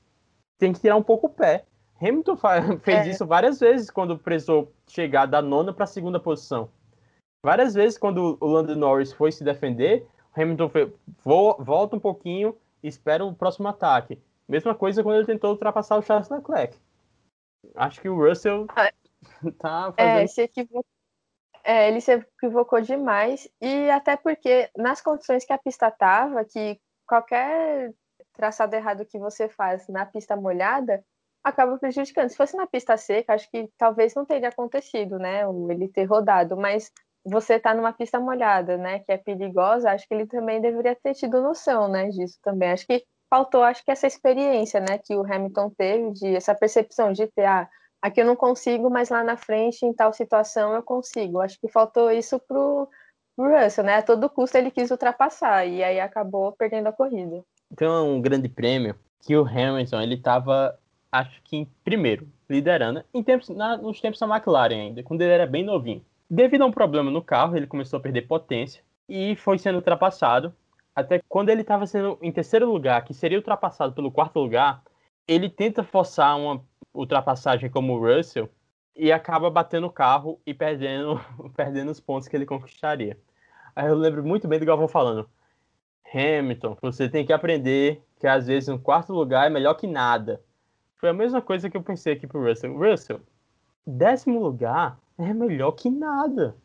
tem 0.57 0.73
que 0.73 0.79
tirar 0.79 0.95
um 0.95 1.03
pouco 1.03 1.27
o 1.27 1.29
pé. 1.29 1.65
Hamilton 2.01 2.37
fez 2.81 3.07
é. 3.07 3.09
isso 3.09 3.25
várias 3.25 3.59
vezes 3.59 3.89
quando 3.89 4.17
precisou 4.17 4.71
chegar 4.87 5.25
da 5.25 5.41
nona 5.41 5.71
para 5.71 5.83
a 5.83 5.87
segunda 5.87 6.19
posição. 6.19 6.69
Várias 7.43 7.73
vezes 7.73 7.97
quando 7.97 8.37
o 8.39 8.47
Lando 8.47 8.75
Norris 8.75 9.13
foi 9.13 9.31
se 9.31 9.43
defender, 9.43 10.07
Hamilton 10.35 10.69
foi, 10.69 10.93
volta 11.23 11.95
um 11.95 11.99
pouquinho 11.99 12.57
e 12.81 12.87
espera 12.87 13.25
o 13.25 13.35
próximo 13.35 13.67
ataque. 13.67 14.21
Mesma 14.47 14.75
coisa 14.75 15.03
quando 15.03 15.17
ele 15.17 15.25
tentou 15.25 15.51
ultrapassar 15.51 15.97
o 15.97 16.01
Charles 16.01 16.29
Leclerc. 16.29 16.77
Acho 17.75 18.01
que 18.01 18.09
o 18.09 18.17
Russell 18.17 18.65
ah, 18.69 18.91
tá 19.59 19.93
é, 19.97 20.03
fazendo... 20.03 20.23
É, 20.23 20.27
se 20.27 20.41
equivocou. 20.41 20.85
É, 21.63 21.87
ele 21.89 22.01
se 22.01 22.11
equivocou 22.11 22.81
demais 22.81 23.47
e 23.61 23.89
até 23.91 24.17
porque 24.17 24.69
nas 24.75 24.99
condições 24.99 25.45
que 25.45 25.53
a 25.53 25.59
pista 25.59 25.91
tava, 25.91 26.43
que 26.43 26.79
qualquer 27.05 27.93
traçado 28.33 28.75
errado 28.75 29.05
que 29.05 29.19
você 29.19 29.47
faz 29.47 29.87
na 29.87 30.05
pista 30.05 30.35
molhada 30.35 31.03
acaba 31.43 31.77
prejudicando. 31.77 32.29
Se 32.29 32.37
fosse 32.37 32.55
na 32.55 32.65
pista 32.65 32.97
seca, 32.97 33.33
acho 33.33 33.49
que 33.49 33.69
talvez 33.77 34.15
não 34.15 34.25
teria 34.25 34.49
acontecido, 34.49 35.17
né? 35.19 35.41
Ele 35.69 35.87
ter 35.87 36.05
rodado, 36.05 36.55
mas 36.57 36.91
você 37.25 37.59
tá 37.59 37.73
numa 37.73 37.93
pista 37.93 38.19
molhada, 38.19 38.77
né? 38.77 38.99
Que 38.99 39.11
é 39.11 39.17
perigosa, 39.17 39.91
acho 39.91 40.07
que 40.07 40.13
ele 40.13 40.25
também 40.27 40.61
deveria 40.61 40.95
ter 40.95 41.13
tido 41.13 41.41
noção, 41.41 41.87
né? 41.87 42.09
Disso 42.09 42.37
também. 42.43 42.71
Acho 42.71 42.87
que 42.87 43.03
faltou, 43.29 43.63
acho 43.63 43.83
que 43.83 43.91
essa 43.91 44.07
experiência, 44.07 44.79
né? 44.79 44.97
Que 44.97 45.15
o 45.15 45.25
Hamilton 45.25 45.69
teve, 45.71 46.11
de 46.11 46.35
essa 46.35 46.55
percepção 46.55 47.13
de 47.13 47.27
ter, 47.27 47.45
ah, 47.45 47.69
aqui 48.01 48.21
eu 48.21 48.25
não 48.25 48.35
consigo, 48.35 48.89
mas 48.89 49.09
lá 49.09 49.23
na 49.23 49.37
frente, 49.37 49.85
em 49.85 49.93
tal 49.93 50.13
situação, 50.13 50.73
eu 50.73 50.83
consigo. 50.83 51.39
Acho 51.39 51.59
que 51.59 51.67
faltou 51.67 52.11
isso 52.11 52.39
pro, 52.39 52.87
pro 53.35 53.63
Russell, 53.63 53.83
né? 53.85 53.97
A 53.97 54.03
todo 54.03 54.29
custo 54.29 54.57
ele 54.57 54.71
quis 54.71 54.91
ultrapassar 54.91 55.65
e 55.65 55.83
aí 55.83 55.99
acabou 55.99 56.51
perdendo 56.53 56.87
a 56.87 56.93
corrida 56.93 57.43
tem 57.75 57.87
um 57.87 58.21
grande 58.21 58.49
prêmio 58.49 58.95
que 59.21 59.35
o 59.35 59.45
Hamilton 59.45 60.01
ele 60.01 60.15
estava, 60.15 60.77
acho 61.11 61.41
que 61.43 61.57
em 61.57 61.65
primeiro, 61.83 62.27
liderando, 62.49 63.03
em 63.13 63.23
tempos, 63.23 63.49
na, 63.49 63.77
nos 63.77 64.01
tempos 64.01 64.19
da 64.19 64.27
McLaren 64.27 64.75
ainda, 64.75 65.03
quando 65.03 65.21
ele 65.21 65.31
era 65.31 65.45
bem 65.45 65.63
novinho. 65.63 66.03
Devido 66.33 66.61
a 66.61 66.65
um 66.65 66.71
problema 66.71 67.11
no 67.11 67.21
carro, 67.21 67.57
ele 67.57 67.67
começou 67.67 67.99
a 67.99 68.01
perder 68.01 68.21
potência 68.21 68.81
e 69.09 69.35
foi 69.35 69.57
sendo 69.57 69.75
ultrapassado. 69.75 70.55
Até 70.95 71.21
quando 71.27 71.49
ele 71.49 71.59
estava 71.59 71.85
sendo 71.85 72.17
em 72.21 72.31
terceiro 72.31 72.71
lugar, 72.71 73.03
que 73.03 73.13
seria 73.13 73.37
ultrapassado 73.37 73.93
pelo 73.93 74.09
quarto 74.09 74.39
lugar, 74.39 74.81
ele 75.27 75.49
tenta 75.49 75.83
forçar 75.83 76.39
uma 76.39 76.63
ultrapassagem 76.93 77.69
como 77.69 77.93
o 77.93 77.99
Russell 77.99 78.49
e 78.95 79.11
acaba 79.11 79.49
batendo 79.49 79.87
o 79.87 79.91
carro 79.91 80.39
e 80.45 80.53
perdendo, 80.53 81.19
perdendo 81.53 81.91
os 81.91 81.99
pontos 81.99 82.29
que 82.29 82.35
ele 82.37 82.45
conquistaria. 82.45 83.19
Aí 83.75 83.87
eu 83.87 83.95
lembro 83.95 84.23
muito 84.23 84.47
bem 84.47 84.57
do 84.57 84.65
Galvão 84.65 84.87
falando: 84.87 85.29
Hamilton, 86.13 86.77
você 86.81 87.09
tem 87.09 87.25
que 87.25 87.33
aprender 87.33 88.01
que 88.21 88.25
às 88.25 88.47
vezes 88.47 88.69
um 88.69 88.77
quarto 88.77 89.11
lugar 89.11 89.47
é 89.47 89.49
melhor 89.49 89.73
que 89.73 89.85
nada. 89.85 90.41
Foi 90.95 91.09
a 91.09 91.13
mesma 91.13 91.41
coisa 91.41 91.69
que 91.69 91.75
eu 91.75 91.83
pensei 91.83 92.13
aqui 92.13 92.25
pro 92.25 92.41
Russell. 92.41 92.77
Russell, 92.77 93.19
décimo 93.85 94.39
lugar 94.39 94.97
é 95.25 95.33
melhor 95.33 95.71
que 95.71 95.89
nada. 95.89 96.55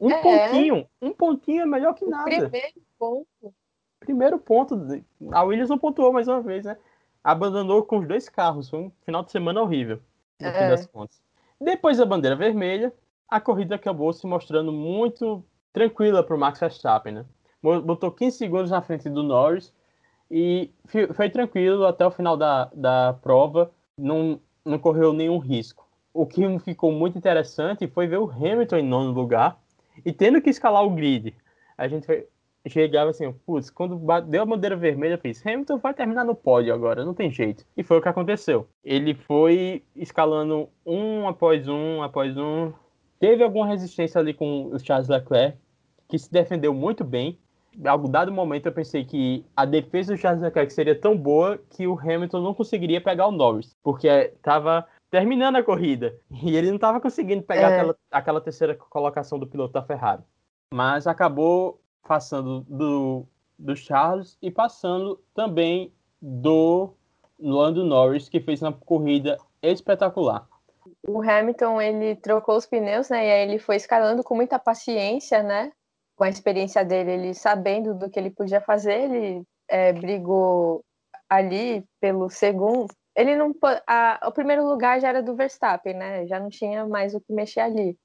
Um 0.00 0.10
é. 0.10 0.22
pontinho, 0.22 0.86
um 1.00 1.12
pontinho 1.12 1.62
é 1.62 1.66
melhor 1.66 1.94
que 1.94 2.06
nada. 2.06 2.24
Primeiro 2.24 2.82
ponto. 2.98 3.54
Primeiro 3.98 4.38
ponto. 4.38 5.04
A 5.30 5.42
Williams 5.42 5.68
não 5.68 5.78
pontuou 5.78 6.12
mais 6.12 6.26
uma 6.26 6.40
vez, 6.40 6.64
né? 6.64 6.76
Abandonou 7.22 7.82
com 7.84 7.98
os 7.98 8.08
dois 8.08 8.28
carros. 8.28 8.70
Foi 8.70 8.78
um 8.78 8.92
final 9.04 9.22
de 9.22 9.30
semana 9.30 9.60
horrível, 9.60 10.00
no 10.40 10.46
é. 10.46 10.52
fim 10.52 10.68
das 10.68 10.86
contas. 10.86 11.20
Depois 11.60 11.98
da 11.98 12.06
bandeira 12.06 12.34
vermelha, 12.34 12.92
a 13.28 13.38
corrida 13.40 13.74
acabou 13.74 14.12
se 14.12 14.26
mostrando 14.26 14.72
muito 14.72 15.44
tranquila 15.72 16.22
para 16.22 16.34
o 16.34 16.38
Max 16.38 16.58
Verstappen, 16.58 17.12
né? 17.12 17.24
Botou 17.62 18.10
15 18.10 18.38
segundos 18.38 18.70
na 18.70 18.80
frente 18.80 19.08
do 19.10 19.22
Norris 19.22 19.70
e 20.30 20.72
foi 21.14 21.28
tranquilo 21.28 21.84
até 21.84 22.06
o 22.06 22.10
final 22.10 22.36
da, 22.36 22.70
da 22.72 23.12
prova, 23.20 23.70
não, 23.98 24.40
não 24.64 24.78
correu 24.78 25.12
nenhum 25.12 25.38
risco. 25.38 25.86
O 26.12 26.26
que 26.26 26.58
ficou 26.60 26.90
muito 26.92 27.16
interessante 27.16 27.86
foi 27.86 28.06
ver 28.06 28.18
o 28.18 28.30
Hamilton 28.30 28.76
em 28.76 28.86
nono 28.86 29.12
lugar 29.12 29.58
e 30.04 30.12
tendo 30.12 30.40
que 30.40 30.50
escalar 30.50 30.84
o 30.84 30.90
grid. 30.90 31.34
A 31.78 31.86
gente 31.86 32.06
chegava 32.68 33.10
assim, 33.10 33.32
putz, 33.46 33.70
quando 33.70 33.98
deu 34.26 34.42
a 34.42 34.46
bandeira 34.46 34.76
vermelha, 34.76 35.16
fiz, 35.16 35.44
Hamilton 35.46 35.78
vai 35.78 35.94
terminar 35.94 36.24
no 36.24 36.34
pódio 36.34 36.74
agora, 36.74 37.04
não 37.04 37.14
tem 37.14 37.30
jeito. 37.30 37.64
E 37.76 37.82
foi 37.82 37.98
o 37.98 38.02
que 38.02 38.08
aconteceu. 38.08 38.66
Ele 38.84 39.14
foi 39.14 39.82
escalando 39.96 40.68
um 40.84 41.26
após 41.28 41.66
um, 41.68 42.02
após 42.02 42.36
um. 42.36 42.72
Teve 43.18 43.42
alguma 43.42 43.66
resistência 43.66 44.20
ali 44.20 44.34
com 44.34 44.66
o 44.66 44.78
Charles 44.78 45.08
Leclerc, 45.08 45.56
que 46.08 46.18
se 46.18 46.30
defendeu 46.30 46.74
muito 46.74 47.04
bem. 47.04 47.38
Em 47.78 47.86
algum 47.86 48.10
dado 48.10 48.32
momento 48.32 48.66
eu 48.66 48.72
pensei 48.72 49.04
que 49.04 49.44
a 49.56 49.64
defesa 49.64 50.12
do 50.12 50.18
Charles 50.18 50.42
Leclerc 50.42 50.72
seria 50.72 50.98
tão 50.98 51.16
boa 51.16 51.58
que 51.70 51.86
o 51.86 51.98
Hamilton 51.98 52.40
não 52.40 52.52
conseguiria 52.52 53.00
pegar 53.00 53.28
o 53.28 53.32
Norris, 53.32 53.76
porque 53.82 54.08
estava 54.08 54.86
terminando 55.10 55.56
a 55.56 55.62
corrida 55.62 56.16
e 56.30 56.56
ele 56.56 56.68
não 56.68 56.76
estava 56.76 57.00
conseguindo 57.00 57.42
pegar 57.42 57.70
é. 57.70 57.74
aquela, 57.74 57.96
aquela 58.10 58.40
terceira 58.40 58.74
colocação 58.74 59.38
do 59.38 59.46
piloto 59.46 59.72
da 59.72 59.82
Ferrari. 59.82 60.22
Mas 60.72 61.06
acabou 61.06 61.80
passando 62.06 62.60
do, 62.68 63.26
do 63.58 63.76
Charles 63.76 64.38
e 64.40 64.50
passando 64.50 65.20
também 65.34 65.92
do 66.22 66.94
Lando 67.38 67.84
Norris, 67.84 68.28
que 68.28 68.40
fez 68.40 68.62
uma 68.62 68.72
corrida 68.72 69.36
espetacular. 69.62 70.46
O 71.06 71.20
Hamilton, 71.22 71.80
ele 71.80 72.16
trocou 72.16 72.56
os 72.56 72.66
pneus, 72.66 73.08
né, 73.08 73.26
e 73.26 73.30
aí 73.30 73.48
ele 73.48 73.58
foi 73.58 73.76
escalando 73.76 74.22
com 74.22 74.34
muita 74.34 74.58
paciência, 74.58 75.42
né, 75.42 75.72
com 76.14 76.24
a 76.24 76.28
experiência 76.28 76.84
dele, 76.84 77.12
ele 77.12 77.34
sabendo 77.34 77.94
do 77.94 78.10
que 78.10 78.18
ele 78.18 78.30
podia 78.30 78.60
fazer, 78.60 79.10
ele 79.10 79.42
é, 79.68 79.92
brigou 79.92 80.84
ali 81.28 81.84
pelo 82.00 82.28
segundo, 82.28 82.92
ele 83.20 83.36
não 83.36 83.54
a, 83.86 84.20
o 84.26 84.32
primeiro 84.32 84.66
lugar 84.66 85.00
já 85.00 85.08
era 85.08 85.22
do 85.22 85.36
Verstappen, 85.36 85.94
né, 85.94 86.26
já 86.26 86.40
não 86.40 86.48
tinha 86.48 86.86
mais 86.86 87.14
o 87.14 87.20
que 87.20 87.32
mexer 87.32 87.60
ali 87.60 87.98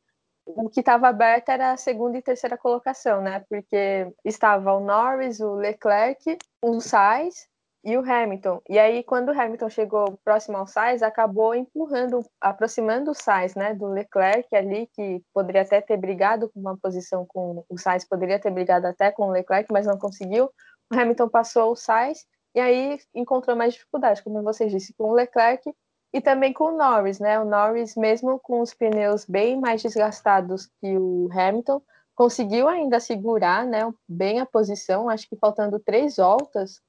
o 0.45 0.69
que 0.69 0.79
estava 0.79 1.07
aberto 1.07 1.49
era 1.49 1.71
a 1.71 1.77
segunda 1.77 2.17
e 2.17 2.21
terceira 2.21 2.57
colocação, 2.57 3.21
né? 3.21 3.43
Porque 3.49 4.07
estava 4.23 4.73
o 4.73 4.79
Norris, 4.79 5.39
o 5.39 5.55
Leclerc, 5.55 6.37
o 6.61 6.79
Sainz 6.79 7.47
e 7.83 7.97
o 7.97 8.01
Hamilton. 8.01 8.61
E 8.69 8.77
aí, 8.77 9.03
quando 9.03 9.29
o 9.29 9.39
Hamilton 9.39 9.69
chegou 9.69 10.19
próximo 10.23 10.57
ao 10.57 10.67
Sainz, 10.67 11.01
acabou 11.01 11.55
empurrando, 11.55 12.21
aproximando 12.39 13.11
o 13.11 13.15
Sainz, 13.15 13.55
né? 13.55 13.73
Do 13.73 13.87
Leclerc 13.87 14.55
ali, 14.55 14.87
que 14.93 15.21
poderia 15.33 15.63
até 15.63 15.81
ter 15.81 15.97
brigado 15.97 16.49
com 16.49 16.59
uma 16.59 16.77
posição 16.77 17.25
com 17.25 17.65
o 17.67 17.77
Sainz, 17.77 18.07
poderia 18.07 18.39
ter 18.39 18.51
brigado 18.51 18.85
até 18.85 19.11
com 19.11 19.27
o 19.27 19.31
Leclerc, 19.31 19.71
mas 19.71 19.87
não 19.87 19.97
conseguiu. 19.97 20.51
O 20.93 20.99
Hamilton 20.99 21.27
passou 21.27 21.71
o 21.71 21.75
Sainz 21.75 22.23
e 22.55 22.59
aí 22.59 22.99
encontrou 23.13 23.55
mais 23.55 23.73
dificuldade, 23.73 24.23
como 24.23 24.41
vocês 24.41 24.71
disse, 24.71 24.93
com 24.93 25.09
o 25.09 25.13
Leclerc 25.13 25.75
e 26.13 26.21
também 26.21 26.53
com 26.53 26.65
o 26.65 26.77
Norris, 26.77 27.19
né? 27.19 27.37
O 27.37 27.43
Norris, 27.43 27.97
mesmo 27.97 28.39
com 28.39 28.61
os 28.61 28.73
pneus 28.73 29.25
bem 29.25 29.59
mais 29.59 29.81
desgastados 29.83 30.67
que 30.79 30.97
o 30.97 31.27
Hamilton, 31.33 31.81
conseguiu 32.15 32.69
ainda 32.69 33.01
segurar, 33.01 33.65
né? 33.65 33.81
Bem 34.07 34.39
a 34.39 34.45
posição. 34.45 35.09
Acho 35.09 35.27
que 35.27 35.35
faltando 35.35 35.77
três 35.81 36.15
voltas 36.15 36.81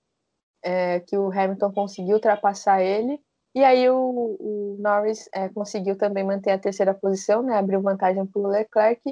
é, 0.63 1.01
que 1.01 1.19
o 1.19 1.33
Hamilton 1.33 1.73
conseguiu 1.73 2.15
ultrapassar 2.15 2.81
ele. 2.81 3.21
E 3.53 3.65
aí 3.65 3.91
o, 3.91 4.37
o 4.39 4.77
Norris 4.79 5.29
é, 5.35 5.49
conseguiu 5.49 5.99
também 5.99 6.23
manter 6.23 6.53
a 6.53 6.59
terceira 6.59 6.95
posição, 6.95 7.43
né? 7.43 7.59
Abriu 7.59 7.83
vantagem 7.83 8.25
para 8.25 8.41
o 8.41 8.47
Leclerc. 8.47 9.03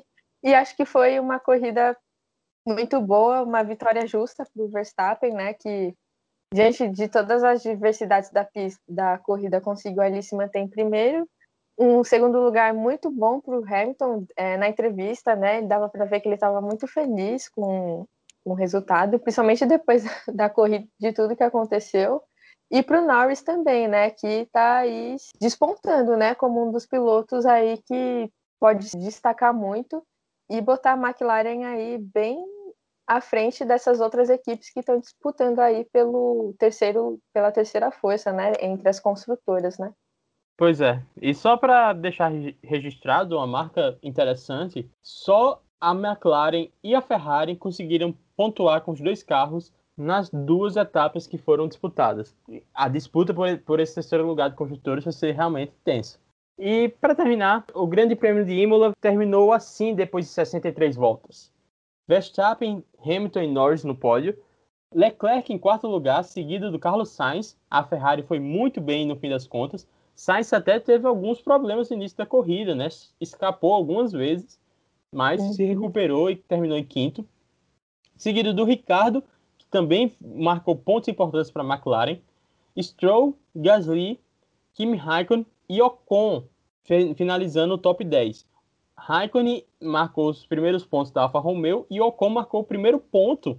E 0.44 0.54
acho 0.54 0.76
que 0.76 0.84
foi 0.84 1.18
uma 1.18 1.40
corrida 1.40 1.96
muito 2.64 3.00
boa, 3.00 3.42
uma 3.42 3.64
vitória 3.64 4.06
justa 4.06 4.44
para 4.44 4.62
o 4.62 4.68
Verstappen, 4.68 5.34
né? 5.34 5.54
Que 5.54 5.96
diante 6.54 6.88
de 6.88 7.08
todas 7.08 7.42
as 7.42 7.62
diversidades 7.62 8.30
da 8.30 8.44
pista, 8.44 8.80
da 8.88 9.18
corrida, 9.18 9.60
conseguiu 9.60 10.00
ali 10.00 10.22
se 10.22 10.36
manter 10.36 10.60
em 10.60 10.68
primeiro. 10.68 11.28
Um 11.76 12.04
segundo 12.04 12.38
lugar 12.40 12.72
muito 12.72 13.10
bom 13.10 13.40
para 13.40 13.58
o 13.58 13.64
Hamilton 13.64 14.24
é, 14.36 14.56
na 14.56 14.68
entrevista, 14.68 15.34
né? 15.34 15.62
Dava 15.62 15.88
para 15.88 16.04
ver 16.04 16.20
que 16.20 16.28
ele 16.28 16.36
estava 16.36 16.60
muito 16.60 16.86
feliz 16.86 17.48
com, 17.48 18.06
com 18.44 18.50
o 18.50 18.54
resultado, 18.54 19.18
principalmente 19.18 19.66
depois 19.66 20.04
da 20.32 20.48
corrida, 20.48 20.86
de 21.00 21.12
tudo 21.12 21.34
que 21.34 21.42
aconteceu. 21.42 22.22
E 22.70 22.82
para 22.84 23.02
o 23.02 23.04
Norris 23.04 23.42
também, 23.42 23.88
né? 23.88 24.10
Que 24.10 24.42
está 24.42 24.76
aí 24.76 25.16
despontando, 25.40 26.16
né? 26.16 26.36
Como 26.36 26.68
um 26.68 26.70
dos 26.70 26.86
pilotos 26.86 27.44
aí 27.44 27.78
que 27.84 28.30
pode 28.60 28.96
destacar 28.96 29.52
muito 29.52 30.06
e 30.48 30.60
botar 30.60 30.92
a 30.92 30.96
McLaren 30.96 31.64
aí 31.64 31.98
bem 31.98 32.53
à 33.06 33.20
frente 33.20 33.64
dessas 33.64 34.00
outras 34.00 34.30
equipes 34.30 34.70
que 34.70 34.80
estão 34.80 34.98
disputando 34.98 35.58
aí 35.60 35.84
pelo 35.92 36.54
terceiro, 36.58 37.18
pela 37.32 37.52
terceira 37.52 37.90
força, 37.90 38.32
né, 38.32 38.52
entre 38.60 38.88
as 38.88 39.00
construtoras, 39.00 39.78
né? 39.78 39.92
Pois 40.56 40.80
é. 40.80 41.02
E 41.20 41.34
só 41.34 41.56
para 41.56 41.92
deixar 41.92 42.30
registrado 42.62 43.36
uma 43.36 43.46
marca 43.46 43.98
interessante, 44.02 44.88
só 45.02 45.60
a 45.80 45.92
McLaren 45.92 46.68
e 46.82 46.94
a 46.94 47.02
Ferrari 47.02 47.56
conseguiram 47.56 48.14
pontuar 48.36 48.80
com 48.82 48.92
os 48.92 49.00
dois 49.00 49.22
carros 49.22 49.72
nas 49.96 50.30
duas 50.30 50.76
etapas 50.76 51.26
que 51.26 51.38
foram 51.38 51.68
disputadas. 51.68 52.36
A 52.72 52.88
disputa 52.88 53.34
por, 53.34 53.58
por 53.58 53.80
esse 53.80 53.94
terceiro 53.94 54.26
lugar 54.26 54.50
de 54.50 54.56
construtores 54.56 55.04
vai 55.04 55.12
ser 55.12 55.32
realmente 55.32 55.72
tensa. 55.84 56.18
E 56.58 56.88
para 57.00 57.14
terminar, 57.14 57.64
o 57.74 57.86
Grande 57.86 58.14
Prêmio 58.14 58.44
de 58.44 58.52
Imola 58.52 58.92
terminou 59.00 59.52
assim 59.52 59.94
depois 59.94 60.26
de 60.26 60.32
63 60.32 60.94
voltas. 60.94 61.52
Verstappen, 62.06 62.84
Hamilton 63.00 63.42
e 63.42 63.50
Norris 63.50 63.84
no 63.84 63.94
pódio. 63.94 64.36
Leclerc 64.94 65.52
em 65.52 65.58
quarto 65.58 65.88
lugar, 65.88 66.22
seguido 66.22 66.70
do 66.70 66.78
Carlos 66.78 67.10
Sainz. 67.10 67.56
A 67.70 67.82
Ferrari 67.82 68.22
foi 68.22 68.38
muito 68.38 68.80
bem 68.80 69.06
no 69.06 69.16
fim 69.16 69.28
das 69.28 69.46
contas. 69.46 69.86
Sainz 70.14 70.52
até 70.52 70.78
teve 70.78 71.06
alguns 71.06 71.40
problemas 71.40 71.90
no 71.90 71.96
início 71.96 72.16
da 72.16 72.24
corrida, 72.24 72.74
né? 72.74 72.88
Escapou 73.20 73.74
algumas 73.74 74.12
vezes, 74.12 74.60
mas 75.10 75.40
uhum. 75.40 75.52
se 75.52 75.64
recuperou 75.64 76.30
e 76.30 76.36
terminou 76.36 76.78
em 76.78 76.84
quinto. 76.84 77.26
Seguido 78.16 78.54
do 78.54 78.64
Ricardo, 78.64 79.22
que 79.58 79.66
também 79.66 80.12
marcou 80.20 80.76
pontos 80.76 81.08
importantes 81.08 81.50
para 81.50 81.62
a 81.62 81.66
McLaren. 81.66 82.18
Stroll, 82.80 83.36
Gasly, 83.54 84.20
Kimi 84.72 84.96
Raikkonen 84.96 85.46
e 85.68 85.80
Ocon, 85.82 86.44
finalizando 87.16 87.74
o 87.74 87.78
top 87.78 88.04
10. 88.04 88.46
Raikkonen 88.96 89.64
marcou 89.80 90.30
os 90.30 90.46
primeiros 90.46 90.84
pontos 90.84 91.12
da 91.12 91.22
Alfa 91.22 91.38
Romeo 91.38 91.86
e 91.90 92.00
Ocon 92.00 92.30
marcou 92.30 92.60
o 92.60 92.64
primeiro 92.64 92.98
ponto 92.98 93.58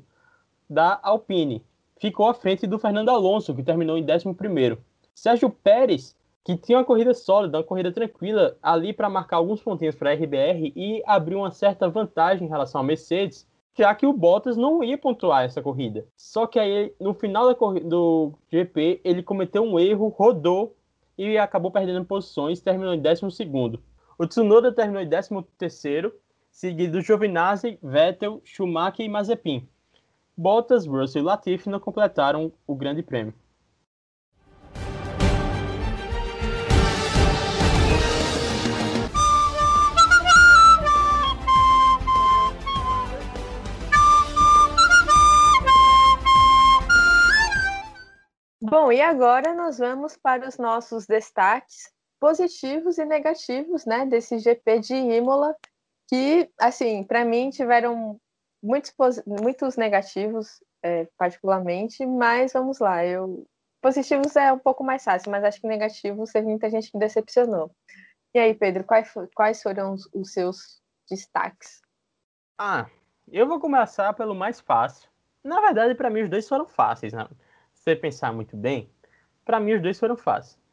da 0.70 1.00
Alpine. 1.04 1.64
Ficou 2.00 2.28
à 2.28 2.34
frente 2.34 2.66
do 2.66 2.80
Fernando 2.80 3.10
Alonso, 3.10 3.54
que 3.54 3.64
terminou 3.64 3.98
em 3.98 4.04
11º. 4.04 4.78
Sérgio 5.14 5.50
Pérez, 5.50 6.16
que 6.44 6.58
tinha 6.58 6.78
uma 6.78 6.86
corrida 6.86 7.14
sólida, 7.14 7.58
uma 7.58 7.64
corrida 7.64 7.92
tranquila, 7.92 8.58
ali 8.62 8.94
para 8.94 9.10
marcar 9.10 9.38
alguns 9.38 9.62
pontinhos 9.62 9.96
para 9.96 10.12
a 10.12 10.14
RBR 10.14 10.74
e 10.76 11.02
abriu 11.06 11.40
uma 11.40 11.52
certa 11.52 11.90
vantagem 11.90 12.48
em 12.48 12.50
relação 12.50 12.82
à 12.82 12.84
Mercedes, 12.84 13.48
já 13.78 13.94
que 13.94 14.06
o 14.06 14.14
Bottas 14.14 14.56
não 14.56 14.84
ia 14.84 14.98
pontuar 14.98 15.44
essa 15.44 15.62
corrida. 15.62 16.06
Só 16.16 16.48
que 16.48 16.60
aí, 16.60 16.94
no 17.00 17.14
final 17.14 17.54
do 17.84 18.34
GP, 18.52 19.02
ele 19.04 19.24
cometeu 19.24 19.64
um 19.64 19.80
erro, 19.80 20.08
rodou 20.08 20.76
e 21.18 21.38
acabou 21.38 21.72
perdendo 21.72 22.06
posições, 22.06 22.62
terminou 22.62 22.94
em 22.94 23.02
12º. 23.02 23.80
O 24.18 24.26
Tsunoda 24.26 24.72
terminou 24.72 25.02
em 25.02 25.10
13º, 25.10 26.10
seguido 26.50 26.94
do 26.94 27.02
Giovinazzi, 27.02 27.78
Vettel, 27.84 28.42
Schumacher 28.46 29.06
e 29.06 29.10
Mazepin. 29.10 29.68
Bottas, 30.38 30.88
Russell 30.88 31.22
e 31.22 31.26
Latifi 31.26 31.70
não 31.70 31.82
completaram 31.82 32.54
o 32.66 32.76
Grande 32.76 33.04
Prêmio. 33.04 33.34
Bom, 48.62 48.94
e 48.94 49.02
agora 49.02 49.54
nós 49.54 49.78
vamos 49.78 50.16
para 50.16 50.48
os 50.48 50.58
nossos 50.58 51.06
destaques 51.06 51.94
positivos 52.26 52.98
e 52.98 53.06
negativos, 53.06 53.86
né, 53.86 54.04
desse 54.04 54.40
GP 54.40 54.80
de 54.80 54.96
Imola, 54.96 55.56
que, 56.10 56.50
assim, 56.60 57.04
para 57.04 57.24
mim 57.24 57.52
tiveram 57.52 58.20
muitos, 58.64 58.92
muitos 59.28 59.78
negativos. 59.78 60.60
é, 60.82 61.08
particularmente, 61.18 62.04
mas 62.04 62.54
vamos 62.54 62.80
lá, 62.80 63.06
eu 63.06 63.46
positivos 63.80 64.36
é 64.36 64.52
um 64.52 64.58
pouco 64.58 64.84
mais 64.84 65.04
fácil, 65.04 65.30
mas 65.30 65.44
acho 65.44 65.62
que 65.62 65.68
negativos 65.68 66.32
teve 66.32 66.48
muita 66.48 66.68
gente 66.68 66.92
que 66.92 66.98
decepcionou. 66.98 67.72
E 68.34 68.40
aí, 68.40 68.56
Pedro, 68.56 68.84
quais, 68.84 69.14
quais 69.36 69.62
foram 69.62 69.94
os, 69.94 70.10
os 70.12 70.34
seus 70.34 70.82
destaques? 71.08 71.82
Ah, 72.58 72.88
eu 73.32 73.48
vou 73.48 73.60
começar 73.60 74.12
pelo 74.14 74.34
mais 74.34 74.60
fácil. 74.60 75.08
Na 75.44 75.62
verdade, 75.62 75.94
para 75.94 76.10
mim, 76.10 76.24
os 76.24 76.30
dois 76.30 76.50
foram 76.50 76.68
fáceis, 76.68 77.14
né? 77.14 77.28
Se 77.74 77.84
você 77.84 77.96
pensar 77.96 78.34
muito 78.34 78.58
bem, 78.58 78.90
para 79.44 79.60
mim, 79.60 79.74
os 79.76 79.82
dois 79.82 80.00
foram 80.00 80.18
fáceis. 80.18 80.65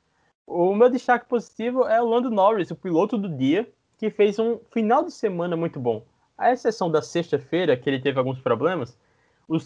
O 0.55 0.75
meu 0.75 0.91
destaque 0.91 1.27
positivo 1.27 1.87
é 1.87 1.99
o 2.03 2.05
Lando 2.07 2.31
Norris, 2.31 2.71
o 2.71 2.77
piloto 2.77 3.17
do 3.17 3.27
dia, 3.27 3.67
que 3.97 4.11
fez 4.11 4.39
um 4.39 4.59
final 4.71 5.03
de 5.03 5.11
semana 5.11 5.57
muito 5.57 5.81
bom. 5.81 6.05
A 6.37 6.53
exceção 6.53 6.91
da 6.91 7.01
sexta-feira, 7.01 7.75
que 7.75 7.89
ele 7.89 7.99
teve 7.99 8.19
alguns 8.19 8.39
problemas, 8.39 8.99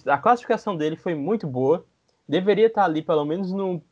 a 0.07 0.17
classificação 0.17 0.77
dele 0.77 0.95
foi 0.95 1.17
muito 1.17 1.45
boa. 1.45 1.85
Deveria 2.29 2.69
estar 2.69 2.85
ali 2.85 3.03
pelo 3.03 3.25
menos 3.25 3.51
no, 3.51 3.83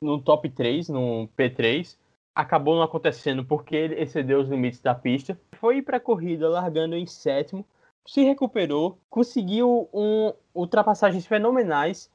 no 0.00 0.22
top 0.22 0.48
3, 0.48 0.90
no 0.90 1.28
P3. 1.36 1.96
Acabou 2.32 2.76
não 2.76 2.84
acontecendo 2.84 3.44
porque 3.44 3.74
ele 3.74 4.00
excedeu 4.00 4.38
os 4.38 4.48
limites 4.48 4.80
da 4.80 4.94
pista. 4.94 5.36
Foi 5.54 5.82
para 5.82 5.96
a 5.96 6.00
corrida 6.00 6.48
largando 6.48 6.94
em 6.94 7.04
sétimo, 7.04 7.66
se 8.06 8.22
recuperou, 8.22 8.96
conseguiu 9.10 9.88
um, 9.92 10.32
ultrapassagens 10.54 11.26
fenomenais, 11.26 12.08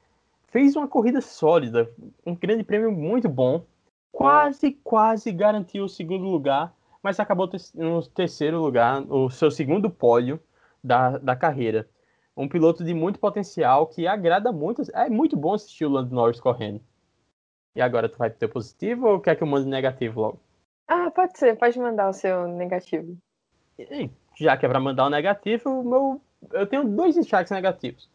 fez 0.48 0.76
uma 0.76 0.88
corrida 0.88 1.20
sólida, 1.20 1.90
um 2.24 2.34
grande 2.34 2.64
prêmio 2.64 2.90
muito 2.90 3.28
bom. 3.28 3.66
Quase, 4.12 4.72
quase 4.84 5.32
garantiu 5.32 5.84
o 5.84 5.88
segundo 5.88 6.24
lugar 6.24 6.74
mas 7.02 7.18
acabou 7.18 7.48
no 7.74 8.02
terceiro 8.06 8.60
lugar, 8.60 9.02
o 9.10 9.30
seu 9.30 9.50
segundo 9.50 9.88
pódio 9.90 10.40
da, 10.82 11.18
da 11.18 11.34
carreira. 11.34 11.88
Um 12.36 12.48
piloto 12.48 12.84
de 12.84 12.94
muito 12.94 13.18
potencial 13.18 13.86
que 13.86 14.06
agrada 14.06 14.52
muito. 14.52 14.82
É 14.94 15.08
muito 15.08 15.36
bom 15.36 15.54
assistir 15.54 15.84
o 15.84 15.90
Lando 15.90 16.14
Norris 16.14 16.40
correndo. 16.40 16.80
E 17.74 17.80
agora, 17.80 18.08
tu 18.08 18.18
vai 18.18 18.30
ter 18.30 18.48
positivo 18.48 19.06
ou 19.06 19.20
quer 19.20 19.36
que 19.36 19.42
eu 19.42 19.46
mande 19.46 19.68
negativo 19.68 20.20
logo? 20.20 20.40
Ah, 20.88 21.10
pode 21.10 21.38
ser, 21.38 21.56
pode 21.56 21.78
mandar 21.78 22.08
o 22.08 22.12
seu 22.12 22.48
negativo. 22.48 23.16
E, 23.78 24.10
já 24.36 24.56
que 24.56 24.66
é 24.66 24.68
para 24.68 24.80
mandar 24.80 25.06
o 25.06 25.10
negativo, 25.10 25.82
meu, 25.82 26.20
eu 26.52 26.66
tenho 26.66 26.84
dois 26.84 27.14
destaques 27.14 27.50
negativos. 27.50 28.08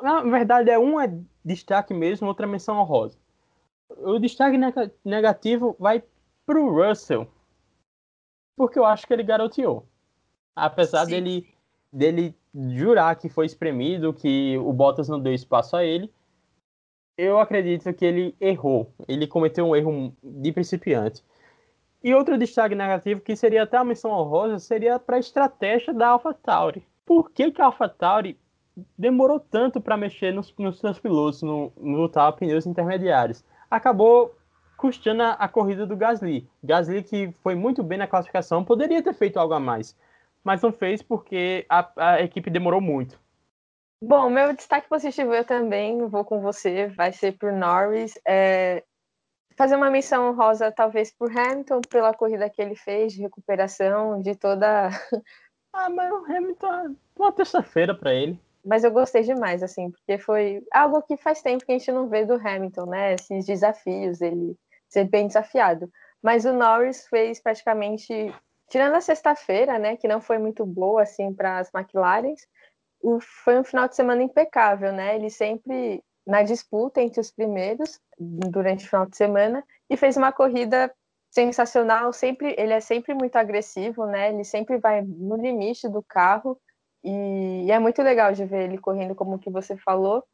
Na 0.00 0.20
verdade, 0.22 0.70
é 0.70 0.78
um 0.78 1.00
é 1.00 1.12
destaque 1.44 1.94
mesmo, 1.94 2.28
outra 2.28 2.46
menção 2.46 2.76
honrosa. 2.76 3.16
O 3.98 4.18
destaque 4.18 4.58
negativo 5.04 5.76
vai 5.78 6.02
para 6.46 6.60
o 6.60 6.70
Russell, 6.70 7.26
porque 8.56 8.78
eu 8.78 8.84
acho 8.84 9.06
que 9.06 9.12
ele 9.12 9.22
garoteou. 9.22 9.86
Apesar 10.54 11.06
dele, 11.06 11.48
dele 11.92 12.36
jurar 12.54 13.16
que 13.16 13.28
foi 13.28 13.46
espremido, 13.46 14.12
que 14.12 14.58
o 14.58 14.72
Bottas 14.72 15.08
não 15.08 15.20
deu 15.20 15.32
espaço 15.32 15.76
a 15.76 15.84
ele, 15.84 16.12
eu 17.16 17.38
acredito 17.38 17.92
que 17.92 18.04
ele 18.04 18.36
errou. 18.40 18.92
Ele 19.06 19.26
cometeu 19.26 19.66
um 19.66 19.76
erro 19.76 20.14
de 20.22 20.52
principiante. 20.52 21.22
E 22.02 22.12
outro 22.14 22.36
destaque 22.36 22.74
negativo, 22.74 23.20
que 23.20 23.36
seria 23.36 23.62
até 23.62 23.76
a 23.76 23.84
missão 23.84 24.10
honrosa, 24.10 24.58
seria 24.58 24.98
para 24.98 25.16
a 25.16 25.20
estratégia 25.20 25.94
da 25.94 26.08
AlphaTauri. 26.08 26.84
Por 27.06 27.30
que, 27.30 27.52
que 27.52 27.62
a 27.62 27.66
AlphaTauri 27.66 28.38
demorou 28.98 29.38
tanto 29.38 29.80
para 29.80 29.96
mexer 29.96 30.32
nos, 30.32 30.52
nos 30.58 30.80
seus 30.80 30.98
pilotos, 30.98 31.42
no, 31.42 31.72
no 31.76 32.08
tal 32.08 32.32
pneus 32.32 32.66
intermediários? 32.66 33.44
Acabou 33.72 34.36
custando 34.76 35.22
a, 35.22 35.30
a 35.32 35.48
corrida 35.48 35.86
do 35.86 35.96
Gasly. 35.96 36.46
Gasly 36.62 37.02
que 37.02 37.32
foi 37.42 37.54
muito 37.54 37.82
bem 37.82 37.96
na 37.96 38.06
classificação, 38.06 38.62
poderia 38.62 39.02
ter 39.02 39.14
feito 39.14 39.38
algo 39.38 39.54
a 39.54 39.60
mais, 39.60 39.96
mas 40.44 40.60
não 40.60 40.70
fez 40.70 41.00
porque 41.00 41.64
a, 41.70 41.90
a 41.96 42.22
equipe 42.22 42.50
demorou 42.50 42.82
muito. 42.82 43.18
Bom, 44.04 44.28
meu 44.28 44.52
destaque 44.54 44.88
positivo 44.88 45.32
eu 45.32 45.44
também 45.44 46.06
vou 46.06 46.22
com 46.22 46.40
você, 46.42 46.88
vai 46.88 47.12
ser 47.12 47.38
por 47.38 47.50
Norris. 47.50 48.20
É, 48.28 48.84
fazer 49.56 49.76
uma 49.76 49.88
menção 49.88 50.34
rosa 50.34 50.70
talvez 50.70 51.10
por 51.10 51.30
Hamilton 51.30 51.80
pela 51.88 52.12
corrida 52.12 52.50
que 52.50 52.60
ele 52.60 52.74
fez 52.74 53.14
de 53.14 53.22
recuperação 53.22 54.20
de 54.20 54.34
toda. 54.34 54.88
ah, 55.72 55.88
mas 55.88 56.12
o 56.12 56.24
Hamilton 56.24 56.94
uma 57.16 57.32
terça-feira 57.32 57.94
para 57.94 58.12
ele. 58.12 58.38
Mas 58.64 58.84
eu 58.84 58.90
gostei 58.92 59.22
demais, 59.22 59.62
assim, 59.62 59.90
porque 59.90 60.18
foi 60.18 60.62
algo 60.72 61.02
que 61.02 61.16
faz 61.16 61.42
tempo 61.42 61.64
que 61.64 61.72
a 61.72 61.78
gente 61.78 61.90
não 61.90 62.08
vê 62.08 62.24
do 62.24 62.34
Hamilton, 62.34 62.86
né? 62.86 63.14
Esses 63.14 63.44
desafios, 63.44 64.20
ele 64.20 64.56
ser 64.88 65.04
bem 65.04 65.26
desafiado. 65.26 65.90
Mas 66.22 66.44
o 66.44 66.52
Norris 66.52 67.06
fez 67.08 67.40
praticamente, 67.40 68.32
tirando 68.68 68.94
a 68.94 69.00
sexta-feira, 69.00 69.78
né, 69.78 69.96
que 69.96 70.06
não 70.06 70.20
foi 70.20 70.38
muito 70.38 70.64
boa 70.64 71.02
assim 71.02 71.32
para 71.32 71.58
as 71.58 71.72
McLarens, 71.74 72.46
foi 73.44 73.58
um 73.58 73.64
final 73.64 73.88
de 73.88 73.96
semana 73.96 74.22
impecável, 74.22 74.92
né? 74.92 75.16
Ele 75.16 75.28
sempre 75.28 76.02
na 76.24 76.42
disputa 76.42 77.00
entre 77.00 77.20
os 77.20 77.32
primeiros 77.32 78.00
durante 78.18 78.84
o 78.84 78.88
final 78.88 79.06
de 79.06 79.16
semana 79.16 79.64
e 79.90 79.96
fez 79.96 80.16
uma 80.16 80.30
corrida 80.30 80.92
sensacional. 81.30 82.12
Sempre 82.12 82.54
ele 82.56 82.72
é 82.72 82.80
sempre 82.80 83.12
muito 83.12 83.34
agressivo, 83.36 84.06
né? 84.06 84.28
Ele 84.28 84.44
sempre 84.44 84.78
vai 84.78 85.02
no 85.02 85.36
limite 85.36 85.88
do 85.88 86.02
carro 86.02 86.56
e, 87.04 87.70
é 87.70 87.78
muito 87.78 88.02
legal 88.02 88.32
de 88.32 88.44
ver 88.44 88.64
ele 88.64 88.78
correndo 88.78 89.14
como 89.14 89.38
que 89.38 89.50
você 89.50 89.76
falou. 89.76 90.24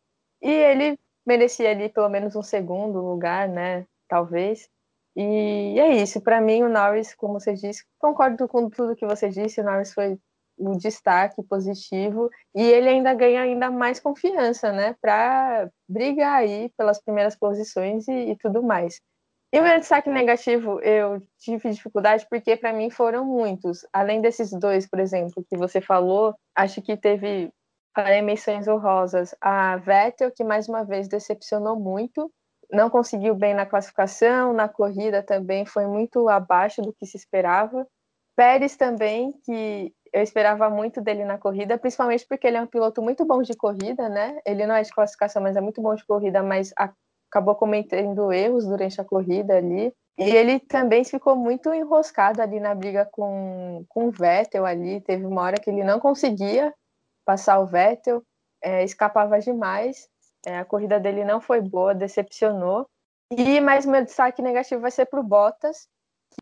E 0.43 0.51
ele 0.51 0.99
merecia 1.27 1.71
ali 1.71 1.89
pelo 1.89 2.09
menos 2.09 2.37
um 2.37 2.43
segundo 2.43 3.01
lugar, 3.01 3.49
né? 3.49 3.87
talvez. 4.09 4.69
E 5.15 5.79
é 5.79 5.97
isso. 5.97 6.21
Para 6.21 6.41
mim, 6.41 6.63
o 6.63 6.69
Norris, 6.69 7.15
como 7.15 7.39
você 7.41 7.55
disse, 7.55 7.85
concordo 7.99 8.49
com 8.49 8.69
tudo 8.71 8.97
que 8.97 9.07
você 9.07 9.29
disse. 9.29 9.61
O 9.61 9.65
Norris 9.65 9.93
foi 9.93 10.19
o 10.57 10.77
destaque 10.77 11.41
positivo 11.45 12.29
e 12.55 12.63
ele 12.63 12.89
ainda 12.89 13.15
ganha 13.15 13.43
ainda 13.43 13.71
mais 13.71 14.01
confiança, 14.01 14.73
né, 14.73 14.97
para 15.01 15.71
brigar 15.89 16.41
aí 16.41 16.69
pelas 16.77 17.01
primeiras 17.01 17.37
posições 17.37 18.09
e, 18.09 18.31
e 18.33 18.37
tudo 18.37 18.61
mais. 18.61 19.01
E 19.51 19.59
o 19.59 19.63
meu 19.63 19.79
destaque 19.79 20.11
negativo, 20.11 20.79
eu 20.81 21.23
tive 21.39 21.71
dificuldade 21.71 22.27
porque 22.29 22.55
para 22.57 22.73
mim 22.73 22.91
foram 22.91 23.25
muitos. 23.25 23.87
Além 23.93 24.21
desses 24.21 24.51
dois, 24.51 24.87
por 24.87 25.01
exemplo, 25.01 25.45
que 25.49 25.57
você 25.57 25.81
falou, 25.81 26.35
acho 26.55 26.83
que 26.83 26.97
teve 26.97 27.51
para 27.95 28.17
emissões 28.17 28.69
honrosas 28.69 29.35
a 29.41 29.77
Vettel, 29.79 30.31
que 30.31 30.45
mais 30.45 30.69
uma 30.69 30.85
vez 30.85 31.09
decepcionou 31.09 31.81
muito, 31.81 32.31
não 32.71 32.91
conseguiu 32.91 33.35
bem 33.35 33.55
na 33.55 33.65
classificação, 33.65 34.53
na 34.53 34.69
corrida 34.69 35.23
também 35.23 35.65
foi 35.65 35.87
muito 35.87 36.29
abaixo 36.29 36.83
do 36.83 36.93
que 36.93 37.07
se 37.07 37.17
esperava. 37.17 37.87
Pérez 38.37 38.77
também, 38.77 39.33
que 39.45 39.93
eu 40.13 40.23
esperava 40.23 40.69
muito 40.71 41.01
dele 41.01 41.25
na 41.25 41.39
corrida, 41.39 41.79
principalmente 41.79 42.27
porque 42.29 42.47
ele 42.47 42.59
é 42.59 42.63
um 42.63 42.67
piloto 42.67 43.03
muito 43.03 43.25
bom 43.25 43.43
de 43.43 43.57
corrida, 43.57 44.09
né? 44.09 44.39
Ele 44.47 44.67
não 44.67 44.75
é 44.75 44.83
de 44.83 44.93
classificação, 44.93 45.43
mas 45.43 45.57
é 45.57 45.61
muito 45.61 45.81
bom 45.81 45.95
de 45.95 46.05
corrida, 46.07 46.43
mas 46.43 46.73
acabou 47.31 47.55
cometendo 47.55 48.33
erros 48.33 48.67
durante 48.67 49.01
a 49.01 49.05
corrida 49.05 49.57
ali. 49.57 49.93
E 50.19 50.31
ele 50.31 50.59
também 50.59 51.05
ficou 51.05 51.37
muito 51.37 51.73
enroscado 51.73 52.43
ali 52.43 52.59
na 52.59 52.75
briga 52.75 53.07
com, 53.07 53.85
com 53.89 54.09
o 54.09 54.11
Vettel 54.11 54.67
ali. 54.67 55.01
Teve 55.01 55.25
uma 55.25 55.43
hora 55.43 55.61
que 55.61 55.71
ele 55.71 55.85
não 55.85 56.01
conseguia 56.01 56.75
passar 57.25 57.61
o 57.61 57.67
Vettel, 57.67 58.23
é, 58.63 58.83
escapava 58.83 59.39
demais. 59.39 60.09
É, 60.45 60.59
a 60.59 60.65
corrida 60.65 60.99
dele 60.99 61.25
não 61.25 61.41
foi 61.41 61.61
boa, 61.61 61.95
decepcionou. 61.95 62.89
E 63.31 63.61
mais 63.61 63.85
meu 63.85 64.03
destaque 64.03 64.43
negativo 64.43 64.81
vai 64.81 64.91
ser 64.91 65.07
para 65.07 65.21
o 65.21 65.23
Bottas, 65.23 65.87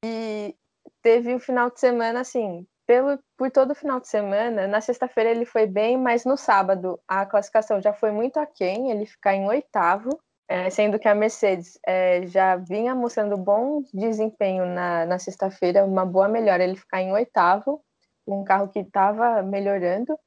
que 0.00 0.56
teve 1.02 1.32
o 1.32 1.36
um 1.36 1.40
final 1.40 1.70
de 1.70 1.80
semana 1.80 2.20
assim, 2.20 2.66
pelo, 2.86 3.18
por 3.36 3.50
todo 3.50 3.72
o 3.72 3.74
final 3.74 4.00
de 4.00 4.08
semana. 4.08 4.66
Na 4.66 4.80
sexta-feira 4.80 5.30
ele 5.30 5.44
foi 5.44 5.66
bem, 5.66 5.98
mas 5.98 6.24
no 6.24 6.36
sábado 6.36 6.98
a 7.06 7.26
classificação 7.26 7.82
já 7.82 7.92
foi 7.92 8.10
muito 8.10 8.38
aquém, 8.38 8.90
ele 8.90 9.04
ficar 9.04 9.34
em 9.34 9.46
oitavo, 9.46 10.10
é, 10.48 10.70
sendo 10.70 10.98
que 10.98 11.08
a 11.08 11.14
Mercedes 11.14 11.78
é, 11.86 12.26
já 12.26 12.56
vinha 12.56 12.94
mostrando 12.94 13.36
bom 13.36 13.82
desempenho 13.92 14.64
na, 14.66 15.04
na 15.04 15.18
sexta-feira, 15.18 15.84
uma 15.84 16.06
boa 16.06 16.28
melhora, 16.28 16.62
ele 16.62 16.76
ficar 16.76 17.02
em 17.02 17.12
oitavo, 17.12 17.82
um 18.26 18.44
carro 18.44 18.68
que 18.68 18.80
estava 18.80 19.42
melhorando. 19.42 20.18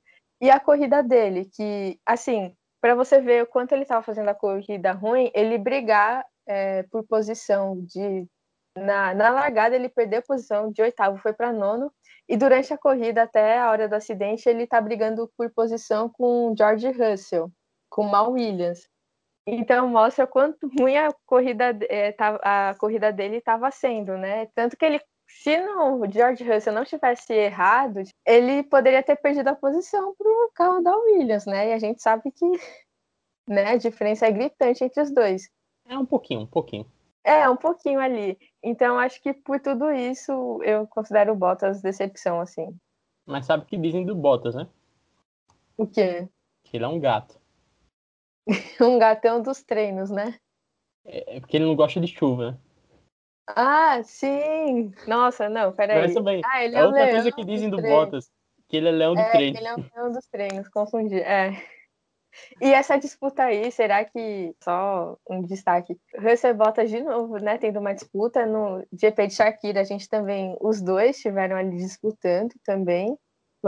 E 0.41 0.49
a 0.49 0.59
corrida 0.59 1.01
dele, 1.03 1.49
que, 1.53 1.99
assim, 2.05 2.53
para 2.81 2.95
você 2.95 3.21
ver 3.21 3.43
o 3.43 3.47
quanto 3.47 3.73
ele 3.73 3.83
estava 3.83 4.03
fazendo 4.03 4.29
a 4.29 4.35
corrida 4.35 4.91
ruim, 4.93 5.31
ele 5.33 5.57
brigar 5.57 6.25
é, 6.47 6.83
por 6.83 7.03
posição 7.05 7.81
de. 7.85 8.27
Na, 8.77 9.13
na 9.13 9.29
largada, 9.29 9.75
ele 9.75 9.89
perdeu 9.89 10.19
a 10.19 10.23
posição 10.23 10.71
de 10.71 10.81
oitavo, 10.81 11.17
foi 11.17 11.33
para 11.33 11.51
nono, 11.51 11.91
e 12.29 12.37
durante 12.37 12.73
a 12.73 12.77
corrida, 12.77 13.23
até 13.23 13.57
a 13.57 13.71
hora 13.71 13.89
do 13.89 13.95
acidente, 13.95 14.47
ele 14.47 14.63
está 14.63 14.79
brigando 14.79 15.29
por 15.35 15.51
posição 15.51 16.07
com 16.07 16.53
George 16.57 16.89
Russell, 16.91 17.51
com 17.89 18.03
Mal 18.03 18.31
Williams. 18.31 18.87
Então 19.51 19.87
mostra 19.87 20.27
quanto 20.27 20.69
ruim 20.79 20.95
a 20.97 21.11
corrida, 21.25 21.77
é, 21.89 22.11
tá, 22.11 22.39
a 22.43 22.75
corrida 22.75 23.11
dele 23.11 23.37
estava 23.37 23.71
sendo, 23.71 24.17
né? 24.17 24.45
Tanto 24.53 24.77
que 24.77 24.85
ele 24.85 25.01
se 25.27 25.57
não, 25.57 26.01
o 26.01 26.11
George 26.11 26.43
Russell 26.43 26.73
não 26.73 26.83
tivesse 26.83 27.33
errado, 27.33 28.01
ele 28.25 28.63
poderia 28.63 29.03
ter 29.03 29.15
perdido 29.15 29.47
a 29.47 29.55
posição 29.55 30.15
para 30.15 30.27
o 30.27 30.51
carro 30.53 30.81
da 30.81 30.95
Williams, 30.97 31.45
né? 31.45 31.69
E 31.69 31.73
a 31.73 31.79
gente 31.79 32.01
sabe 32.01 32.31
que 32.31 32.45
né, 33.47 33.71
a 33.71 33.77
diferença 33.77 34.25
é 34.25 34.31
gritante 34.31 34.83
entre 34.83 35.01
os 35.01 35.11
dois. 35.11 35.49
É 35.85 35.97
um 35.97 36.05
pouquinho, 36.05 36.41
um 36.41 36.47
pouquinho. 36.47 36.85
É, 37.23 37.47
um 37.49 37.55
pouquinho 37.55 37.99
ali. 37.99 38.37
Então, 38.63 38.97
acho 38.97 39.21
que 39.21 39.33
por 39.33 39.59
tudo 39.59 39.91
isso, 39.91 40.31
eu 40.63 40.87
considero 40.87 41.33
o 41.33 41.35
Bottas 41.35 41.81
decepção, 41.81 42.39
assim. 42.39 42.75
Mas 43.25 43.45
sabe 43.45 43.63
o 43.63 43.67
que 43.67 43.77
dizem 43.77 44.05
do 44.05 44.15
Bottas, 44.15 44.55
né? 44.55 44.67
O 45.77 45.85
quê? 45.85 46.27
Que 46.63 46.77
ele 46.77 46.85
é 46.85 46.87
um 46.87 46.99
gato. 46.99 47.38
um 48.81 48.97
gatão 48.97 49.41
dos 49.41 49.63
treinos, 49.63 50.09
né? 50.09 50.35
É 51.05 51.37
é 51.37 51.39
porque 51.39 51.57
ele 51.57 51.65
não 51.65 51.75
gosta 51.75 51.99
de 51.99 52.07
chuva, 52.07 52.51
né? 52.51 52.57
Ah, 53.47 54.01
sim! 54.03 54.91
Nossa, 55.07 55.49
não, 55.49 55.71
peraí. 55.73 56.01
Mas 56.01 56.13
também, 56.13 56.41
Ah, 56.45 56.63
ele 56.63 56.75
é 56.75 56.79
é, 56.79 56.85
outra 56.85 56.99
leão 57.05 57.15
coisa 57.15 57.31
que 57.31 57.43
dizem 57.43 57.69
do 57.69 57.77
treinos. 57.77 57.99
Bottas, 57.99 58.31
que 58.67 58.77
ele 58.77 58.89
é 58.89 58.91
leão 58.91 59.15
do 59.15 59.21
É, 59.21 59.31
treino. 59.31 59.57
ele 59.57 59.67
é 59.67 59.75
um 59.75 59.83
leão 59.95 60.11
dos 60.11 60.27
treinos, 60.27 60.69
confundi. 60.69 61.19
É. 61.19 61.51
E 62.61 62.71
essa 62.71 62.97
disputa 62.97 63.43
aí, 63.45 63.71
será 63.71 64.05
que 64.05 64.55
só 64.63 65.17
um 65.27 65.41
destaque? 65.41 65.97
Russell 66.15 66.53
Bottas 66.53 66.89
de 66.89 67.01
novo, 67.01 67.37
né? 67.37 67.57
Tendo 67.57 67.79
uma 67.79 67.93
disputa 67.93 68.45
no 68.45 68.85
GP 68.93 69.27
de 69.27 69.33
Shakira, 69.33 69.81
a 69.81 69.83
gente 69.83 70.07
também, 70.07 70.55
os 70.61 70.79
dois 70.79 71.15
estiveram 71.15 71.55
ali 71.55 71.77
disputando 71.77 72.53
também, 72.63 73.17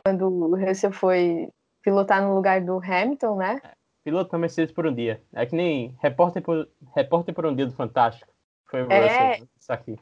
quando 0.04 0.28
o 0.28 0.56
Russell 0.56 0.92
foi 0.92 1.50
pilotar 1.82 2.22
no 2.22 2.36
lugar 2.36 2.62
do 2.62 2.78
Hamilton, 2.78 3.36
né? 3.38 3.62
Piloto 4.04 4.32
da 4.32 4.38
Mercedes 4.38 4.74
por 4.74 4.88
um 4.88 4.94
dia. 4.94 5.22
É 5.34 5.46
que 5.46 5.56
nem 5.56 5.96
repórter 6.02 6.42
por, 6.42 6.68
repórter 6.96 7.34
por 7.34 7.46
um 7.46 7.56
dia 7.56 7.66
do 7.66 7.74
Fantástico. 7.74 8.32
Foi 8.66 8.82
É. 8.90 9.40
Isso 9.60 9.72
aqui. 9.72 9.98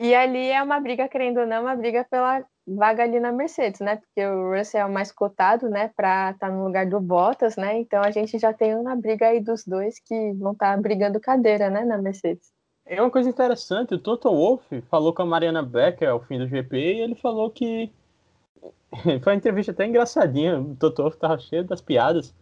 E 0.00 0.14
ali 0.14 0.50
é 0.50 0.62
uma 0.62 0.80
briga, 0.80 1.06
querendo 1.08 1.40
ou 1.40 1.46
não, 1.46 1.62
uma 1.62 1.76
briga 1.76 2.06
pela 2.10 2.44
vaga 2.66 3.02
ali 3.02 3.20
na 3.20 3.30
Mercedes, 3.30 3.80
né? 3.80 3.96
Porque 3.96 4.26
o 4.26 4.56
Russell 4.56 4.80
é 4.80 4.84
o 4.86 4.92
mais 4.92 5.12
cotado, 5.12 5.68
né, 5.68 5.90
para 5.94 6.30
estar 6.30 6.50
no 6.50 6.64
lugar 6.64 6.86
do 6.86 7.00
Bottas, 7.00 7.56
né? 7.56 7.78
Então 7.78 8.02
a 8.02 8.10
gente 8.10 8.38
já 8.38 8.52
tem 8.52 8.74
uma 8.74 8.96
briga 8.96 9.28
aí 9.28 9.40
dos 9.40 9.64
dois 9.66 9.98
que 9.98 10.32
vão 10.32 10.52
estar 10.52 10.80
brigando 10.80 11.20
cadeira, 11.20 11.68
né, 11.68 11.84
na 11.84 11.98
Mercedes. 11.98 12.50
É 12.86 13.00
uma 13.00 13.10
coisa 13.10 13.28
interessante, 13.28 13.94
o 13.94 13.98
Toto 13.98 14.30
Wolff 14.30 14.80
falou 14.82 15.12
com 15.12 15.22
a 15.22 15.26
Mariana 15.26 15.62
Becker 15.62 16.08
ao 16.08 16.20
fim 16.20 16.38
do 16.38 16.48
GP 16.48 16.76
e 16.76 17.00
ele 17.00 17.14
falou 17.14 17.50
que. 17.50 17.90
Foi 19.22 19.32
uma 19.32 19.36
entrevista 19.36 19.72
até 19.72 19.86
engraçadinha, 19.86 20.58
o 20.58 20.74
Toto 20.76 21.02
Wolff 21.02 21.18
tava 21.18 21.38
cheio 21.38 21.64
das 21.64 21.82
piadas. 21.82 22.34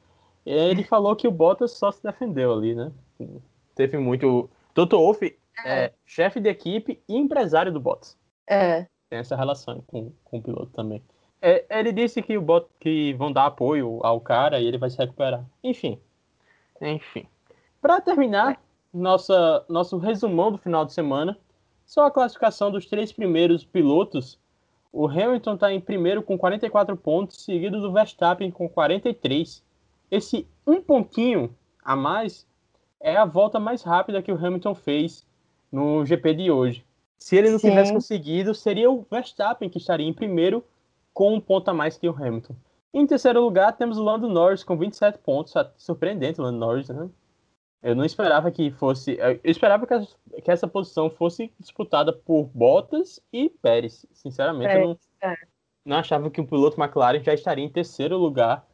Ele 0.45 0.82
falou 0.82 1.14
que 1.14 1.28
o 1.28 1.30
Bottas 1.30 1.72
só 1.72 1.90
se 1.90 2.03
defendeu 2.03 2.53
ali, 2.53 2.74
né? 2.74 2.90
Teve 3.74 3.99
muito. 3.99 4.51
Toto 4.74 4.97
Wolff 4.97 5.36
é 5.64 5.93
chefe 6.05 6.40
de 6.40 6.49
equipe 6.49 7.01
e 7.09 7.16
empresário 7.16 7.72
do 7.72 7.80
Bottas. 7.80 8.16
É, 8.47 8.86
Tem 9.09 9.18
essa 9.18 9.36
relação 9.36 9.82
com, 9.86 10.12
com 10.24 10.38
o 10.38 10.43
piloto 10.43 10.72
também. 10.72 11.03
É, 11.40 11.64
ele 11.70 11.93
disse 11.93 12.22
que, 12.22 12.38
o 12.38 12.40
Bot, 12.40 12.68
que 12.78 13.12
vão 13.14 13.32
dar 13.32 13.47
apoio 13.47 13.99
ao 14.05 14.20
cara 14.20 14.61
e 14.61 14.66
ele 14.66 14.78
vai 14.78 14.88
se 14.88 14.97
recuperar. 14.97 15.45
Enfim. 15.62 15.99
Enfim. 16.80 17.26
Para 17.80 18.01
terminar, 18.01 18.62
nossa, 18.95 19.64
nosso 19.68 19.99
resumão 19.99 20.53
do 20.53 20.59
final 20.59 20.84
de 20.84 20.93
semana. 20.93 21.36
Só 21.84 22.07
a 22.07 22.11
classificação 22.11 22.70
dos 22.70 22.86
três 22.86 23.12
primeiros 23.12 23.64
pilotos. 23.64 24.38
O 24.93 25.09
Hamilton 25.09 25.55
está 25.55 25.72
em 25.72 25.80
primeiro 25.80 26.22
com 26.22 26.38
44 26.38 26.97
pontos, 26.97 27.45
seguido 27.45 27.80
do 27.80 27.93
Verstappen 27.93 28.51
com 28.51 28.68
43. 28.68 29.64
Esse 30.12 30.46
um 30.66 30.82
pontinho 30.82 31.56
a 31.82 31.96
mais 31.96 32.46
é 33.00 33.16
a 33.16 33.24
volta 33.24 33.58
mais 33.58 33.82
rápida 33.82 34.20
que 34.20 34.30
o 34.30 34.36
Hamilton 34.36 34.74
fez 34.74 35.26
no 35.72 36.04
GP 36.04 36.34
de 36.34 36.50
hoje. 36.50 36.84
Se 37.18 37.34
ele 37.34 37.50
não 37.50 37.58
Sim. 37.58 37.70
tivesse 37.70 37.94
conseguido, 37.94 38.54
seria 38.54 38.90
o 38.90 39.06
Verstappen 39.10 39.70
que 39.70 39.78
estaria 39.78 40.06
em 40.06 40.12
primeiro 40.12 40.62
com 41.14 41.34
um 41.34 41.40
ponto 41.40 41.70
a 41.70 41.72
mais 41.72 41.96
que 41.96 42.06
o 42.06 42.14
Hamilton. 42.14 42.54
Em 42.92 43.06
terceiro 43.06 43.40
lugar, 43.40 43.72
temos 43.72 43.96
o 43.96 44.02
Lando 44.02 44.28
Norris 44.28 44.62
com 44.62 44.76
27 44.76 45.18
pontos. 45.18 45.54
Surpreendente 45.78 46.42
o 46.42 46.44
Lando 46.44 46.58
Norris, 46.58 46.90
né? 46.90 47.08
Eu 47.82 47.96
não 47.96 48.04
esperava 48.04 48.50
que 48.50 48.70
fosse. 48.70 49.16
Eu 49.18 49.40
esperava 49.44 49.86
que 49.86 49.94
essa, 49.94 50.16
que 50.44 50.50
essa 50.50 50.68
posição 50.68 51.08
fosse 51.08 51.50
disputada 51.58 52.12
por 52.12 52.50
Bottas 52.52 53.18
e 53.32 53.48
Pérez. 53.48 54.04
Sinceramente, 54.12 54.74
eu 54.74 54.88
não, 54.88 54.98
é. 55.22 55.34
não 55.86 55.96
achava 55.96 56.30
que 56.30 56.40
o 56.40 56.46
piloto 56.46 56.78
McLaren 56.78 57.22
já 57.22 57.32
estaria 57.32 57.64
em 57.64 57.70
terceiro 57.70 58.18
lugar 58.18 58.66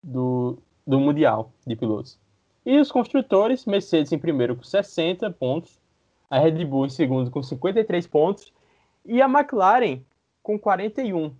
do, 0.00 0.58
do 0.86 1.00
Mundial 1.00 1.50
de 1.66 1.74
pilotos. 1.74 2.18
E 2.64 2.78
os 2.78 2.90
construtores, 2.90 3.64
Mercedes 3.64 4.12
em 4.12 4.18
primeiro 4.18 4.56
com 4.56 4.62
60 4.62 5.30
pontos, 5.32 5.80
a 6.30 6.38
Red 6.38 6.64
Bull 6.64 6.86
em 6.86 6.90
segundo 6.90 7.30
com 7.30 7.42
53 7.42 8.06
pontos 8.06 8.52
e 9.04 9.22
a 9.22 9.26
McLaren 9.26 10.00
com 10.42 10.58
41. 10.58 11.34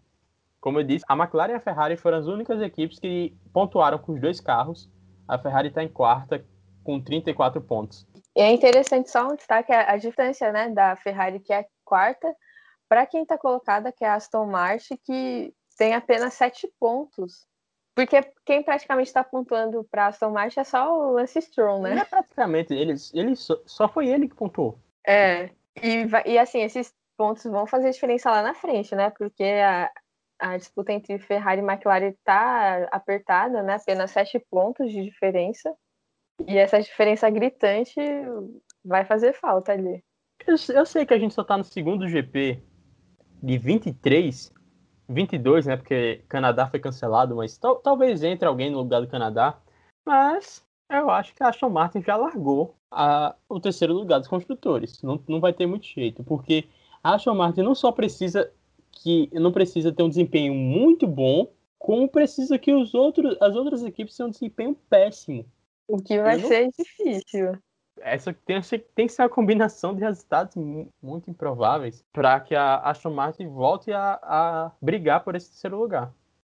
Como 0.60 0.80
eu 0.80 0.84
disse, 0.84 1.04
a 1.08 1.14
McLaren 1.16 1.52
e 1.52 1.56
a 1.56 1.60
Ferrari 1.60 1.96
foram 1.96 2.18
as 2.18 2.26
únicas 2.26 2.60
equipes 2.60 2.98
que 2.98 3.34
pontuaram 3.52 3.98
com 3.98 4.12
os 4.12 4.20
dois 4.20 4.40
carros. 4.40 4.88
A 5.26 5.38
Ferrari 5.38 5.68
está 5.68 5.82
em 5.82 5.88
quarta 5.88 6.44
com 6.84 7.00
34 7.00 7.60
pontos. 7.60 8.06
E 8.34 8.40
é 8.40 8.52
interessante 8.52 9.10
só 9.10 9.28
um 9.28 9.34
destaque 9.34 9.72
a, 9.72 9.96
distância, 9.96 10.52
né, 10.52 10.68
da 10.68 10.94
Ferrari 10.96 11.40
que 11.40 11.52
é 11.52 11.66
quarta 11.84 12.32
para 12.88 13.06
quem 13.06 13.22
está 13.22 13.36
colocada 13.36 13.90
que 13.90 14.04
é 14.04 14.08
a 14.08 14.14
Aston 14.14 14.46
Martin 14.46 14.96
que 15.04 15.52
tem 15.76 15.94
apenas 15.94 16.34
sete 16.34 16.70
pontos. 16.78 17.46
Porque 17.96 18.20
quem 18.44 18.62
praticamente 18.62 19.08
está 19.08 19.24
pontuando 19.24 19.82
para 19.90 20.08
Aston 20.08 20.30
Martin 20.30 20.60
é 20.60 20.64
só 20.64 20.94
o 20.94 21.12
Lance 21.12 21.40
Stroll, 21.40 21.80
né? 21.80 21.94
Não 21.94 22.02
é 22.02 22.04
praticamente, 22.04 22.74
ele, 22.74 22.92
ele 23.14 23.34
só, 23.34 23.58
só 23.64 23.88
foi 23.88 24.08
ele 24.08 24.28
que 24.28 24.34
pontuou. 24.34 24.78
É, 25.06 25.46
e, 25.82 26.06
e 26.26 26.38
assim, 26.38 26.60
esses 26.60 26.92
pontos 27.16 27.44
vão 27.44 27.66
fazer 27.66 27.90
diferença 27.90 28.30
lá 28.30 28.42
na 28.42 28.52
frente, 28.52 28.94
né? 28.94 29.08
Porque 29.16 29.44
a, 29.44 29.90
a 30.38 30.58
disputa 30.58 30.92
entre 30.92 31.18
Ferrari 31.18 31.62
e 31.62 31.64
McLaren 31.64 32.12
tá 32.22 32.86
apertada, 32.92 33.62
né? 33.62 33.76
Apenas 33.76 34.10
sete 34.10 34.38
pontos 34.50 34.92
de 34.92 35.02
diferença. 35.02 35.74
E 36.46 36.58
essa 36.58 36.78
diferença 36.78 37.30
gritante 37.30 37.98
vai 38.84 39.06
fazer 39.06 39.32
falta 39.32 39.72
ali. 39.72 40.04
Eu, 40.46 40.56
eu 40.74 40.84
sei 40.84 41.06
que 41.06 41.14
a 41.14 41.18
gente 41.18 41.32
só 41.32 41.42
tá 41.42 41.56
no 41.56 41.64
segundo 41.64 42.06
GP 42.06 42.62
de 43.42 43.56
23, 43.56 44.52
22, 45.08 45.66
né? 45.66 45.76
Porque 45.76 46.22
Canadá 46.28 46.66
foi 46.66 46.80
cancelado, 46.80 47.36
mas 47.36 47.56
tal- 47.56 47.76
talvez 47.76 48.22
entre 48.22 48.46
alguém 48.46 48.70
no 48.70 48.78
lugar 48.78 49.00
do 49.00 49.08
Canadá. 49.08 49.58
Mas 50.04 50.64
eu 50.90 51.10
acho 51.10 51.34
que 51.34 51.42
a 51.42 51.48
Aston 51.48 51.70
Martin 51.70 52.02
já 52.02 52.16
largou 52.16 52.74
a- 52.90 53.34
o 53.48 53.60
terceiro 53.60 53.94
lugar 53.94 54.18
dos 54.18 54.28
construtores. 54.28 55.02
Não, 55.02 55.20
não 55.28 55.40
vai 55.40 55.52
ter 55.52 55.66
muito 55.66 55.86
jeito, 55.86 56.22
porque 56.24 56.64
a 57.02 57.14
Aston 57.14 57.34
Martin 57.34 57.62
não 57.62 57.74
só 57.74 57.90
precisa 57.92 58.50
que 58.92 59.28
não 59.32 59.52
precisa 59.52 59.92
ter 59.92 60.02
um 60.02 60.08
desempenho 60.08 60.54
muito 60.54 61.06
bom, 61.06 61.52
como 61.78 62.08
precisa 62.08 62.58
que 62.58 62.72
os 62.72 62.94
outros, 62.94 63.36
as 63.40 63.54
outras 63.54 63.84
equipes 63.84 64.16
tenham 64.16 64.28
um 64.28 64.30
desempenho 64.32 64.74
péssimo. 64.88 65.44
O 65.86 65.98
que 65.98 66.18
vai 66.20 66.36
não- 66.38 66.48
ser 66.48 66.70
difícil. 66.76 67.52
Essa 68.00 68.32
tem, 68.44 68.60
tem 68.94 69.06
que 69.06 69.12
ser 69.12 69.22
uma 69.22 69.28
combinação 69.28 69.94
de 69.94 70.00
resultados 70.02 70.54
mu- 70.56 70.88
muito 71.02 71.30
improváveis 71.30 72.04
para 72.12 72.38
que 72.40 72.54
a 72.54 72.76
Aston 72.78 73.10
Martin 73.10 73.48
volte 73.48 73.92
a, 73.92 74.18
a 74.22 74.72
brigar 74.80 75.22
por 75.24 75.34
esse 75.34 75.50
terceiro 75.50 75.78
lugar. 75.78 76.12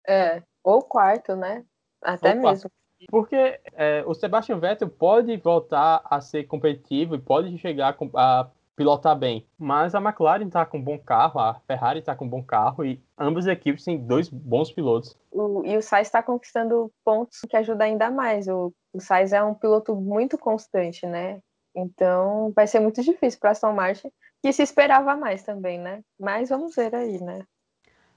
É. 0.07 0.43
Ou 0.65 0.83
quarto, 0.83 1.37
né? 1.37 1.65
Até 2.03 2.35
Ou 2.35 2.41
quarto. 2.41 2.55
mesmo. 2.55 2.71
Porque 3.11 3.61
é, 3.75 4.03
o 4.07 4.15
Sebastian 4.15 4.59
Vettel 4.59 4.89
pode 4.89 5.37
voltar 5.37 6.01
a 6.05 6.21
ser 6.21 6.45
competitivo 6.45 7.15
e 7.15 7.21
pode 7.21 7.57
chegar 7.59 7.93
com- 7.95 8.11
a 8.15 8.49
pilotar 8.77 9.17
bem, 9.17 9.47
mas 9.59 9.95
a 9.95 10.01
McLaren 10.01 10.47
está 10.47 10.67
com 10.67 10.77
um 10.77 10.83
bom 10.83 10.99
carro, 10.99 11.41
a 11.41 11.55
Ferrari 11.67 12.01
está 12.01 12.15
com 12.15 12.27
um 12.27 12.29
bom 12.29 12.43
carro 12.43 12.85
e 12.85 13.03
ambas 13.19 13.47
as 13.47 13.53
equipes 13.53 13.83
têm 13.83 13.97
dois 13.97 14.29
bons 14.29 14.71
pilotos. 14.71 15.17
O, 15.33 15.65
e 15.65 15.77
o 15.77 15.83
Sainz 15.83 16.09
está 16.09 16.23
conquistando 16.23 16.93
pontos 17.03 17.41
que 17.49 17.57
ajudam 17.57 17.87
ainda 17.87 18.11
mais. 18.11 18.47
O, 18.47 18.73
o 18.93 19.01
Sainz 19.01 19.33
é 19.33 19.43
um 19.43 19.55
piloto 19.55 19.97
muito 19.97 20.37
constante, 20.37 21.07
né? 21.07 21.41
Então 21.75 22.53
vai 22.55 22.67
ser 22.67 22.81
muito 22.81 23.03
difícil 23.03 23.41
para 23.41 23.51
Aston 23.51 23.73
Martin, 23.73 24.13
que 24.43 24.53
se 24.53 24.63
esperava 24.63 25.17
mais 25.17 25.43
também, 25.43 25.79
né? 25.79 26.03
Mas 26.21 26.51
vamos 26.51 26.77
ver 26.77 26.95
aí, 26.95 27.19
né? 27.21 27.45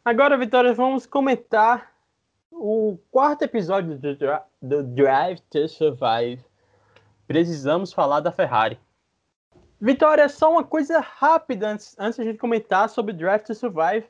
Agora, 0.03 0.37
Vitória, 0.37 0.73
vamos 0.73 1.05
comentar 1.05 1.91
o 2.51 2.97
quarto 3.09 3.43
episódio 3.43 3.97
do, 3.97 4.17
do 4.61 4.83
Drive 4.83 5.39
to 5.49 5.67
Survive. 5.69 6.43
Precisamos 7.25 7.93
falar 7.93 8.19
da 8.19 8.31
Ferrari. 8.31 8.77
Vitória, 9.81 10.27
só 10.27 10.51
uma 10.51 10.63
coisa 10.63 10.99
rápida 10.99 11.69
antes, 11.69 11.95
antes 11.97 12.15
de 12.17 12.21
a 12.21 12.25
gente 12.25 12.37
comentar 12.37 12.89
sobre 12.89 13.13
Drive 13.13 13.43
to 13.43 13.55
Survive. 13.55 14.05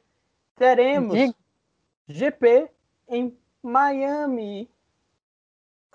Teremos 0.55 1.13
Diga. 1.13 1.36
GP 2.07 2.70
em 3.07 3.38
Miami. 3.61 4.70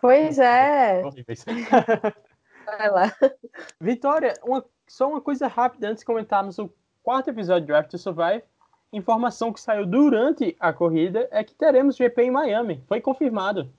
Pois 0.00 0.38
é, 0.38 1.02
vai 2.66 2.90
lá. 2.90 3.12
Vitória, 3.80 4.34
uma- 4.44 4.64
só 4.86 5.08
uma 5.08 5.20
coisa 5.20 5.46
rápida 5.48 5.88
antes 5.88 6.00
de 6.00 6.06
comentarmos 6.06 6.58
o 6.58 6.70
quarto 7.02 7.30
episódio 7.30 7.62
de 7.62 7.66
Drive 7.68 7.88
to 7.88 7.98
Survive. 7.98 8.42
Informação 8.92 9.52
que 9.52 9.60
saiu 9.60 9.84
durante 9.86 10.54
a 10.60 10.72
corrida 10.72 11.28
é 11.32 11.42
que 11.42 11.54
teremos 11.54 11.96
GP 11.96 12.22
em 12.22 12.30
Miami. 12.30 12.84
Foi 12.86 13.00
confirmado. 13.00 13.72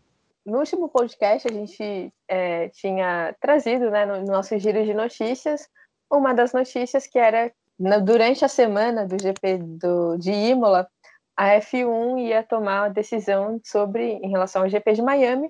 No 0.45 0.59
último 0.59 0.89
podcast, 0.89 1.47
a 1.47 1.51
gente 1.51 2.13
é, 2.27 2.69
tinha 2.69 3.33
trazido, 3.39 3.89
né, 3.89 4.05
no 4.05 4.23
nosso 4.25 4.57
giro 4.59 4.83
de 4.83 4.93
notícias, 4.93 5.69
uma 6.11 6.33
das 6.33 6.53
notícias 6.53 7.07
que 7.07 7.19
era 7.19 7.51
durante 8.03 8.45
a 8.45 8.47
semana 8.47 9.05
do 9.05 9.21
GP 9.21 9.57
do, 9.57 10.17
de 10.17 10.31
Imola, 10.31 10.87
a 11.35 11.47
F1 11.59 12.19
ia 12.19 12.43
tomar 12.43 12.83
uma 12.83 12.89
decisão 12.89 13.59
sobre 13.63 14.13
em 14.13 14.29
relação 14.29 14.63
ao 14.63 14.69
GP 14.69 14.93
de 14.93 15.01
Miami, 15.01 15.49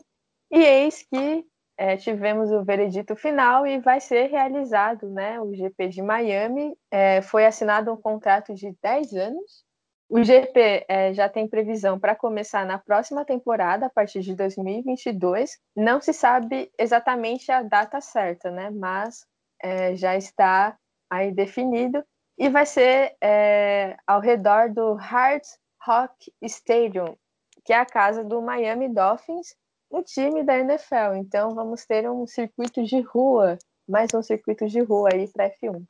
e 0.51 0.58
eis 0.58 1.03
que 1.03 1.45
é, 1.78 1.97
tivemos 1.97 2.51
o 2.51 2.64
veredito 2.64 3.16
final 3.16 3.68
e 3.68 3.80
vai 3.80 3.99
ser 3.99 4.28
realizado 4.28 5.10
né, 5.10 5.39
o 5.41 5.53
GP 5.53 5.89
de 5.89 6.01
Miami. 6.01 6.76
É, 6.89 7.22
foi 7.22 7.45
assinado 7.45 7.91
um 7.91 7.97
contrato 7.97 8.53
de 8.53 8.74
10 8.82 9.14
anos 9.14 9.66
O 10.10 10.24
GP 10.24 10.86
é, 10.88 11.14
já 11.14 11.28
tem 11.28 11.47
previsão 11.47 11.99
para 11.99 12.16
começar 12.16 12.66
na 12.66 12.78
próxima 12.78 13.26
temporada, 13.26 13.88
a 13.88 13.89
partir 13.89 14.22
de 14.22 14.36
2022. 14.36 15.58
Não 15.76 15.99
se 15.99 16.14
sabe 16.14 16.72
exatamente 16.80 17.51
a 17.51 17.64
data 17.64 17.99
certa, 17.99 18.51
né? 18.51 18.70
Mas 18.70 19.26
é, 19.66 19.95
já 19.95 20.16
está 20.16 20.78
aí 21.09 21.32
definido 21.32 22.03
e 22.38 22.47
vai 22.49 22.68
ser 22.68 23.16
é, 23.20 23.97
ao 24.05 24.20
redor 24.20 24.72
do 24.72 24.93
Hard 24.93 25.41
Rock 25.84 26.32
Stadium, 26.43 27.16
que 27.63 27.74
é 27.74 27.80
a 27.80 27.86
casa 27.86 28.24
do 28.24 28.39
Miami 28.43 28.88
Dolphins, 28.88 29.55
um 29.89 30.03
time 30.03 30.43
da 30.43 30.59
NFL. 30.59 31.16
Então 31.16 31.55
vamos 31.55 31.84
ter 31.84 32.07
um 32.07 32.28
circuito 32.28 32.84
de 32.84 33.01
rua, 33.01 33.57
mais 33.89 34.13
um 34.13 34.22
circuito 34.22 34.68
de 34.68 34.82
rua 34.82 35.09
aí 35.11 35.28
para 35.30 35.49
F1. 35.49 35.84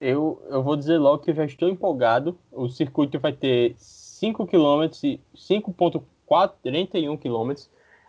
Eu, 0.00 0.42
eu 0.48 0.64
vou 0.64 0.74
dizer 0.76 0.98
logo 0.98 1.22
que 1.22 1.30
eu 1.30 1.34
já 1.34 1.44
estou 1.44 1.68
empolgado. 1.68 2.36
O 2.50 2.68
circuito 2.68 3.20
vai 3.20 3.32
ter 3.32 3.76
5 3.76 4.44
km, 4.46 4.88
5.41 5.36 7.18
km, 7.20 7.52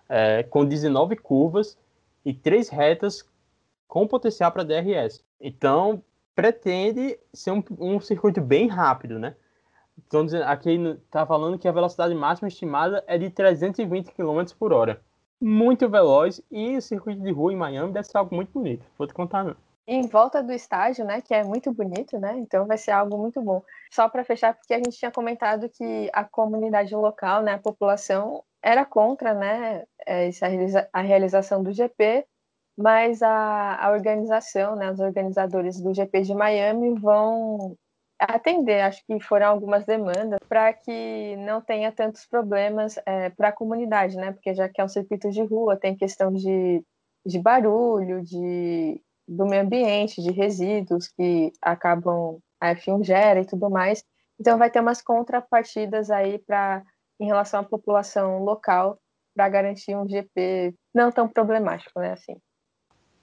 é, 0.10 0.42
com 0.44 0.66
19 0.66 1.16
curvas 1.18 1.78
e 2.26 2.34
3 2.34 2.70
retas 2.70 3.30
com 3.92 4.08
potencial 4.08 4.50
para 4.54 4.64
DRS. 4.64 5.22
Então, 5.38 6.02
pretende 6.34 7.20
ser 7.34 7.52
um, 7.52 7.62
um 7.78 8.00
circuito 8.00 8.40
bem 8.40 8.70
rápido, 8.70 9.20
né? 9.20 9.36
Então, 10.08 10.26
aqui 10.46 10.78
está 11.06 11.26
falando 11.26 11.60
que 11.60 11.68
a 11.68 11.74
velocidade 11.74 12.16
máxima 12.16 12.48
estimada 12.48 13.04
é 13.06 13.18
de 13.18 13.30
320 13.30 14.14
km 14.14 14.46
por 14.58 14.72
hora. 14.72 15.02
Muito 15.42 15.90
veloz 15.90 16.42
e 16.50 16.78
o 16.78 16.82
circuito 16.82 17.22
de 17.22 17.32
rua 17.32 17.52
em 17.52 17.58
Miami 17.58 17.92
deve 17.92 18.08
ser 18.08 18.18
algo 18.18 18.34
muito 18.34 18.54
bonito. 18.54 18.86
Vou 18.98 19.06
te 19.06 19.14
contar, 19.14 19.44
não 19.44 19.58
em 19.88 20.08
volta 20.08 20.42
do 20.42 20.54
estádio, 20.54 21.04
né, 21.04 21.20
que 21.20 21.34
é 21.34 21.44
muito 21.44 21.74
bonito, 21.74 22.18
né? 22.18 22.38
Então 22.38 22.66
vai 22.66 22.78
ser 22.78 22.92
algo 22.92 23.18
muito 23.18 23.42
bom. 23.42 23.62
Só 23.92 24.08
para 24.08 24.24
fechar, 24.24 24.54
porque 24.54 24.74
a 24.74 24.78
gente 24.78 24.92
tinha 24.92 25.12
comentado 25.12 25.68
que 25.68 26.10
a 26.14 26.24
comunidade 26.24 26.96
local, 26.96 27.42
né, 27.42 27.54
a 27.54 27.58
população 27.58 28.42
era 28.62 28.86
contra, 28.86 29.34
né, 29.34 29.84
essa 30.06 30.46
a 30.94 31.02
realização 31.02 31.62
do 31.62 31.74
GP, 31.74 32.26
mas 32.82 33.22
a, 33.22 33.78
a 33.86 33.92
organização, 33.92 34.76
né, 34.76 34.92
os 34.92 35.00
organizadores 35.00 35.80
do 35.82 35.94
GP 35.94 36.22
de 36.22 36.34
Miami 36.34 36.94
vão 37.00 37.76
atender, 38.20 38.82
acho 38.82 39.04
que 39.06 39.20
foram 39.20 39.48
algumas 39.48 39.86
demandas 39.86 40.40
para 40.48 40.72
que 40.74 41.36
não 41.38 41.62
tenha 41.62 41.92
tantos 41.92 42.26
problemas 42.26 42.98
é, 43.06 43.30
para 43.32 43.50
a 43.50 43.54
comunidade, 43.54 44.16
né? 44.16 44.32
Porque 44.32 44.54
já 44.54 44.70
que 44.70 44.80
é 44.80 44.84
um 44.84 44.88
circuito 44.88 45.32
de 45.32 45.42
rua, 45.44 45.76
tem 45.76 45.96
questão 45.96 46.32
de, 46.32 46.84
de 47.26 47.40
barulho, 47.40 48.22
de 48.22 49.02
do 49.28 49.46
meio 49.46 49.64
ambiente, 49.64 50.22
de 50.22 50.32
resíduos 50.32 51.08
que 51.08 51.52
acabam 51.62 52.40
a 52.60 52.76
F1 52.76 53.04
gera 53.04 53.42
e 53.42 53.46
tudo 53.46 53.70
mais. 53.70 54.04
Então 54.40 54.58
vai 54.58 54.70
ter 54.70 54.82
umas 54.82 55.02
contrapartidas 55.02 56.12
aí 56.12 56.38
para 56.40 56.84
em 57.20 57.26
relação 57.28 57.62
à 57.62 57.64
população 57.64 58.44
local 58.44 59.00
para 59.36 59.48
garantir 59.48 59.96
um 59.96 60.08
GP 60.08 60.76
não 60.94 61.12
tão 61.12 61.28
problemático, 61.28 62.00
né? 62.00 62.14
Assim. 62.14 62.36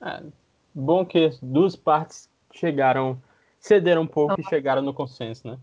É, 0.00 0.22
bom 0.74 1.04
que 1.04 1.26
as 1.26 1.40
duas 1.40 1.74
partes 1.74 2.30
chegaram, 2.52 3.20
cederam 3.58 4.02
um 4.02 4.06
pouco 4.06 4.34
uhum. 4.34 4.40
e 4.40 4.48
chegaram 4.48 4.80
no 4.80 4.94
consenso, 4.94 5.48
né? 5.48 5.58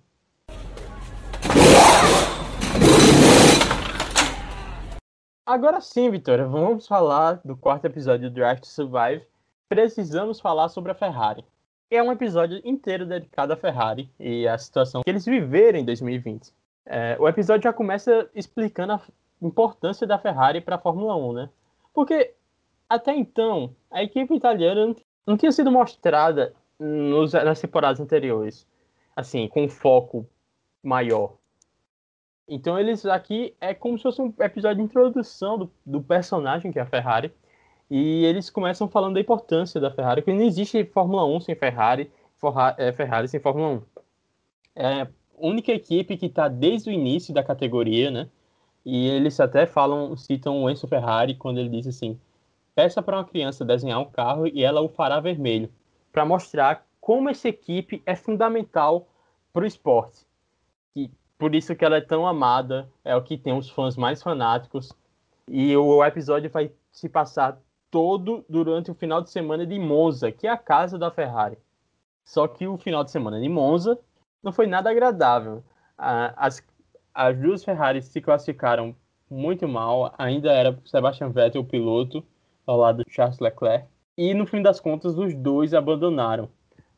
Agora 5.45 5.79
sim, 5.79 6.09
Vitória, 6.09 6.45
vamos 6.45 6.87
falar 6.87 7.39
do 7.45 7.55
quarto 7.55 7.85
episódio 7.85 8.29
do 8.29 8.33
Drive 8.33 8.61
to 8.61 8.67
Survive, 8.67 9.23
precisamos 9.69 10.39
falar 10.39 10.69
sobre 10.69 10.91
a 10.91 10.95
Ferrari. 10.95 11.45
É 11.89 12.01
um 12.01 12.11
episódio 12.11 12.59
inteiro 12.65 13.05
dedicado 13.05 13.53
à 13.53 13.55
Ferrari 13.55 14.09
e 14.19 14.47
à 14.47 14.57
situação 14.57 15.03
que 15.03 15.09
eles 15.09 15.23
viveram 15.23 15.79
em 15.79 15.85
2020. 15.85 16.51
É, 16.87 17.15
o 17.19 17.27
episódio 17.27 17.63
já 17.63 17.71
começa 17.71 18.29
explicando 18.33 18.93
a 18.93 19.01
importância 19.41 20.05
da 20.05 20.17
Ferrari 20.17 20.61
para 20.61 20.75
a 20.75 20.79
Fórmula 20.79 21.15
1, 21.15 21.33
né? 21.33 21.49
Porque 21.93 22.33
até 22.89 23.15
então 23.15 23.75
a 23.89 24.03
equipe 24.03 24.33
italiana 24.33 24.95
não 25.25 25.37
tinha 25.37 25.51
sido 25.51 25.71
mostrada 25.71 26.53
nos, 26.79 27.33
nas 27.33 27.59
temporadas 27.59 27.99
anteriores, 27.99 28.67
assim, 29.15 29.47
com 29.47 29.63
um 29.63 29.69
foco 29.69 30.27
maior. 30.83 31.35
Então 32.47 32.79
eles 32.79 33.05
aqui 33.05 33.55
é 33.59 33.73
como 33.73 33.97
se 33.97 34.03
fosse 34.03 34.21
um 34.21 34.31
episódio 34.39 34.77
de 34.77 34.83
introdução 34.83 35.57
do, 35.57 35.71
do 35.85 36.01
personagem 36.01 36.71
que 36.71 36.77
é 36.77 36.81
a 36.83 36.85
Ferrari 36.85 37.33
e 37.89 38.25
eles 38.25 38.49
começam 38.49 38.87
falando 38.87 39.15
da 39.15 39.19
importância 39.19 39.79
da 39.79 39.91
Ferrari, 39.91 40.21
que 40.21 40.33
não 40.33 40.41
existe 40.41 40.83
Fórmula 40.85 41.25
1 41.25 41.41
sem 41.41 41.55
Ferrari, 41.55 42.11
é, 42.77 42.91
Ferrari 42.91 43.27
sem 43.27 43.39
Fórmula 43.39 43.69
1. 43.69 43.81
É 44.75 45.01
a 45.01 45.07
única 45.37 45.71
equipe 45.71 46.17
que 46.17 46.25
está 46.27 46.47
desde 46.47 46.89
o 46.89 46.93
início 46.93 47.33
da 47.33 47.43
categoria, 47.43 48.11
né? 48.11 48.27
E 48.85 49.07
eles 49.07 49.39
até 49.39 49.65
falam, 49.65 50.15
citam 50.15 50.63
o 50.63 50.69
Enzo 50.69 50.87
Ferrari 50.87 51.35
quando 51.35 51.59
ele 51.59 51.69
diz 51.69 51.87
assim: 51.87 52.19
peça 52.75 53.01
para 53.01 53.17
uma 53.17 53.25
criança 53.25 53.65
desenhar 53.65 53.99
um 53.99 54.11
carro 54.11 54.45
e 54.45 54.63
ela 54.63 54.81
o 54.81 54.89
fará 54.89 55.19
vermelho, 55.19 55.71
para 56.11 56.25
mostrar 56.25 56.85
como 56.99 57.29
essa 57.29 57.47
equipe 57.47 58.03
é 58.05 58.15
fundamental 58.15 59.07
para 59.53 59.63
o 59.63 59.67
esporte. 59.67 60.27
E 60.95 61.09
por 61.37 61.55
isso 61.55 61.75
que 61.75 61.85
ela 61.85 61.97
é 61.97 62.01
tão 62.01 62.27
amada, 62.27 62.89
é 63.03 63.15
o 63.15 63.21
que 63.21 63.37
tem 63.37 63.57
os 63.57 63.69
fãs 63.69 63.95
mais 63.95 64.21
fanáticos. 64.21 64.91
E 65.47 65.75
o 65.77 66.03
episódio 66.03 66.49
vai 66.49 66.71
se 66.91 67.07
passar 67.07 67.57
todo 67.91 68.43
durante 68.49 68.91
o 68.91 68.95
final 68.95 69.21
de 69.21 69.29
semana 69.29 69.65
de 69.65 69.79
Monza, 69.79 70.31
que 70.31 70.47
é 70.47 70.49
a 70.49 70.57
casa 70.57 70.97
da 70.97 71.11
Ferrari. 71.11 71.57
Só 72.23 72.47
que 72.47 72.67
o 72.67 72.77
final 72.77 73.03
de 73.03 73.11
semana 73.11 73.39
de 73.39 73.47
Monza 73.47 73.97
não 74.43 74.51
foi 74.51 74.67
nada 74.67 74.89
agradável. 74.89 75.63
As, 75.97 76.61
as 77.13 77.37
duas 77.37 77.63
Ferraris 77.63 78.05
se 78.05 78.19
classificaram 78.19 78.95
muito 79.29 79.67
mal, 79.67 80.13
ainda 80.17 80.51
era 80.51 80.77
Sebastian 80.85 81.29
Vettel 81.29 81.61
o 81.61 81.65
piloto, 81.65 82.25
ao 82.65 82.77
lado 82.77 83.03
de 83.05 83.13
Charles 83.13 83.39
Leclerc, 83.39 83.87
e 84.17 84.33
no 84.33 84.45
fim 84.45 84.61
das 84.61 84.79
contas 84.79 85.17
os 85.17 85.33
dois 85.33 85.73
abandonaram. 85.73 86.49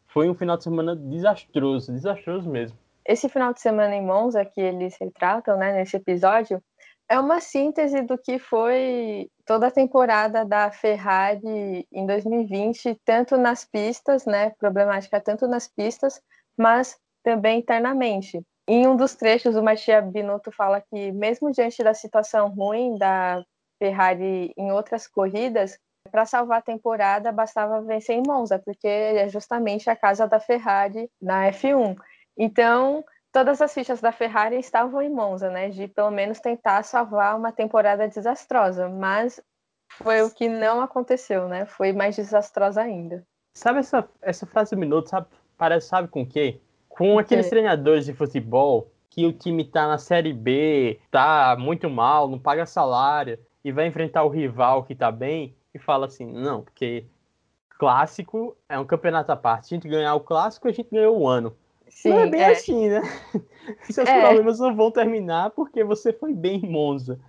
Foi 0.06 0.30
um 0.30 0.36
final 0.36 0.58
de 0.58 0.64
semana 0.64 0.96
desastroso, 0.96 1.92
desastroso 1.92 2.50
mesmo. 2.50 2.78
Esse 3.06 3.30
final 3.30 3.54
de 3.54 3.62
semana 3.62 3.96
em 3.96 4.06
Monza 4.06 4.44
que 4.44 4.60
eles 4.60 4.98
retratam, 5.00 5.58
né, 5.58 5.74
nesse 5.74 5.96
episódio, 5.98 6.62
é 7.10 7.20
uma 7.20 7.40
síntese 7.40 8.02
do 8.02 8.18
que 8.18 8.38
foi 8.38 9.30
toda 9.46 9.68
a 9.68 9.72
temporada 9.72 10.44
da 10.44 10.70
Ferrari 10.70 11.88
em 11.92 12.06
2020, 12.06 13.00
tanto 13.06 13.38
nas 13.38 13.64
pistas, 13.64 14.26
né, 14.26 14.50
problemática 14.60 15.22
tanto 15.22 15.48
nas 15.48 15.68
pistas, 15.68 16.22
mas 16.58 16.98
também 17.24 17.60
internamente. 17.60 18.42
Em 18.68 18.86
um 18.86 18.98
dos 18.98 19.16
trechos, 19.16 19.56
o 19.56 19.64
Mattia 19.64 20.02
Binotto 20.02 20.52
fala 20.52 20.82
que, 20.82 21.12
mesmo 21.14 21.52
diante 21.52 21.82
da 21.82 21.94
situação 21.94 22.50
ruim 22.50 22.98
da 22.98 23.42
Ferrari 23.80 24.54
em 24.58 24.72
outras 24.72 25.08
corridas, 25.08 25.80
para 26.08 26.26
salvar 26.26 26.60
a 26.60 26.62
temporada 26.62 27.32
bastava 27.32 27.82
vencer 27.82 28.16
em 28.16 28.24
Monza, 28.26 28.58
porque 28.60 28.88
é 28.88 29.28
justamente 29.28 29.90
a 29.90 29.96
casa 29.96 30.28
da 30.28 30.40
Ferrari 30.40 31.10
na 31.22 31.52
F1. 31.52 31.96
Então, 32.38 33.04
todas 33.32 33.62
as 33.62 33.74
fichas 33.74 34.02
da 34.02 34.12
Ferrari 34.12 34.58
estavam 34.58 35.02
em 35.02 35.10
Monza, 35.10 35.50
né? 35.50 35.70
De 35.70 35.88
pelo 35.88 36.12
menos 36.12 36.40
tentar 36.40 36.84
salvar 36.84 37.38
uma 37.38 37.52
temporada 37.52 38.08
desastrosa, 38.08 38.88
mas 38.90 39.42
foi 39.92 40.22
o 40.22 40.32
que 40.32 40.48
não 40.48 40.82
aconteceu, 40.82 41.48
né? 41.48 41.66
Foi 41.66 41.94
mais 41.94 42.16
desastrosa 42.16 42.82
ainda. 42.82 43.26
Sabe 43.56 43.80
essa, 43.80 44.08
essa 44.22 44.46
frase 44.46 44.76
do 44.76 44.80
minuto, 44.80 45.10
sabe? 45.10 45.28
Parece, 45.58 45.88
sabe 45.88 46.08
com 46.08 46.22
o 46.22 46.28
quê? 46.28 46.60
Com 46.88 47.18
aqueles 47.18 47.50
treinadores 47.50 48.06
de 48.06 48.14
futebol 48.14 48.92
que 49.10 49.26
o 49.26 49.34
time 49.34 49.64
tá 49.64 49.88
na 49.88 49.98
Série 49.98 50.34
B, 50.34 51.00
tá 51.10 51.56
muito 51.58 51.90
mal, 51.90 52.28
não 52.28 52.38
paga 52.38 52.66
salário, 52.66 53.40
e 53.68 53.72
vai 53.74 53.86
enfrentar 53.86 54.24
o 54.24 54.30
rival 54.30 54.86
que 54.86 54.96
tá 54.96 55.12
bem, 55.12 55.54
e 55.74 55.78
fala 55.78 56.06
assim, 56.06 56.26
não, 56.26 56.62
porque 56.62 57.06
clássico 57.78 58.56
é 58.70 58.80
um 58.80 58.86
campeonato 58.86 59.30
à 59.30 59.36
parte. 59.36 59.66
A 59.66 59.76
gente 59.76 59.90
ganhar 59.90 60.16
o 60.16 60.22
clássico, 60.22 60.70
a 60.70 60.72
gente 60.72 60.90
ganhou 60.90 61.20
o 61.20 61.28
ano. 61.28 61.54
Sim, 61.90 62.12
não 62.12 62.20
é 62.22 62.28
bem 62.28 62.42
é. 62.42 62.52
assim, 62.52 62.88
né? 62.88 63.02
Seus 63.84 64.08
é. 64.08 64.22
problemas 64.22 64.60
não 64.60 64.74
vão 64.74 64.90
terminar 64.90 65.50
porque 65.50 65.84
você 65.84 66.14
foi 66.14 66.34
bem 66.34 66.62
em 66.64 66.70
Monza. 66.70 67.20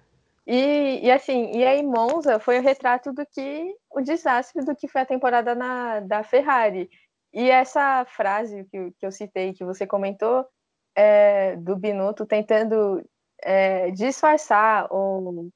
E, 0.47 1.01
e 1.03 1.11
assim, 1.11 1.51
e 1.53 1.67
aí 1.67 1.83
Monza 1.83 2.39
foi 2.39 2.61
o 2.61 2.63
retrato 2.63 3.13
do 3.13 3.27
que 3.27 3.75
o 3.91 4.01
desastre 4.01 4.65
do 4.65 4.77
que 4.77 4.87
foi 4.87 5.01
a 5.01 5.07
temporada 5.07 5.57
na, 5.57 5.99
da 5.99 6.23
Ferrari. 6.23 6.89
E 7.35 7.51
essa 7.51 8.05
frase 8.05 8.65
que, 8.71 8.93
que 8.93 9.05
eu 9.05 9.11
citei, 9.11 9.53
que 9.55 9.65
você 9.65 9.89
comentou, 9.89 10.47
é, 10.95 11.57
do 11.57 11.75
Binotto 11.75 12.25
tentando 12.25 13.05
é, 13.43 13.91
disfarçar 13.91 14.87
ou 14.91 15.51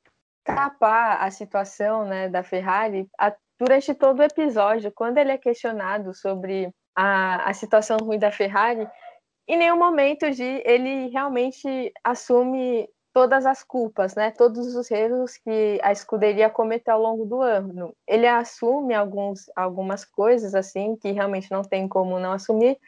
tapar 0.45 1.22
a 1.22 1.30
situação 1.30 2.05
né, 2.05 2.28
da 2.28 2.43
Ferrari 2.43 3.09
a, 3.18 3.34
durante 3.59 3.95
todo 3.95 4.20
o 4.20 4.24
episódio, 4.24 4.93
quando 4.93 5.18
ele 5.18 5.32
é 5.32 5.38
questionado 5.38 6.14
sobre 6.14 6.72
a, 6.97 7.49
a 7.49 7.55
situação 7.55 7.97
ruim 7.99 8.18
da 8.18 8.30
Ferrari, 8.32 8.88
em 9.49 9.57
nenhum 9.57 9.78
momento 9.78 10.30
de 10.30 10.62
ele 10.64 11.09
realmente 11.09 11.93
assume 12.05 12.88
todas 13.12 13.45
as 13.45 13.62
culpas, 13.62 14.14
né? 14.14 14.30
Todos 14.30 14.74
os 14.74 14.90
erros 14.90 15.36
que 15.36 15.78
a 15.82 15.93
escuderia 15.93 16.49
cometeu 16.49 16.95
ao 16.95 17.03
longo 17.03 17.26
do 17.26 17.43
ano. 17.43 17.95
Ele 18.07 18.26
assume 18.26 18.95
alguns, 18.95 19.51
algumas 19.55 20.05
coisas 20.05 20.55
assim 20.55 20.97
que 20.97 21.12
realmente 21.12 21.51
não 21.51 21.62
tem 21.62 21.86
como 21.86 22.18
não 22.18 22.32
assumir, 22.32 22.78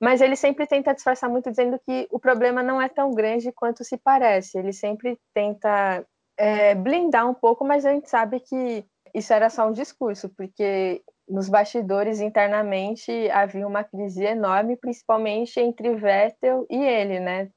mas 0.00 0.20
ele 0.20 0.36
sempre 0.36 0.66
tenta 0.66 0.94
disfarçar 0.94 1.28
muito 1.28 1.50
dizendo 1.50 1.78
que 1.86 2.08
o 2.10 2.18
problema 2.18 2.62
não 2.62 2.80
é 2.80 2.88
tão 2.88 3.10
grande 3.10 3.52
quanto 3.52 3.84
se 3.84 3.98
parece. 3.98 4.58
Ele 4.58 4.72
sempre 4.72 5.18
tenta 5.34 6.04
é, 6.36 6.74
blindar 6.74 7.28
um 7.28 7.34
pouco, 7.34 7.64
mas 7.64 7.84
a 7.84 7.92
gente 7.92 8.08
sabe 8.08 8.40
que 8.40 8.84
isso 9.14 9.32
era 9.32 9.48
só 9.48 9.68
um 9.68 9.72
discurso, 9.72 10.28
porque 10.30 11.02
nos 11.28 11.48
bastidores 11.48 12.20
internamente 12.20 13.30
havia 13.30 13.66
uma 13.66 13.84
crise 13.84 14.24
enorme, 14.24 14.76
principalmente 14.76 15.58
entre 15.60 15.94
Vettel 15.94 16.66
e 16.68 16.76
ele, 16.76 17.20
né? 17.20 17.50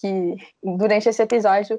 que 0.00 0.36
durante 0.62 1.08
esse 1.08 1.22
episódio 1.22 1.78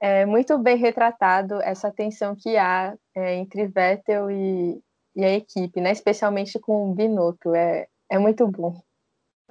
é 0.00 0.24
muito 0.24 0.58
bem 0.58 0.76
retratado 0.76 1.60
essa 1.62 1.90
tensão 1.90 2.34
que 2.34 2.56
há 2.56 2.94
é, 3.14 3.34
entre 3.34 3.66
Vettel 3.66 4.30
e, 4.30 4.80
e, 5.14 5.24
a 5.24 5.30
equipe, 5.30 5.80
né? 5.80 5.92
Especialmente 5.92 6.58
com 6.58 6.90
o 6.90 6.94
Binotto, 6.94 7.54
é, 7.54 7.86
é 8.10 8.18
muito 8.18 8.46
bom. 8.46 8.80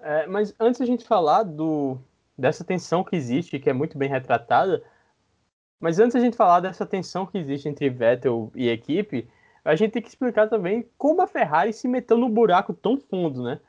É, 0.01 0.25
mas 0.27 0.53
antes 0.59 0.81
a 0.81 0.85
gente 0.85 1.05
falar 1.05 1.43
do, 1.43 1.97
dessa 2.37 2.63
tensão 2.63 3.03
que 3.03 3.15
existe, 3.15 3.59
que 3.59 3.69
é 3.69 3.73
muito 3.73 3.97
bem 3.97 4.09
retratada, 4.09 4.83
mas 5.79 5.99
antes 5.99 6.15
a 6.15 6.19
gente 6.19 6.35
falar 6.35 6.59
dessa 6.59 6.85
tensão 6.85 7.25
que 7.25 7.37
existe 7.37 7.69
entre 7.69 7.89
Vettel 7.89 8.51
e 8.55 8.69
equipe, 8.69 9.29
a 9.63 9.75
gente 9.75 9.91
tem 9.91 10.01
que 10.01 10.09
explicar 10.09 10.49
também 10.49 10.89
como 10.97 11.21
a 11.21 11.27
Ferrari 11.27 11.73
se 11.73 11.87
meteu 11.87 12.17
no 12.17 12.29
buraco 12.29 12.73
tão 12.73 12.97
fundo, 12.97 13.43
né? 13.43 13.59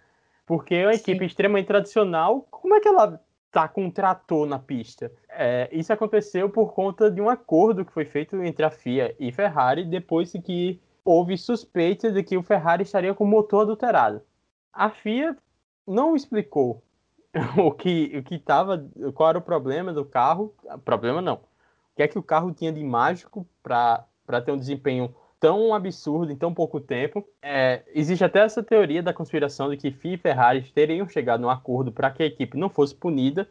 Porque 0.46 0.74
é 0.74 0.86
uma 0.86 0.94
Sim. 0.94 1.00
equipe 1.00 1.24
extremamente 1.24 1.66
tradicional, 1.66 2.46
como 2.50 2.74
é 2.74 2.80
que 2.80 2.88
ela 2.88 3.20
tá 3.50 3.68
com 3.68 3.84
um 3.84 3.90
trator 3.90 4.46
na 4.46 4.58
pista? 4.58 5.12
É, 5.28 5.68
isso 5.72 5.92
aconteceu 5.92 6.48
por 6.48 6.72
conta 6.72 7.10
de 7.10 7.20
um 7.20 7.28
acordo 7.28 7.84
que 7.84 7.92
foi 7.92 8.04
feito 8.04 8.42
entre 8.42 8.64
a 8.64 8.70
FIA 8.70 9.14
e 9.18 9.30
Ferrari 9.30 9.84
depois 9.84 10.32
que 10.32 10.80
houve 11.04 11.36
suspeita 11.36 12.10
de 12.10 12.22
que 12.22 12.36
o 12.36 12.42
Ferrari 12.42 12.82
estaria 12.82 13.14
com 13.14 13.24
motor 13.24 13.62
adulterado. 13.62 14.22
A 14.72 14.90
FIA 14.90 15.36
não 15.86 16.14
explicou 16.16 16.82
o 17.56 17.70
que 17.72 18.16
o 18.18 18.22
que 18.22 18.38
tava, 18.38 18.88
qual 19.14 19.30
era 19.30 19.38
o 19.38 19.42
problema 19.42 19.92
do 19.92 20.04
carro, 20.04 20.54
problema 20.84 21.20
não. 21.20 21.40
Que 22.00 22.04
é 22.04 22.08
que 22.08 22.18
o 22.18 22.22
carro 22.22 22.50
tinha 22.50 22.72
de 22.72 22.82
mágico 22.82 23.46
para 23.62 24.06
ter 24.42 24.52
um 24.52 24.56
desempenho 24.56 25.14
tão 25.38 25.74
absurdo 25.74 26.32
em 26.32 26.36
tão 26.36 26.54
pouco 26.54 26.80
tempo. 26.80 27.22
É, 27.42 27.82
existe 27.94 28.24
até 28.24 28.38
essa 28.38 28.62
teoria 28.62 29.02
da 29.02 29.12
conspiração 29.12 29.68
de 29.68 29.76
que 29.76 29.90
FIA 29.90 30.14
e 30.14 30.16
Ferrari 30.16 30.62
teriam 30.62 31.06
chegado 31.06 31.42
num 31.42 31.50
acordo 31.50 31.92
para 31.92 32.10
que 32.10 32.22
a 32.22 32.26
equipe 32.26 32.56
não 32.56 32.70
fosse 32.70 32.94
punida, 32.94 33.46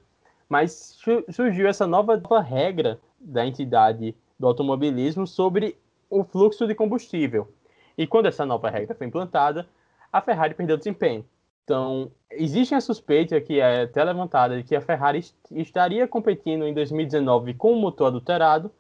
mas 0.50 0.98
surgiu 1.30 1.68
essa 1.68 1.86
nova, 1.86 2.18
nova 2.18 2.42
regra 2.42 3.00
da 3.20 3.46
entidade 3.46 4.16
do 4.40 4.48
automobilismo 4.48 5.28
sobre 5.28 5.78
o 6.10 6.24
fluxo 6.24 6.66
de 6.66 6.74
combustível. 6.74 7.54
E 7.96 8.08
quando 8.08 8.26
essa 8.26 8.48
nova 8.48 8.68
regra 8.72 8.96
foi 8.96 9.06
implantada, 9.06 9.68
a 10.12 10.22
Ferrari 10.22 10.56
perdeu 10.56 10.76
desempenho. 10.76 11.24
Então, 11.70 12.12
existe 12.32 12.74
a 12.74 12.82
suspeita 12.82 13.40
que 13.40 13.60
é 13.60 13.84
até 13.84 14.04
levantada 14.04 14.58
de 14.58 14.64
que 14.64 14.76
a 14.76 14.82
Ferrari 14.82 15.24
estaria 15.52 16.08
competindo 16.08 16.66
em 16.66 16.74
2019 16.74 17.54
com 17.54 17.74
o 17.74 17.76
motor 17.76 18.08
adulterado 18.08 18.72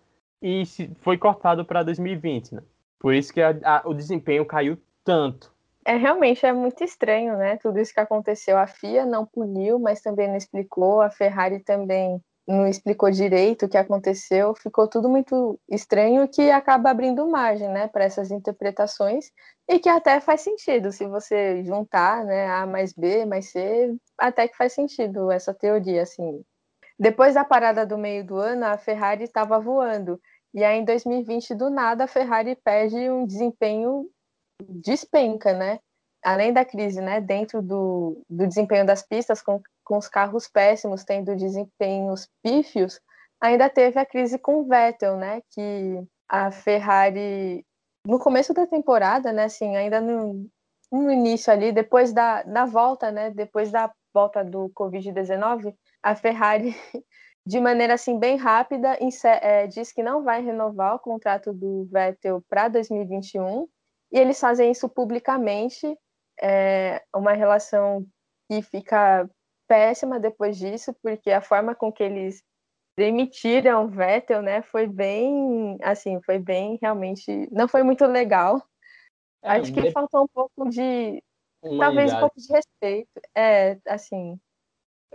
e 0.42 0.64
foi 1.02 1.16
cortado 1.16 1.64
para 1.64 1.84
2020, 1.84 2.56
né? 2.56 2.64
Por 2.98 3.14
isso 3.14 3.32
que 3.32 3.44
a, 3.44 3.56
a, 3.64 3.84
o 3.88 3.94
desempenho 3.94 4.44
caiu 4.44 4.76
tanto. 5.04 5.54
É 5.86 5.96
realmente 5.96 6.44
é 6.48 6.52
muito 6.52 6.84
estranho, 6.84 7.38
né? 7.38 7.58
Tudo 7.58 7.80
isso 7.80 7.94
que 7.94 8.00
aconteceu. 8.00 8.58
A 8.58 8.66
FIA 8.66 9.06
não 9.06 9.24
puniu, 9.24 9.78
mas 9.78 10.02
também 10.02 10.28
não 10.28 10.36
explicou. 10.36 11.00
A 11.00 11.12
Ferrari 11.12 11.60
também 11.60 12.20
não 12.50 12.68
explicou 12.68 13.12
direito 13.12 13.66
o 13.66 13.70
que 13.70 13.78
aconteceu. 13.78 14.54
Ficou 14.56 14.88
tudo 14.88 15.08
muito 15.10 15.60
estranho 15.70 16.28
que 16.28 16.50
acaba 16.52 16.90
abrindo 16.90 17.28
margem, 17.28 17.70
né, 17.70 17.88
para 17.88 18.04
essas 18.04 18.32
interpretações 18.32 19.32
e 19.68 19.80
que 19.80 19.90
até 19.90 20.20
faz 20.20 20.42
sentido 20.42 20.92
se 20.92 21.06
você 21.08 21.64
juntar, 21.64 22.26
né, 22.26 22.48
A 22.48 22.66
mais 22.66 22.94
B 22.94 23.26
mais 23.26 23.52
C, 23.52 23.96
até 24.18 24.48
que 24.48 24.58
faz 24.58 24.74
sentido 24.74 25.32
essa 25.32 25.54
teoria, 25.54 26.04
assim. 26.04 26.44
Depois 27.00 27.36
da 27.36 27.46
parada 27.46 27.86
do 27.86 27.98
meio 27.98 28.26
do 28.26 28.36
ano, 28.38 28.66
a 28.66 28.78
Ferrari 28.78 29.24
estava 29.24 29.60
voando 29.60 30.20
e 30.54 30.64
aí, 30.64 30.80
em 30.80 30.86
2020, 30.86 31.54
do 31.56 31.70
nada, 31.70 32.06
a 32.06 32.08
Ferrari 32.08 32.56
perde 32.56 33.10
um 33.10 33.26
desempenho 33.26 34.10
despenca, 34.62 35.54
né? 35.54 35.80
Além 36.24 36.52
da 36.52 36.66
crise, 36.66 37.02
né? 37.02 37.22
Dentro 37.22 37.62
do, 37.62 38.22
do 38.30 38.48
desempenho 38.48 38.86
das 38.86 39.04
pistas, 39.04 39.42
com, 39.42 39.62
com 39.90 39.98
os 39.98 40.08
carros 40.08 40.48
péssimos, 40.48 41.04
tendo 41.04 41.36
desempenhos 41.36 42.30
pífios, 42.44 43.02
ainda 43.42 43.68
teve 43.68 44.00
a 44.00 44.06
crise 44.06 44.38
com 44.38 44.58
o 44.58 44.68
Vettel, 44.68 45.18
né? 45.18 45.42
Que 45.50 46.04
a 46.30 46.52
Ferrari, 46.52 47.66
no 48.06 48.20
começo 48.20 48.54
da 48.54 48.68
temporada, 48.68 49.34
né? 49.34 49.46
Assim, 49.46 49.76
ainda 49.76 50.00
no, 50.00 50.48
no 50.92 51.12
início 51.12 51.52
ali, 51.52 51.72
depois 51.72 52.14
da, 52.14 52.44
da 52.44 52.66
volta, 52.66 53.12
né? 53.12 53.32
Depois 53.32 53.72
da 53.72 53.92
volta 54.14 54.46
do 54.46 54.70
Covid-19, 54.76 55.74
a 56.04 56.14
Ferrari 56.14 56.76
de 57.44 57.60
maneira 57.60 57.96
assim 57.96 58.20
bem 58.20 58.38
rápida, 58.38 58.96
é, 59.42 59.66
diz 59.66 59.92
que 59.92 60.04
não 60.04 60.24
vai 60.24 60.44
renovar 60.44 60.94
o 60.94 61.00
contrato 61.00 61.52
do 61.52 61.86
Vettel 61.92 62.44
para 62.48 62.68
2021 62.68 63.68
e 64.12 64.20
eles 64.20 64.40
fazem 64.40 64.70
isso 64.70 64.88
publicamente, 64.88 65.98
é, 66.40 67.02
uma 67.16 67.34
relação 67.34 68.06
que 68.48 68.62
fica 68.62 69.28
péssima 69.70 70.20
depois 70.20 70.58
disso, 70.58 70.94
porque 71.02 71.32
a 71.32 71.40
forma 71.40 71.76
com 71.76 71.92
que 71.92 72.04
eles 72.04 72.44
demitiram 72.98 73.86
o 73.86 73.88
Vettel, 73.88 74.42
né, 74.42 74.62
foi 74.64 74.88
bem, 74.88 75.78
assim, 75.82 76.20
foi 76.26 76.40
bem 76.40 76.78
realmente, 76.82 77.48
não 77.52 77.68
foi 77.68 77.84
muito 77.84 78.06
legal. 78.06 78.62
É, 79.42 79.52
Acho 79.52 79.72
que 79.72 79.82
de... 79.82 79.92
faltou 79.92 80.24
um 80.24 80.28
pouco 80.28 80.70
de, 80.70 81.24
talvez 81.78 82.12
um 82.12 82.20
pouco 82.20 82.36
de 82.38 82.52
respeito, 82.52 83.22
é, 83.34 83.78
assim, 83.88 84.38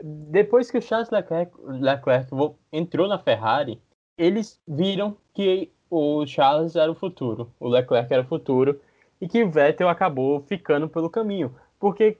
depois 0.02 0.70
que 0.70 0.78
o 0.78 0.82
Charles 0.82 1.10
Leclerc, 1.10 1.52
Leclerc 1.62 2.28
entrou 2.72 3.06
na 3.06 3.18
Ferrari, 3.18 3.80
eles 4.18 4.60
viram 4.66 5.16
que 5.32 5.70
o 5.90 6.26
Charles 6.26 6.76
era 6.76 6.90
o 6.90 6.94
futuro, 6.94 7.52
o 7.60 7.68
Leclerc 7.68 8.12
era 8.12 8.22
o 8.22 8.26
futuro, 8.26 8.80
e 9.20 9.28
que 9.28 9.42
o 9.42 9.50
Vettel 9.50 9.88
acabou 9.88 10.40
ficando 10.42 10.88
pelo 10.88 11.08
caminho. 11.08 11.54
Porque 11.78 12.18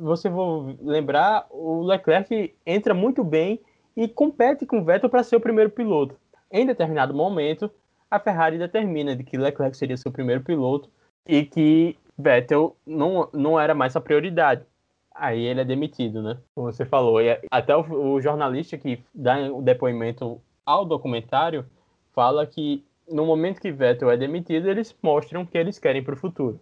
você 0.00 0.28
vou 0.28 0.76
lembrar, 0.80 1.46
o 1.50 1.82
Leclerc 1.82 2.54
entra 2.64 2.94
muito 2.94 3.22
bem 3.22 3.60
e 3.96 4.08
compete 4.08 4.64
com 4.64 4.78
o 4.78 4.84
Vettel 4.84 5.10
para 5.10 5.22
ser 5.22 5.36
o 5.36 5.40
primeiro 5.40 5.70
piloto. 5.70 6.16
Em 6.50 6.66
determinado 6.66 7.14
momento, 7.14 7.70
a 8.10 8.18
Ferrari 8.18 8.58
determina 8.58 9.14
de 9.14 9.22
que 9.22 9.36
Leclerc 9.36 9.76
seria 9.76 9.96
seu 9.96 10.10
primeiro 10.10 10.42
piloto 10.42 10.88
e 11.26 11.44
que 11.44 11.96
Vettel 12.18 12.76
não, 12.86 13.28
não 13.32 13.60
era 13.60 13.74
mais 13.74 13.94
a 13.94 14.00
prioridade 14.00 14.64
aí 15.20 15.44
ele 15.44 15.60
é 15.60 15.64
demitido, 15.64 16.22
né? 16.22 16.38
Como 16.54 16.72
você 16.72 16.84
falou. 16.84 17.20
E 17.20 17.38
até 17.50 17.76
o, 17.76 18.14
o 18.14 18.20
jornalista 18.20 18.78
que 18.78 19.04
dá 19.14 19.36
o 19.52 19.60
depoimento 19.60 20.40
ao 20.64 20.84
documentário 20.84 21.66
fala 22.12 22.46
que 22.46 22.84
no 23.08 23.26
momento 23.26 23.60
que 23.60 23.70
Vettel 23.70 24.10
é 24.10 24.16
demitido, 24.16 24.68
eles 24.68 24.96
mostram 25.02 25.42
o 25.42 25.46
que 25.46 25.58
eles 25.58 25.78
querem 25.78 26.02
para 26.02 26.14
o 26.14 26.16
futuro. 26.16 26.58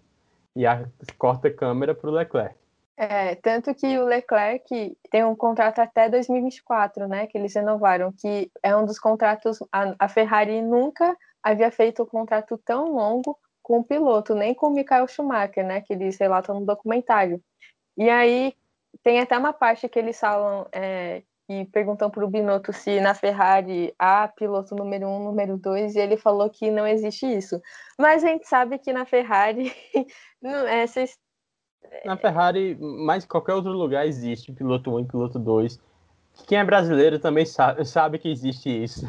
E 0.56 0.66
a, 0.66 0.88
corta 1.16 1.48
a 1.48 1.54
câmera 1.54 1.94
para 1.94 2.10
o 2.10 2.12
Leclerc. 2.12 2.56
É, 3.00 3.36
tanto 3.36 3.72
que 3.76 3.96
o 3.96 4.04
Leclerc 4.04 4.98
tem 5.08 5.24
um 5.24 5.36
contrato 5.36 5.78
até 5.78 6.08
2024, 6.08 7.06
né? 7.06 7.28
Que 7.28 7.38
eles 7.38 7.54
renovaram, 7.54 8.12
que 8.12 8.50
é 8.60 8.76
um 8.76 8.84
dos 8.84 8.98
contratos. 8.98 9.60
A, 9.70 9.94
a 10.00 10.08
Ferrari 10.08 10.60
nunca 10.60 11.16
havia 11.40 11.70
feito 11.70 12.02
um 12.02 12.06
contrato 12.06 12.58
tão 12.58 12.92
longo 12.92 13.38
com 13.62 13.78
o 13.78 13.84
piloto, 13.84 14.34
nem 14.34 14.52
com 14.52 14.66
o 14.66 14.74
Michael 14.74 15.06
Schumacher, 15.06 15.64
né? 15.64 15.80
Que 15.80 15.92
eles 15.92 16.18
relatam 16.18 16.58
no 16.58 16.66
documentário. 16.66 17.40
E 17.96 18.10
aí 18.10 18.52
tem 19.04 19.20
até 19.20 19.38
uma 19.38 19.52
parte 19.52 19.88
que 19.88 19.98
eles 19.98 20.18
falam 20.18 20.66
é, 20.72 21.22
e 21.48 21.64
perguntam 21.66 22.10
para 22.10 22.24
o 22.24 22.28
Binotto 22.28 22.72
se 22.72 23.00
na 23.00 23.14
Ferrari 23.14 23.94
há 23.96 24.26
piloto 24.26 24.74
número 24.74 25.06
um, 25.06 25.22
número 25.22 25.56
dois, 25.56 25.94
e 25.94 26.00
ele 26.00 26.16
falou 26.16 26.50
que 26.50 26.68
não 26.68 26.86
existe 26.86 27.26
isso. 27.26 27.60
Mas 27.96 28.24
a 28.24 28.28
gente 28.28 28.48
sabe 28.48 28.76
que 28.78 28.92
na 28.92 29.06
Ferrari 29.06 29.72
não, 30.42 30.66
é, 30.66 30.84
vocês... 30.84 31.16
Na 32.04 32.16
Ferrari, 32.16 32.76
mais 32.80 33.24
em 33.24 33.28
qualquer 33.28 33.54
outro 33.54 33.72
lugar 33.72 34.06
existe 34.06 34.52
piloto 34.52 34.90
1 34.90 34.94
um 34.94 35.00
e 35.00 35.04
piloto 35.04 35.38
2. 35.38 35.80
Quem 36.46 36.58
é 36.58 36.64
brasileiro 36.64 37.18
também 37.18 37.44
sabe, 37.44 37.84
sabe 37.84 38.18
que 38.18 38.30
existe 38.30 38.70
isso. 38.70 39.06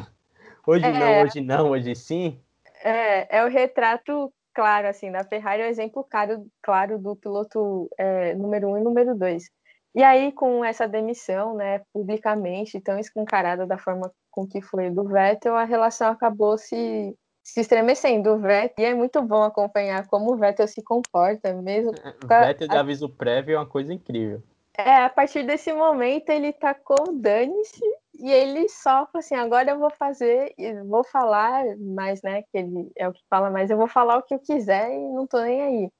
Hoje 0.66 0.84
é, 0.84 0.92
não, 0.92 1.22
hoje 1.22 1.40
não, 1.40 1.70
hoje 1.70 1.94
sim. 1.94 2.38
É, 2.82 3.38
é 3.38 3.44
o 3.44 3.48
retrato 3.48 4.32
claro, 4.52 4.88
assim, 4.88 5.10
da 5.10 5.24
Ferrari 5.24 5.62
é 5.62 5.66
o 5.66 5.70
exemplo 5.70 6.04
claro, 6.04 6.46
claro 6.62 6.98
do 6.98 7.16
piloto 7.16 7.88
é, 7.96 8.34
número 8.34 8.68
um 8.68 8.78
e 8.78 8.82
número 8.82 9.14
dois. 9.14 9.44
E 9.94 10.02
aí, 10.02 10.30
com 10.32 10.64
essa 10.64 10.86
demissão, 10.86 11.56
né, 11.56 11.80
publicamente, 11.92 12.80
tão 12.80 12.98
escancarada 12.98 13.66
da 13.66 13.76
forma 13.76 14.12
com 14.30 14.46
que 14.46 14.62
foi 14.62 14.90
do 14.90 15.04
Vettel, 15.04 15.56
a 15.56 15.64
relação 15.64 16.08
acabou 16.12 16.56
se, 16.56 17.16
se 17.42 17.60
estremecendo. 17.60 18.30
O 18.30 18.38
Vettel, 18.38 18.84
e 18.84 18.88
é 18.88 18.94
muito 18.94 19.20
bom 19.22 19.42
acompanhar 19.42 20.06
como 20.06 20.32
o 20.32 20.36
Vettel 20.36 20.68
se 20.68 20.82
comporta, 20.82 21.52
mesmo. 21.54 21.90
O 21.90 22.32
é, 22.32 22.46
Vettel 22.46 22.68
de 22.68 22.76
aviso 22.76 23.08
prévio 23.08 23.54
é 23.54 23.58
uma 23.58 23.66
coisa 23.66 23.92
incrível. 23.92 24.42
É, 24.78 25.04
a 25.04 25.10
partir 25.10 25.44
desse 25.44 25.72
momento 25.72 26.30
ele 26.30 26.52
tacou 26.52 27.08
o 27.08 27.12
dane-se 27.12 27.84
e 28.18 28.30
ele 28.30 28.68
só 28.68 29.06
falou 29.06 29.18
assim, 29.18 29.34
agora 29.34 29.72
eu 29.72 29.78
vou 29.78 29.90
fazer, 29.90 30.54
vou 30.86 31.04
falar 31.04 31.64
mais, 31.76 32.22
né, 32.22 32.42
que 32.42 32.58
ele 32.58 32.90
é 32.96 33.08
o 33.08 33.12
que 33.12 33.22
fala 33.28 33.50
mais, 33.50 33.68
eu 33.68 33.76
vou 33.76 33.88
falar 33.88 34.18
o 34.18 34.22
que 34.22 34.32
eu 34.32 34.38
quiser 34.38 34.90
e 34.92 34.98
não 34.98 35.26
tô 35.26 35.40
nem 35.40 35.60
aí. 35.60 35.92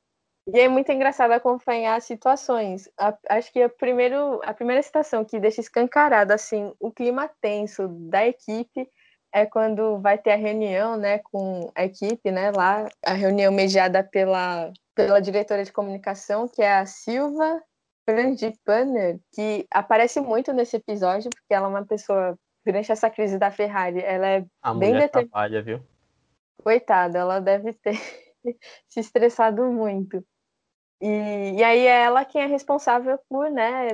E 0.53 0.59
é 0.59 0.69
muito 0.69 0.91
engraçado 0.91 1.33
acompanhar 1.33 1.97
as 1.97 2.05
situações. 2.05 2.89
A, 2.99 3.17
acho 3.29 3.53
que 3.53 3.63
a, 3.63 3.69
primeiro, 3.69 4.41
a 4.45 4.55
primeira 4.55 4.83
situação 4.83 5.25
que 5.25 5.39
deixa 5.39 5.61
escancarado 5.61 6.33
assim 6.33 6.73
o 6.81 6.91
clima 6.91 7.31
tenso 7.41 7.87
da 7.89 8.27
equipe 8.27 8.89
é 9.33 9.47
quando 9.47 9.99
vai 10.01 10.19
ter 10.19 10.33
a 10.33 10.37
reunião, 10.37 10.97
né, 10.97 11.19
com 11.19 11.71
a 11.75 11.85
equipe, 11.85 12.31
né, 12.31 12.51
lá 12.51 12.89
a 13.05 13.13
reunião 13.13 13.53
mediada 13.53 14.03
pela 14.03 14.73
pela 14.95 15.21
diretora 15.21 15.65
de 15.65 15.73
comunicação, 15.73 16.47
que 16.47 16.63
é 16.63 16.75
a 16.75 16.85
Silva 16.85 17.63
Panner, 18.65 19.19
que 19.33 19.67
aparece 19.71 20.21
muito 20.21 20.53
nesse 20.53 20.77
episódio, 20.77 21.31
porque 21.31 21.55
ela 21.55 21.67
é 21.67 21.71
uma 21.71 21.87
pessoa 21.87 22.37
durante 22.65 22.93
essa 22.93 23.09
crise 23.09 23.39
da 23.39 23.51
Ferrari, 23.51 24.01
ela 24.01 24.27
é 24.27 24.47
a 24.63 24.75
bem 24.75 24.93
determinada. 24.93 25.63
viu? 25.63 25.81
Coitada, 26.63 27.19
ela 27.19 27.41
deve 27.41 27.73
ter 27.73 27.95
se 28.89 29.01
estressado 29.01 29.65
muito. 29.67 30.25
E, 31.01 31.55
e 31.57 31.65
aí 31.65 31.87
é 31.87 32.03
ela 32.03 32.25
quem 32.25 32.43
é 32.43 32.47
responsável 32.47 33.19
por, 33.29 33.51
né, 33.51 33.89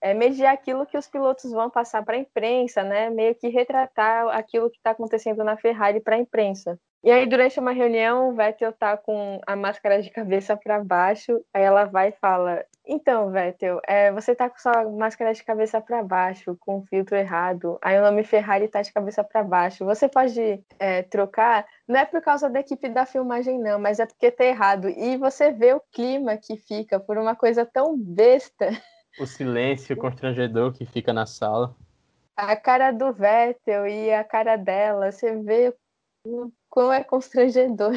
é 0.00 0.14
mediar 0.14 0.54
aquilo 0.54 0.86
que 0.86 0.98
os 0.98 1.08
pilotos 1.08 1.50
vão 1.50 1.70
passar 1.70 2.04
para 2.04 2.16
a 2.16 2.20
imprensa, 2.20 2.82
né, 2.82 3.10
meio 3.10 3.34
que 3.34 3.48
retratar 3.48 4.28
aquilo 4.28 4.70
que 4.70 4.78
está 4.78 4.90
acontecendo 4.90 5.44
na 5.44 5.56
Ferrari 5.56 6.00
para 6.00 6.16
a 6.16 6.18
imprensa. 6.18 6.78
E 7.02 7.10
aí, 7.10 7.24
durante 7.26 7.58
uma 7.58 7.72
reunião, 7.72 8.28
o 8.28 8.34
Vettel 8.34 8.74
tá 8.74 8.94
com 8.94 9.40
a 9.46 9.56
máscara 9.56 10.02
de 10.02 10.10
cabeça 10.10 10.54
para 10.54 10.84
baixo. 10.84 11.42
Aí 11.52 11.62
ela 11.62 11.86
vai 11.86 12.10
e 12.10 12.12
fala: 12.20 12.62
Então, 12.86 13.30
Vettel, 13.30 13.80
é, 13.88 14.12
você 14.12 14.34
tá 14.34 14.50
com 14.50 14.58
sua 14.58 14.84
máscara 14.84 15.32
de 15.32 15.42
cabeça 15.42 15.80
para 15.80 16.02
baixo, 16.02 16.58
com 16.60 16.78
o 16.78 16.84
filtro 16.84 17.16
errado. 17.16 17.78
Aí 17.80 17.98
o 17.98 18.02
nome 18.02 18.22
Ferrari 18.22 18.68
tá 18.68 18.82
de 18.82 18.92
cabeça 18.92 19.24
para 19.24 19.42
baixo. 19.42 19.82
Você 19.86 20.10
pode 20.10 20.62
é, 20.78 21.02
trocar? 21.04 21.66
Não 21.88 21.98
é 21.98 22.04
por 22.04 22.20
causa 22.20 22.50
da 22.50 22.60
equipe 22.60 22.86
da 22.90 23.06
filmagem, 23.06 23.58
não, 23.58 23.78
mas 23.78 23.98
é 23.98 24.04
porque 24.04 24.30
tá 24.30 24.44
errado. 24.44 24.90
E 24.90 25.16
você 25.16 25.50
vê 25.52 25.72
o 25.72 25.80
clima 25.92 26.36
que 26.36 26.58
fica 26.58 27.00
por 27.00 27.16
uma 27.16 27.34
coisa 27.34 27.64
tão 27.64 27.96
besta. 27.96 28.68
O 29.18 29.26
silêncio 29.26 29.96
constrangedor 29.96 30.72
que 30.72 30.86
fica 30.86 31.12
na 31.12 31.26
sala. 31.26 31.74
A 32.36 32.56
cara 32.56 32.90
do 32.90 33.12
Vettel 33.12 33.86
e 33.86 34.12
a 34.12 34.24
cara 34.24 34.56
dela, 34.56 35.10
você 35.10 35.36
vê 35.36 35.74
o 36.24 36.50
quão 36.68 36.92
é 36.92 37.02
constrangedor. 37.02 37.92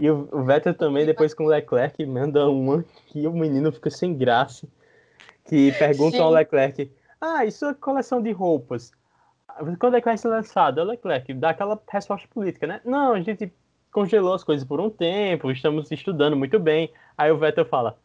E 0.00 0.10
o, 0.10 0.44
Vettel 0.44 0.74
também, 0.74 1.06
depois 1.06 1.34
com 1.34 1.44
o 1.44 1.48
Leclerc, 1.48 2.04
manda 2.06 2.48
uma 2.48 2.84
que 3.06 3.26
o 3.26 3.32
menino 3.32 3.70
fica 3.70 3.90
sem 3.90 4.16
graça. 4.16 4.66
Que 5.44 5.72
pergunta 5.72 6.18
ao 6.18 6.30
Leclerc: 6.30 6.90
Ah, 7.20 7.44
e 7.44 7.52
sua 7.52 7.74
coleção 7.74 8.20
de 8.20 8.32
roupas? 8.32 8.92
Quando 9.78 9.96
é 9.96 10.00
que 10.00 10.06
vai 10.06 10.16
ser 10.16 10.28
lançado? 10.28 10.80
O 10.80 10.84
Leclerc 10.84 11.32
dá 11.34 11.50
aquela 11.50 11.80
resposta 11.88 12.28
política, 12.28 12.66
né? 12.66 12.80
Não, 12.84 13.14
a 13.14 13.20
gente 13.20 13.52
congelou 13.90 14.34
as 14.34 14.44
coisas 14.44 14.66
por 14.66 14.80
um 14.80 14.90
tempo, 14.90 15.50
estamos 15.50 15.90
estudando 15.90 16.36
muito 16.36 16.58
bem. 16.58 16.92
Aí 17.16 17.30
o 17.30 17.38
Vettel 17.38 17.64
fala: 17.64 17.98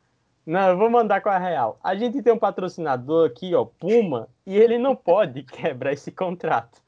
Não, 0.46 0.70
eu 0.70 0.78
vou 0.78 0.90
mandar 0.90 1.22
com 1.22 1.30
a 1.30 1.38
real. 1.38 1.80
A 1.84 1.96
gente 1.96 2.22
tem 2.22 2.34
um 2.34 2.40
patrocinador 2.40 3.30
aqui, 3.30 3.56
ó, 3.56 3.64
Puma, 3.66 4.28
e 4.46 4.58
ele 4.58 4.78
não 4.78 4.96
pode 4.96 5.44
quebrar 5.48 5.94
esse 5.94 6.12
contrato. 6.12 6.82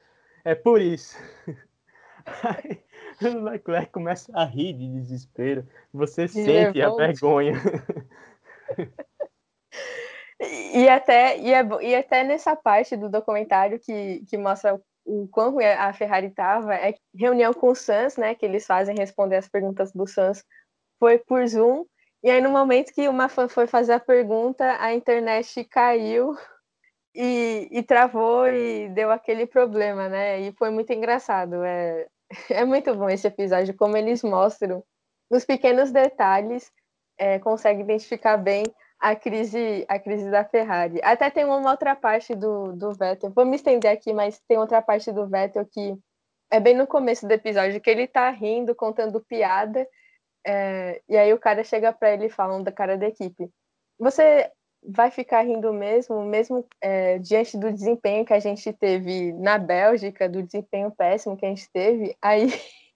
É 0.44 0.54
por 0.54 0.82
isso. 0.82 1.18
Aí, 2.44 2.84
o 3.34 3.44
Leclerc 3.44 3.92
começa 3.92 4.32
a 4.34 4.44
rir 4.44 4.74
de 4.74 4.88
desespero. 4.88 5.66
Você 5.94 6.28
sente 6.28 6.82
a 6.82 6.90
vergonha. 6.90 7.54
E 10.74 10.90
até, 10.90 11.40
e, 11.40 11.54
é, 11.54 11.66
e 11.82 11.96
até 11.96 12.24
nessa 12.24 12.56
parte 12.56 12.98
do 12.98 13.10
documentário 13.10 13.80
que, 13.80 14.24
que 14.28 14.38
mostra 14.38 14.80
o 15.06 15.28
quão 15.30 15.58
a 15.60 15.94
Ferrari 15.94 16.28
estava, 16.28 16.76
é 16.76 16.96
reunião 17.16 17.54
com 17.54 17.70
o 17.70 17.76
Sans, 17.76 18.18
né, 18.18 18.36
que 18.36 18.46
eles 18.46 18.66
fazem 18.66 18.96
responder 18.98 19.38
as 19.38 19.48
perguntas 19.48 19.94
do 19.94 20.06
Sans, 20.08 20.44
foi 21.00 21.20
por 21.20 21.48
Zoom, 21.48 21.86
e 22.26 22.32
aí 22.32 22.42
no 22.42 22.50
momento 22.50 22.92
que 22.92 23.08
uma 23.08 23.30
fã 23.30 23.48
foi 23.48 23.68
fazer 23.68 23.94
a 23.94 24.00
pergunta, 24.00 24.82
a 24.82 24.92
internet 24.96 25.64
caiu 25.66 26.36
e, 27.14 27.68
e 27.72 27.84
travou 27.84 28.48
e 28.48 28.90
deu 28.90 29.12
aquele 29.12 29.46
problema, 29.46 30.10
né, 30.10 30.42
e 30.42 30.52
foi 30.54 30.72
muito 30.72 30.92
engraçado, 30.92 31.64
é, 31.64 32.08
é 32.50 32.66
muito 32.66 32.96
bom 32.96 33.08
esse 33.08 33.28
episódio, 33.28 33.76
como 33.76 33.96
eles 33.96 34.24
mostram 34.24 34.84
nos 35.30 35.46
pequenos 35.46 35.92
detalhes, 35.92 36.72
é, 37.16 37.38
consegue 37.38 37.82
identificar 37.82 38.38
bem 38.38 38.64
a 39.00 39.16
crise, 39.16 39.86
a 39.88 40.00
crise 40.00 40.32
da 40.32 40.44
Ferrari. 40.44 41.00
Até 41.04 41.30
tem 41.30 41.46
uma 41.46 41.70
outra 41.70 41.96
parte 41.96 42.34
do, 42.34 42.74
do 42.74 42.92
Vettel, 42.92 43.32
vou 43.36 43.46
me 43.46 43.56
estender 43.56 43.92
aqui, 43.92 44.12
mas 44.14 44.42
tem 44.48 44.58
outra 44.58 44.82
parte 44.82 45.12
do 45.12 45.28
Vettel 45.28 45.64
que 45.64 45.96
é 46.50 46.60
bem 46.60 46.76
no 46.76 46.88
começo 46.88 47.28
do 47.28 47.32
episódio, 47.32 47.80
que 47.80 47.90
ele 47.92 48.08
tá 48.08 48.32
rindo, 48.32 48.74
contando 48.74 49.24
piada, 49.24 49.88
é, 50.46 51.02
e 51.10 51.18
aí 51.18 51.34
o 51.34 51.40
cara 51.40 51.64
chega 51.64 51.92
para 51.92 52.12
ele 52.12 52.30
falando 52.30 52.66
da 52.66 52.72
cara 52.72 52.98
da 52.98 53.08
equipe. 53.08 53.50
Você 53.98 54.52
vai 54.88 55.10
ficar 55.10 55.42
rindo 55.42 55.74
mesmo, 55.74 56.24
mesmo 56.24 56.66
é, 56.80 57.18
diante 57.18 57.58
do 57.58 57.72
desempenho 57.72 58.26
que 58.26 58.34
a 58.34 58.40
gente 58.40 58.72
teve 58.74 59.34
na 59.34 59.58
Bélgica, 59.58 60.30
do 60.30 60.44
desempenho 60.44 60.92
péssimo 60.92 61.36
que 61.36 61.46
a 61.46 61.50
gente 61.50 61.70
teve, 61.72 62.16
aí. 62.22 62.48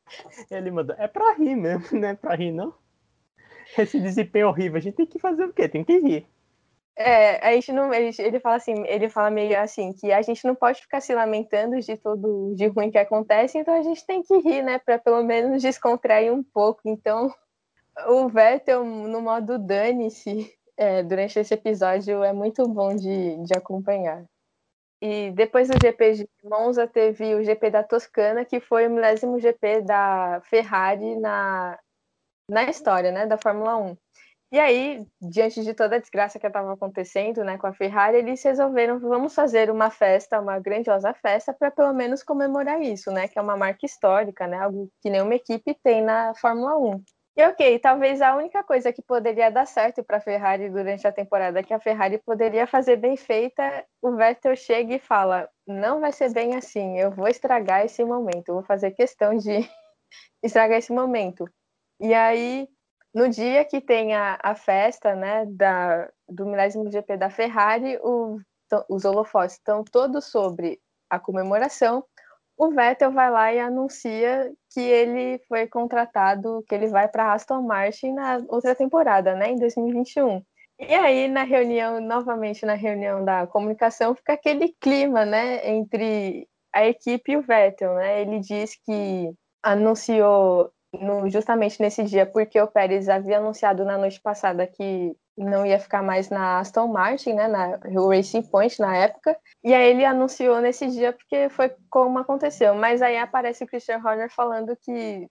Ele 0.52 0.72
mandou, 0.72 0.95
é 1.00 1.08
pra 1.08 1.34
rir 1.34 1.56
mesmo, 1.56 1.86
não 2.00 2.10
é 2.10 2.36
rir, 2.36 2.52
não? 2.52 2.74
Esse 3.78 4.00
desempenho 4.00 4.47
horrível, 4.47 4.78
a 4.78 4.82
gente 4.82 4.95
tem 4.95 5.06
que 5.06 5.20
fazer 5.20 5.45
o 5.45 5.54
quê? 5.54 5.68
Tem 5.68 5.84
que 5.84 5.97
rir. 6.00 6.28
É, 7.02 7.47
a 7.47 7.54
gente 7.54 7.72
não. 7.72 7.93
Ele, 7.93 8.39
fala 8.41 8.58
assim, 8.58 8.74
ele 8.86 9.08
fala 9.10 9.32
meio 9.32 9.58
assim, 9.58 9.93
que 9.93 10.12
a 10.12 10.22
gente 10.22 10.45
não 10.45 10.54
pode 10.54 10.82
ficar 10.82 11.00
se 11.00 11.16
lamentando 11.16 11.80
de 11.80 11.95
todo 11.95 12.54
de 12.56 12.68
ruim 12.68 12.91
que 12.91 12.97
acontece, 12.97 13.58
então 13.58 13.74
a 13.74 13.82
gente 13.82 14.06
tem 14.06 14.22
que 14.22 14.38
rir, 14.39 14.62
né? 14.62 14.80
Pra 14.80 15.00
pelo 15.00 15.24
menos 15.24 15.62
descontrair 15.62 16.34
um 16.34 16.43
pouco. 16.43 16.82
Então, 16.86 17.34
o 18.08 18.28
Vettel, 18.28 18.84
no 18.84 19.22
modo 19.22 19.58
dane-se, 19.58 20.54
é, 20.76 21.02
durante 21.02 21.39
esse 21.39 21.54
episódio 21.54 22.22
é 22.22 22.34
muito 22.34 22.68
bom 22.68 22.93
de, 22.93 23.38
de 23.45 23.54
acompanhar. 23.56 24.26
E 25.02 25.32
depois 25.32 25.70
do 25.70 25.80
GP 25.82 26.14
de 26.16 26.30
Monza, 26.43 26.86
teve 26.86 27.34
o 27.34 27.41
GP 27.41 27.70
da 27.70 27.82
Toscana, 27.82 28.43
que 28.43 28.60
foi 28.60 28.88
o 28.88 28.91
milésimo 28.91 29.39
GP 29.39 29.84
da 29.84 30.41
Ferrari 30.43 31.16
na, 31.16 31.80
na 32.50 32.66
história 32.66 33.10
né, 33.10 33.26
da 33.26 33.38
Fórmula 33.38 33.78
1. 33.78 33.97
E 34.52 34.60
aí, 34.60 35.06
diante 35.22 35.64
de 35.64 35.76
toda 35.76 35.97
a 35.97 36.00
desgraça 36.00 36.39
que 36.39 36.47
estava 36.47 36.74
acontecendo 36.74 37.43
né, 37.43 37.58
com 37.60 37.68
a 37.68 37.74
Ferrari, 37.74 38.18
eles 38.18 38.41
resolveram, 38.41 39.00
vamos 39.00 39.36
fazer 39.36 39.70
uma 39.70 39.91
festa, 39.91 40.41
uma 40.41 40.58
grandiosa 40.58 41.14
festa, 41.14 41.54
para 41.54 41.70
pelo 41.70 41.93
menos 41.93 42.24
comemorar 42.24 42.82
isso, 42.82 43.12
né? 43.12 43.28
Que 43.28 43.38
é 43.38 43.41
uma 43.41 43.56
marca 43.56 43.86
histórica, 43.86 44.47
né? 44.47 44.58
Algo 44.58 44.89
que 45.02 45.10
nenhuma 45.10 45.36
equipe 45.36 45.76
tem 45.84 46.02
na 46.02 46.34
Fórmula 46.34 46.76
1. 46.80 47.04
E 47.38 47.43
ok, 47.45 47.80
talvez 47.80 48.22
a 48.22 48.36
única 48.36 48.64
coisa 48.64 48.91
que 48.91 49.02
poderia 49.04 49.52
dar 49.52 49.66
certo 49.68 50.04
para 50.04 50.18
a 50.18 50.22
Ferrari 50.22 50.70
durante 50.70 51.08
a 51.08 51.12
temporada 51.12 51.64
que 51.64 51.74
a 51.74 51.80
Ferrari 51.80 52.18
poderia 52.18 52.68
fazer 52.68 52.97
bem 52.97 53.16
feita, 53.16 53.86
o 54.02 54.16
Vettel 54.16 54.56
chega 54.56 54.95
e 54.95 55.00
fala: 55.00 55.47
não 55.66 56.02
vai 56.02 56.12
ser 56.12 56.34
bem 56.34 56.56
assim, 56.56 57.00
eu 57.00 57.12
vou 57.12 57.28
estragar 57.28 57.86
esse 57.86 58.04
momento, 58.04 58.52
vou 58.54 58.64
fazer 58.64 58.91
questão 58.91 59.38
de 59.38 59.60
estragar 60.43 60.80
esse 60.80 60.91
momento. 60.91 61.45
E 62.00 62.14
aí, 62.14 62.68
no 63.14 63.30
dia 63.30 63.66
que 63.66 63.82
tem 63.82 64.16
a, 64.16 64.39
a 64.41 64.55
festa 64.55 65.16
né, 65.16 65.45
da, 65.47 66.10
do 66.28 66.45
milésimo 66.45 66.91
GP 66.91 67.18
da 67.18 67.30
Ferrari, 67.30 67.97
o, 68.01 68.39
os 68.89 69.05
holofotes 69.05 69.55
estão 69.55 69.84
todos 69.84 70.26
sobre 70.26 70.80
a 71.10 71.20
comemoração 71.20 72.03
o 72.60 72.72
Vettel 72.72 73.10
vai 73.14 73.32
lá 73.32 73.53
e 73.53 73.60
anuncia 73.60 74.51
que 74.74 74.82
ele 74.82 75.39
foi 75.47 75.66
contratado, 75.66 76.62
que 76.68 76.76
ele 76.76 76.88
vai 76.88 77.07
para 77.07 77.32
Aston 77.32 77.62
Martin 77.62 78.12
na 78.12 78.43
outra 78.49 78.76
temporada, 78.76 79.34
né, 79.34 79.51
em 79.51 79.55
2021. 79.55 80.43
E 80.78 80.93
aí, 80.93 81.30
na 81.30 81.43
reunião, 81.43 82.01
novamente 82.01 82.66
na 82.66 82.74
reunião 82.74 83.24
da 83.24 83.47
comunicação, 83.47 84.14
fica 84.14 84.34
aquele 84.34 84.76
clima, 84.82 85.26
né, 85.26 85.70
entre 85.70 86.49
a 86.76 86.86
equipe 86.86 87.32
e 87.32 87.38
o 87.38 87.41
Vettel, 87.41 87.95
né? 87.95 88.22
Ele 88.22 88.39
diz 88.39 88.76
que 88.86 89.32
anunciou 89.64 90.70
no, 90.94 91.30
justamente 91.30 91.82
nesse 91.82 92.04
dia, 92.04 92.26
porque 92.26 92.60
o 92.60 92.68
Pérez 92.68 93.08
havia 93.08 93.38
anunciado 93.38 93.86
na 93.86 93.98
noite 93.98 94.20
passada 94.20 94.66
que 94.66 95.16
não 95.38 95.66
ia 95.66 95.80
ficar 95.80 96.04
mais 96.04 96.30
na 96.30 96.60
Aston 96.60 96.88
Martin, 96.88 97.34
né, 97.34 97.48
na 97.48 97.78
Racing 97.78 98.42
Point 98.44 98.80
na 98.80 98.96
época, 98.96 99.38
e 99.64 99.74
aí 99.74 99.92
ele 99.92 100.04
anunciou 100.04 100.60
nesse 100.60 100.88
dia 100.88 101.14
porque 101.14 101.48
foi 101.50 101.74
como 101.90 102.20
aconteceu, 102.20 102.76
mas 102.76 103.02
aí 103.02 103.18
aparece 103.18 103.64
o 103.64 103.68
Christian 103.68 104.02
Horner 104.04 104.30
falando 104.30 104.76
que 104.76 105.28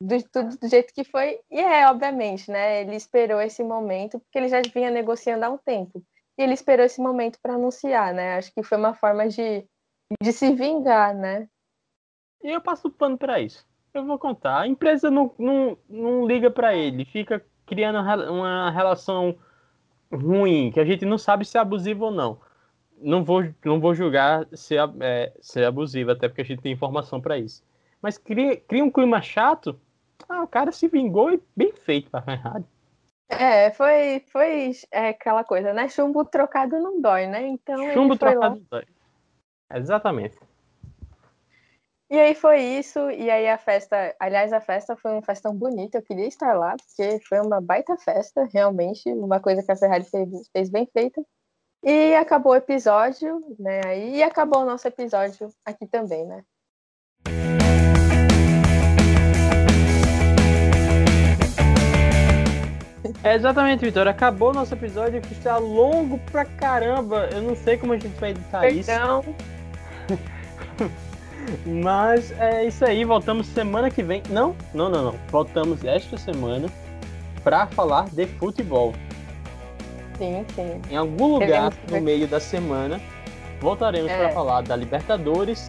do, 0.00 0.22
tudo 0.30 0.56
do 0.56 0.68
jeito 0.68 0.94
que 0.94 1.02
foi, 1.02 1.40
e 1.50 1.58
é, 1.58 1.88
obviamente, 1.88 2.50
né, 2.50 2.82
ele 2.82 2.94
esperou 2.94 3.40
esse 3.40 3.64
momento, 3.64 4.20
porque 4.20 4.38
ele 4.38 4.48
já 4.48 4.60
vinha 4.72 4.90
negociando 4.90 5.44
há 5.44 5.50
um 5.50 5.58
tempo, 5.58 6.02
e 6.38 6.42
ele 6.42 6.54
esperou 6.54 6.86
esse 6.86 7.00
momento 7.00 7.38
para 7.42 7.54
anunciar, 7.54 8.14
né, 8.14 8.36
acho 8.36 8.52
que 8.54 8.62
foi 8.62 8.78
uma 8.78 8.94
forma 8.94 9.28
de, 9.28 9.66
de 10.22 10.32
se 10.32 10.54
vingar, 10.54 11.14
né. 11.14 11.48
E 12.44 12.50
eu 12.50 12.60
passo 12.60 12.86
o 12.86 12.92
pano 12.92 13.18
para 13.18 13.40
isso. 13.40 13.66
Eu 13.92 14.04
vou 14.04 14.18
contar. 14.18 14.60
A 14.60 14.68
empresa 14.68 15.10
não, 15.10 15.32
não, 15.38 15.78
não 15.88 16.26
liga 16.26 16.50
para 16.50 16.74
ele, 16.76 17.04
fica 17.04 17.44
criando 17.66 17.98
uma 18.30 18.70
relação 18.70 19.36
ruim, 20.12 20.70
que 20.70 20.80
a 20.80 20.84
gente 20.84 21.04
não 21.04 21.18
sabe 21.18 21.44
se 21.44 21.56
é 21.56 21.60
abusivo 21.60 22.06
ou 22.06 22.10
não. 22.10 22.38
Não 23.00 23.22
vou, 23.22 23.44
não 23.64 23.78
vou 23.78 23.94
julgar 23.94 24.46
se 24.52 24.76
é, 24.76 24.80
é, 25.00 25.32
se 25.40 25.60
é 25.60 25.66
abusivo, 25.66 26.10
até 26.10 26.28
porque 26.28 26.40
a 26.40 26.44
gente 26.44 26.62
tem 26.62 26.72
informação 26.72 27.20
para 27.20 27.38
isso. 27.38 27.62
Mas 28.02 28.18
cria, 28.18 28.56
cria 28.56 28.84
um 28.84 28.90
clima 28.90 29.20
chato. 29.20 29.78
Ah, 30.28 30.42
o 30.42 30.48
cara 30.48 30.72
se 30.72 30.88
vingou 30.88 31.32
e 31.32 31.40
bem 31.54 31.72
feito 31.72 32.10
para 32.10 32.22
Ferrari. 32.22 32.64
É, 33.28 33.70
foi, 33.72 34.24
foi 34.32 34.72
é, 34.90 35.10
aquela 35.10 35.44
coisa, 35.44 35.72
né? 35.72 35.88
Chumbo 35.88 36.24
trocado 36.24 36.78
não 36.80 37.00
dói, 37.00 37.26
né? 37.26 37.46
Então 37.46 37.92
Chumbo 37.92 38.14
lá. 38.14 38.18
trocado 38.18 38.66
dói. 38.70 38.84
Exatamente. 39.74 40.38
E 42.10 42.18
aí 42.18 42.34
foi 42.34 42.62
isso, 42.62 43.10
e 43.10 43.30
aí 43.30 43.46
a 43.46 43.58
festa, 43.58 44.16
aliás, 44.18 44.50
a 44.50 44.62
festa 44.62 44.96
foi 44.96 45.12
uma 45.12 45.20
festa 45.20 45.50
tão 45.50 45.58
bonita, 45.58 45.98
eu 45.98 46.02
queria 46.02 46.26
estar 46.26 46.54
lá, 46.54 46.74
porque 46.74 47.20
foi 47.28 47.38
uma 47.38 47.60
baita 47.60 47.98
festa, 47.98 48.48
realmente, 48.50 49.12
uma 49.12 49.38
coisa 49.40 49.62
que 49.62 49.70
a 49.70 49.76
Ferrari 49.76 50.04
fez, 50.04 50.26
fez 50.50 50.70
bem 50.70 50.88
feita. 50.90 51.22
E 51.84 52.14
acabou 52.14 52.52
o 52.52 52.56
episódio, 52.56 53.38
né? 53.58 53.82
Aí, 53.84 54.16
e 54.16 54.22
acabou 54.22 54.62
o 54.62 54.64
nosso 54.64 54.88
episódio 54.88 55.50
aqui 55.66 55.86
também, 55.86 56.26
né? 56.26 56.42
É 63.22 63.34
exatamente, 63.34 63.84
Vitória. 63.84 64.10
Acabou 64.10 64.50
o 64.50 64.54
nosso 64.54 64.72
episódio 64.72 65.20
que 65.20 65.34
está 65.34 65.58
longo 65.58 66.18
pra 66.30 66.44
caramba. 66.44 67.28
Eu 67.32 67.42
não 67.42 67.54
sei 67.54 67.76
como 67.76 67.92
a 67.92 67.98
gente 67.98 68.18
vai 68.18 68.30
editar 68.30 68.66
isso. 68.68 68.90
Mas 71.66 72.32
é 72.38 72.64
isso 72.66 72.84
aí, 72.84 73.04
voltamos 73.04 73.46
semana 73.48 73.90
que 73.90 74.02
vem. 74.02 74.22
Não, 74.30 74.54
não, 74.74 74.88
não, 74.88 75.02
não. 75.04 75.14
Voltamos 75.30 75.84
esta 75.84 76.16
semana 76.18 76.68
pra 77.42 77.66
falar 77.68 78.08
de 78.10 78.26
futebol. 78.26 78.92
sim, 80.18 80.44
sim. 80.54 80.80
Em 80.90 80.96
algum 80.96 81.26
lugar 81.38 81.72
no 81.90 82.00
meio 82.00 82.26
da 82.26 82.40
semana, 82.40 83.00
voltaremos 83.60 84.10
É. 84.10 84.16
para 84.18 84.30
falar 84.30 84.62
da 84.62 84.74
Libertadores, 84.76 85.68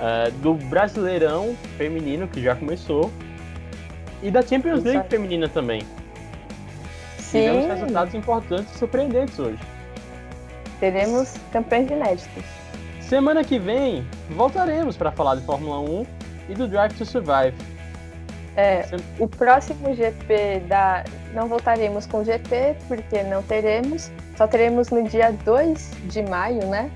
é, 0.00 0.30
do 0.42 0.54
Brasileirão 0.54 1.54
feminino, 1.78 2.26
que 2.28 2.42
já 2.42 2.54
começou, 2.56 3.10
e 4.22 4.30
da 4.30 4.42
Champions 4.42 4.78
Isso 4.80 4.88
League 4.88 5.08
feminina 5.08 5.48
também. 5.48 5.82
Tivemos 7.30 7.62
Sim, 7.64 7.68
resultados 7.70 8.14
importantes 8.14 8.74
e 8.74 8.78
surpreendentes 8.78 9.38
hoje. 9.38 9.58
teremos 10.80 11.34
campeões 11.52 11.88
inéditos. 11.90 12.44
Semana 13.10 13.42
que 13.42 13.58
vem, 13.58 14.06
voltaremos 14.30 14.96
para 14.96 15.10
falar 15.10 15.34
de 15.34 15.44
Fórmula 15.44 15.80
1 15.80 16.06
e 16.48 16.54
do 16.54 16.68
Drive 16.68 16.92
to 16.94 17.04
Survive. 17.04 17.56
É, 18.54 18.84
Sem- 18.84 19.00
o 19.18 19.26
próximo 19.26 19.92
GP 19.92 20.60
da. 20.68 21.02
Não 21.34 21.48
voltaremos 21.48 22.06
com 22.06 22.22
GP, 22.22 22.76
porque 22.86 23.24
não 23.24 23.42
teremos. 23.42 24.12
Só 24.36 24.46
teremos 24.46 24.90
no 24.90 25.02
dia 25.08 25.32
2 25.44 25.90
de 26.04 26.22
maio, 26.22 26.64
né? 26.68 26.88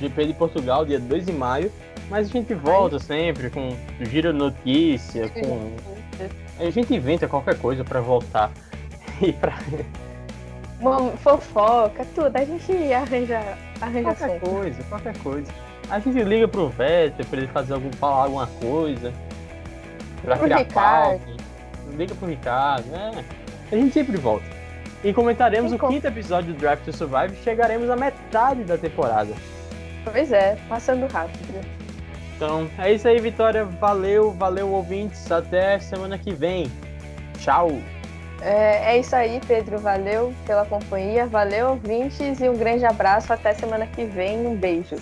GP 0.00 0.28
de 0.28 0.32
Portugal, 0.32 0.86
dia 0.86 0.98
2 0.98 1.26
de 1.26 1.32
maio. 1.32 1.70
Mas 2.08 2.30
a 2.30 2.32
gente 2.32 2.54
volta 2.54 2.98
sempre 2.98 3.50
com 3.50 3.76
giro 4.00 4.32
notícia, 4.32 5.28
com 5.28 5.76
A 6.58 6.70
gente 6.70 6.94
inventa 6.94 7.28
qualquer 7.28 7.58
coisa 7.58 7.84
pra 7.84 8.00
voltar. 8.00 8.50
E 9.20 9.32
pra 9.32 9.52
Uma 10.80 11.10
fofoca, 11.18 12.06
tudo. 12.14 12.36
A 12.36 12.44
gente 12.44 12.92
arranja, 12.92 13.40
arranja 13.80 14.02
qualquer 14.04 14.28
sempre. 14.30 14.48
coisa, 14.48 14.82
qualquer 14.84 15.18
coisa. 15.18 15.52
A 15.90 15.98
gente 15.98 16.22
liga 16.22 16.46
pro 16.46 16.68
Vettel 16.68 17.26
pra 17.26 17.38
ele 17.38 17.48
fazer 17.48 17.74
algum, 17.74 17.90
falar 17.92 18.24
alguma 18.24 18.46
coisa. 18.46 19.12
Pra 20.22 20.36
Pro 20.36 20.44
criar 20.44 20.58
Ricardo. 20.58 21.18
pauta. 21.20 21.42
Liga 21.96 22.14
pro 22.14 22.28
Ricardo, 22.28 22.86
né? 22.90 23.24
A 23.72 23.74
gente 23.76 23.92
sempre 23.94 24.16
volta. 24.16 24.44
E 25.02 25.12
comentaremos 25.12 25.70
Tem 25.70 25.76
o 25.76 25.80
como. 25.80 25.92
quinto 25.92 26.06
episódio 26.06 26.52
do 26.52 26.58
Draft 26.58 26.84
to 26.84 26.92
Survive 26.92 27.36
chegaremos 27.42 27.88
à 27.88 27.96
metade 27.96 28.64
da 28.64 28.76
temporada. 28.76 29.32
Pois 30.04 30.32
é, 30.32 30.56
passando 30.68 31.06
rápido. 31.12 31.64
Então, 32.36 32.68
é 32.78 32.92
isso 32.92 33.06
aí, 33.08 33.18
Vitória. 33.20 33.64
Valeu, 33.64 34.30
valeu, 34.32 34.68
ouvintes. 34.70 35.30
Até 35.30 35.78
semana 35.80 36.16
que 36.18 36.32
vem. 36.32 36.70
Tchau. 37.38 37.78
É, 38.40 38.94
é 38.94 38.98
isso 38.98 39.14
aí, 39.14 39.40
Pedro. 39.46 39.78
Valeu 39.78 40.32
pela 40.46 40.64
companhia, 40.64 41.26
valeu, 41.26 41.70
ouvintes, 41.70 42.40
e 42.40 42.48
um 42.48 42.56
grande 42.56 42.84
abraço. 42.84 43.32
Até 43.32 43.54
semana 43.54 43.86
que 43.86 44.04
vem. 44.04 44.46
Um 44.46 44.54
beijo. 44.54 44.96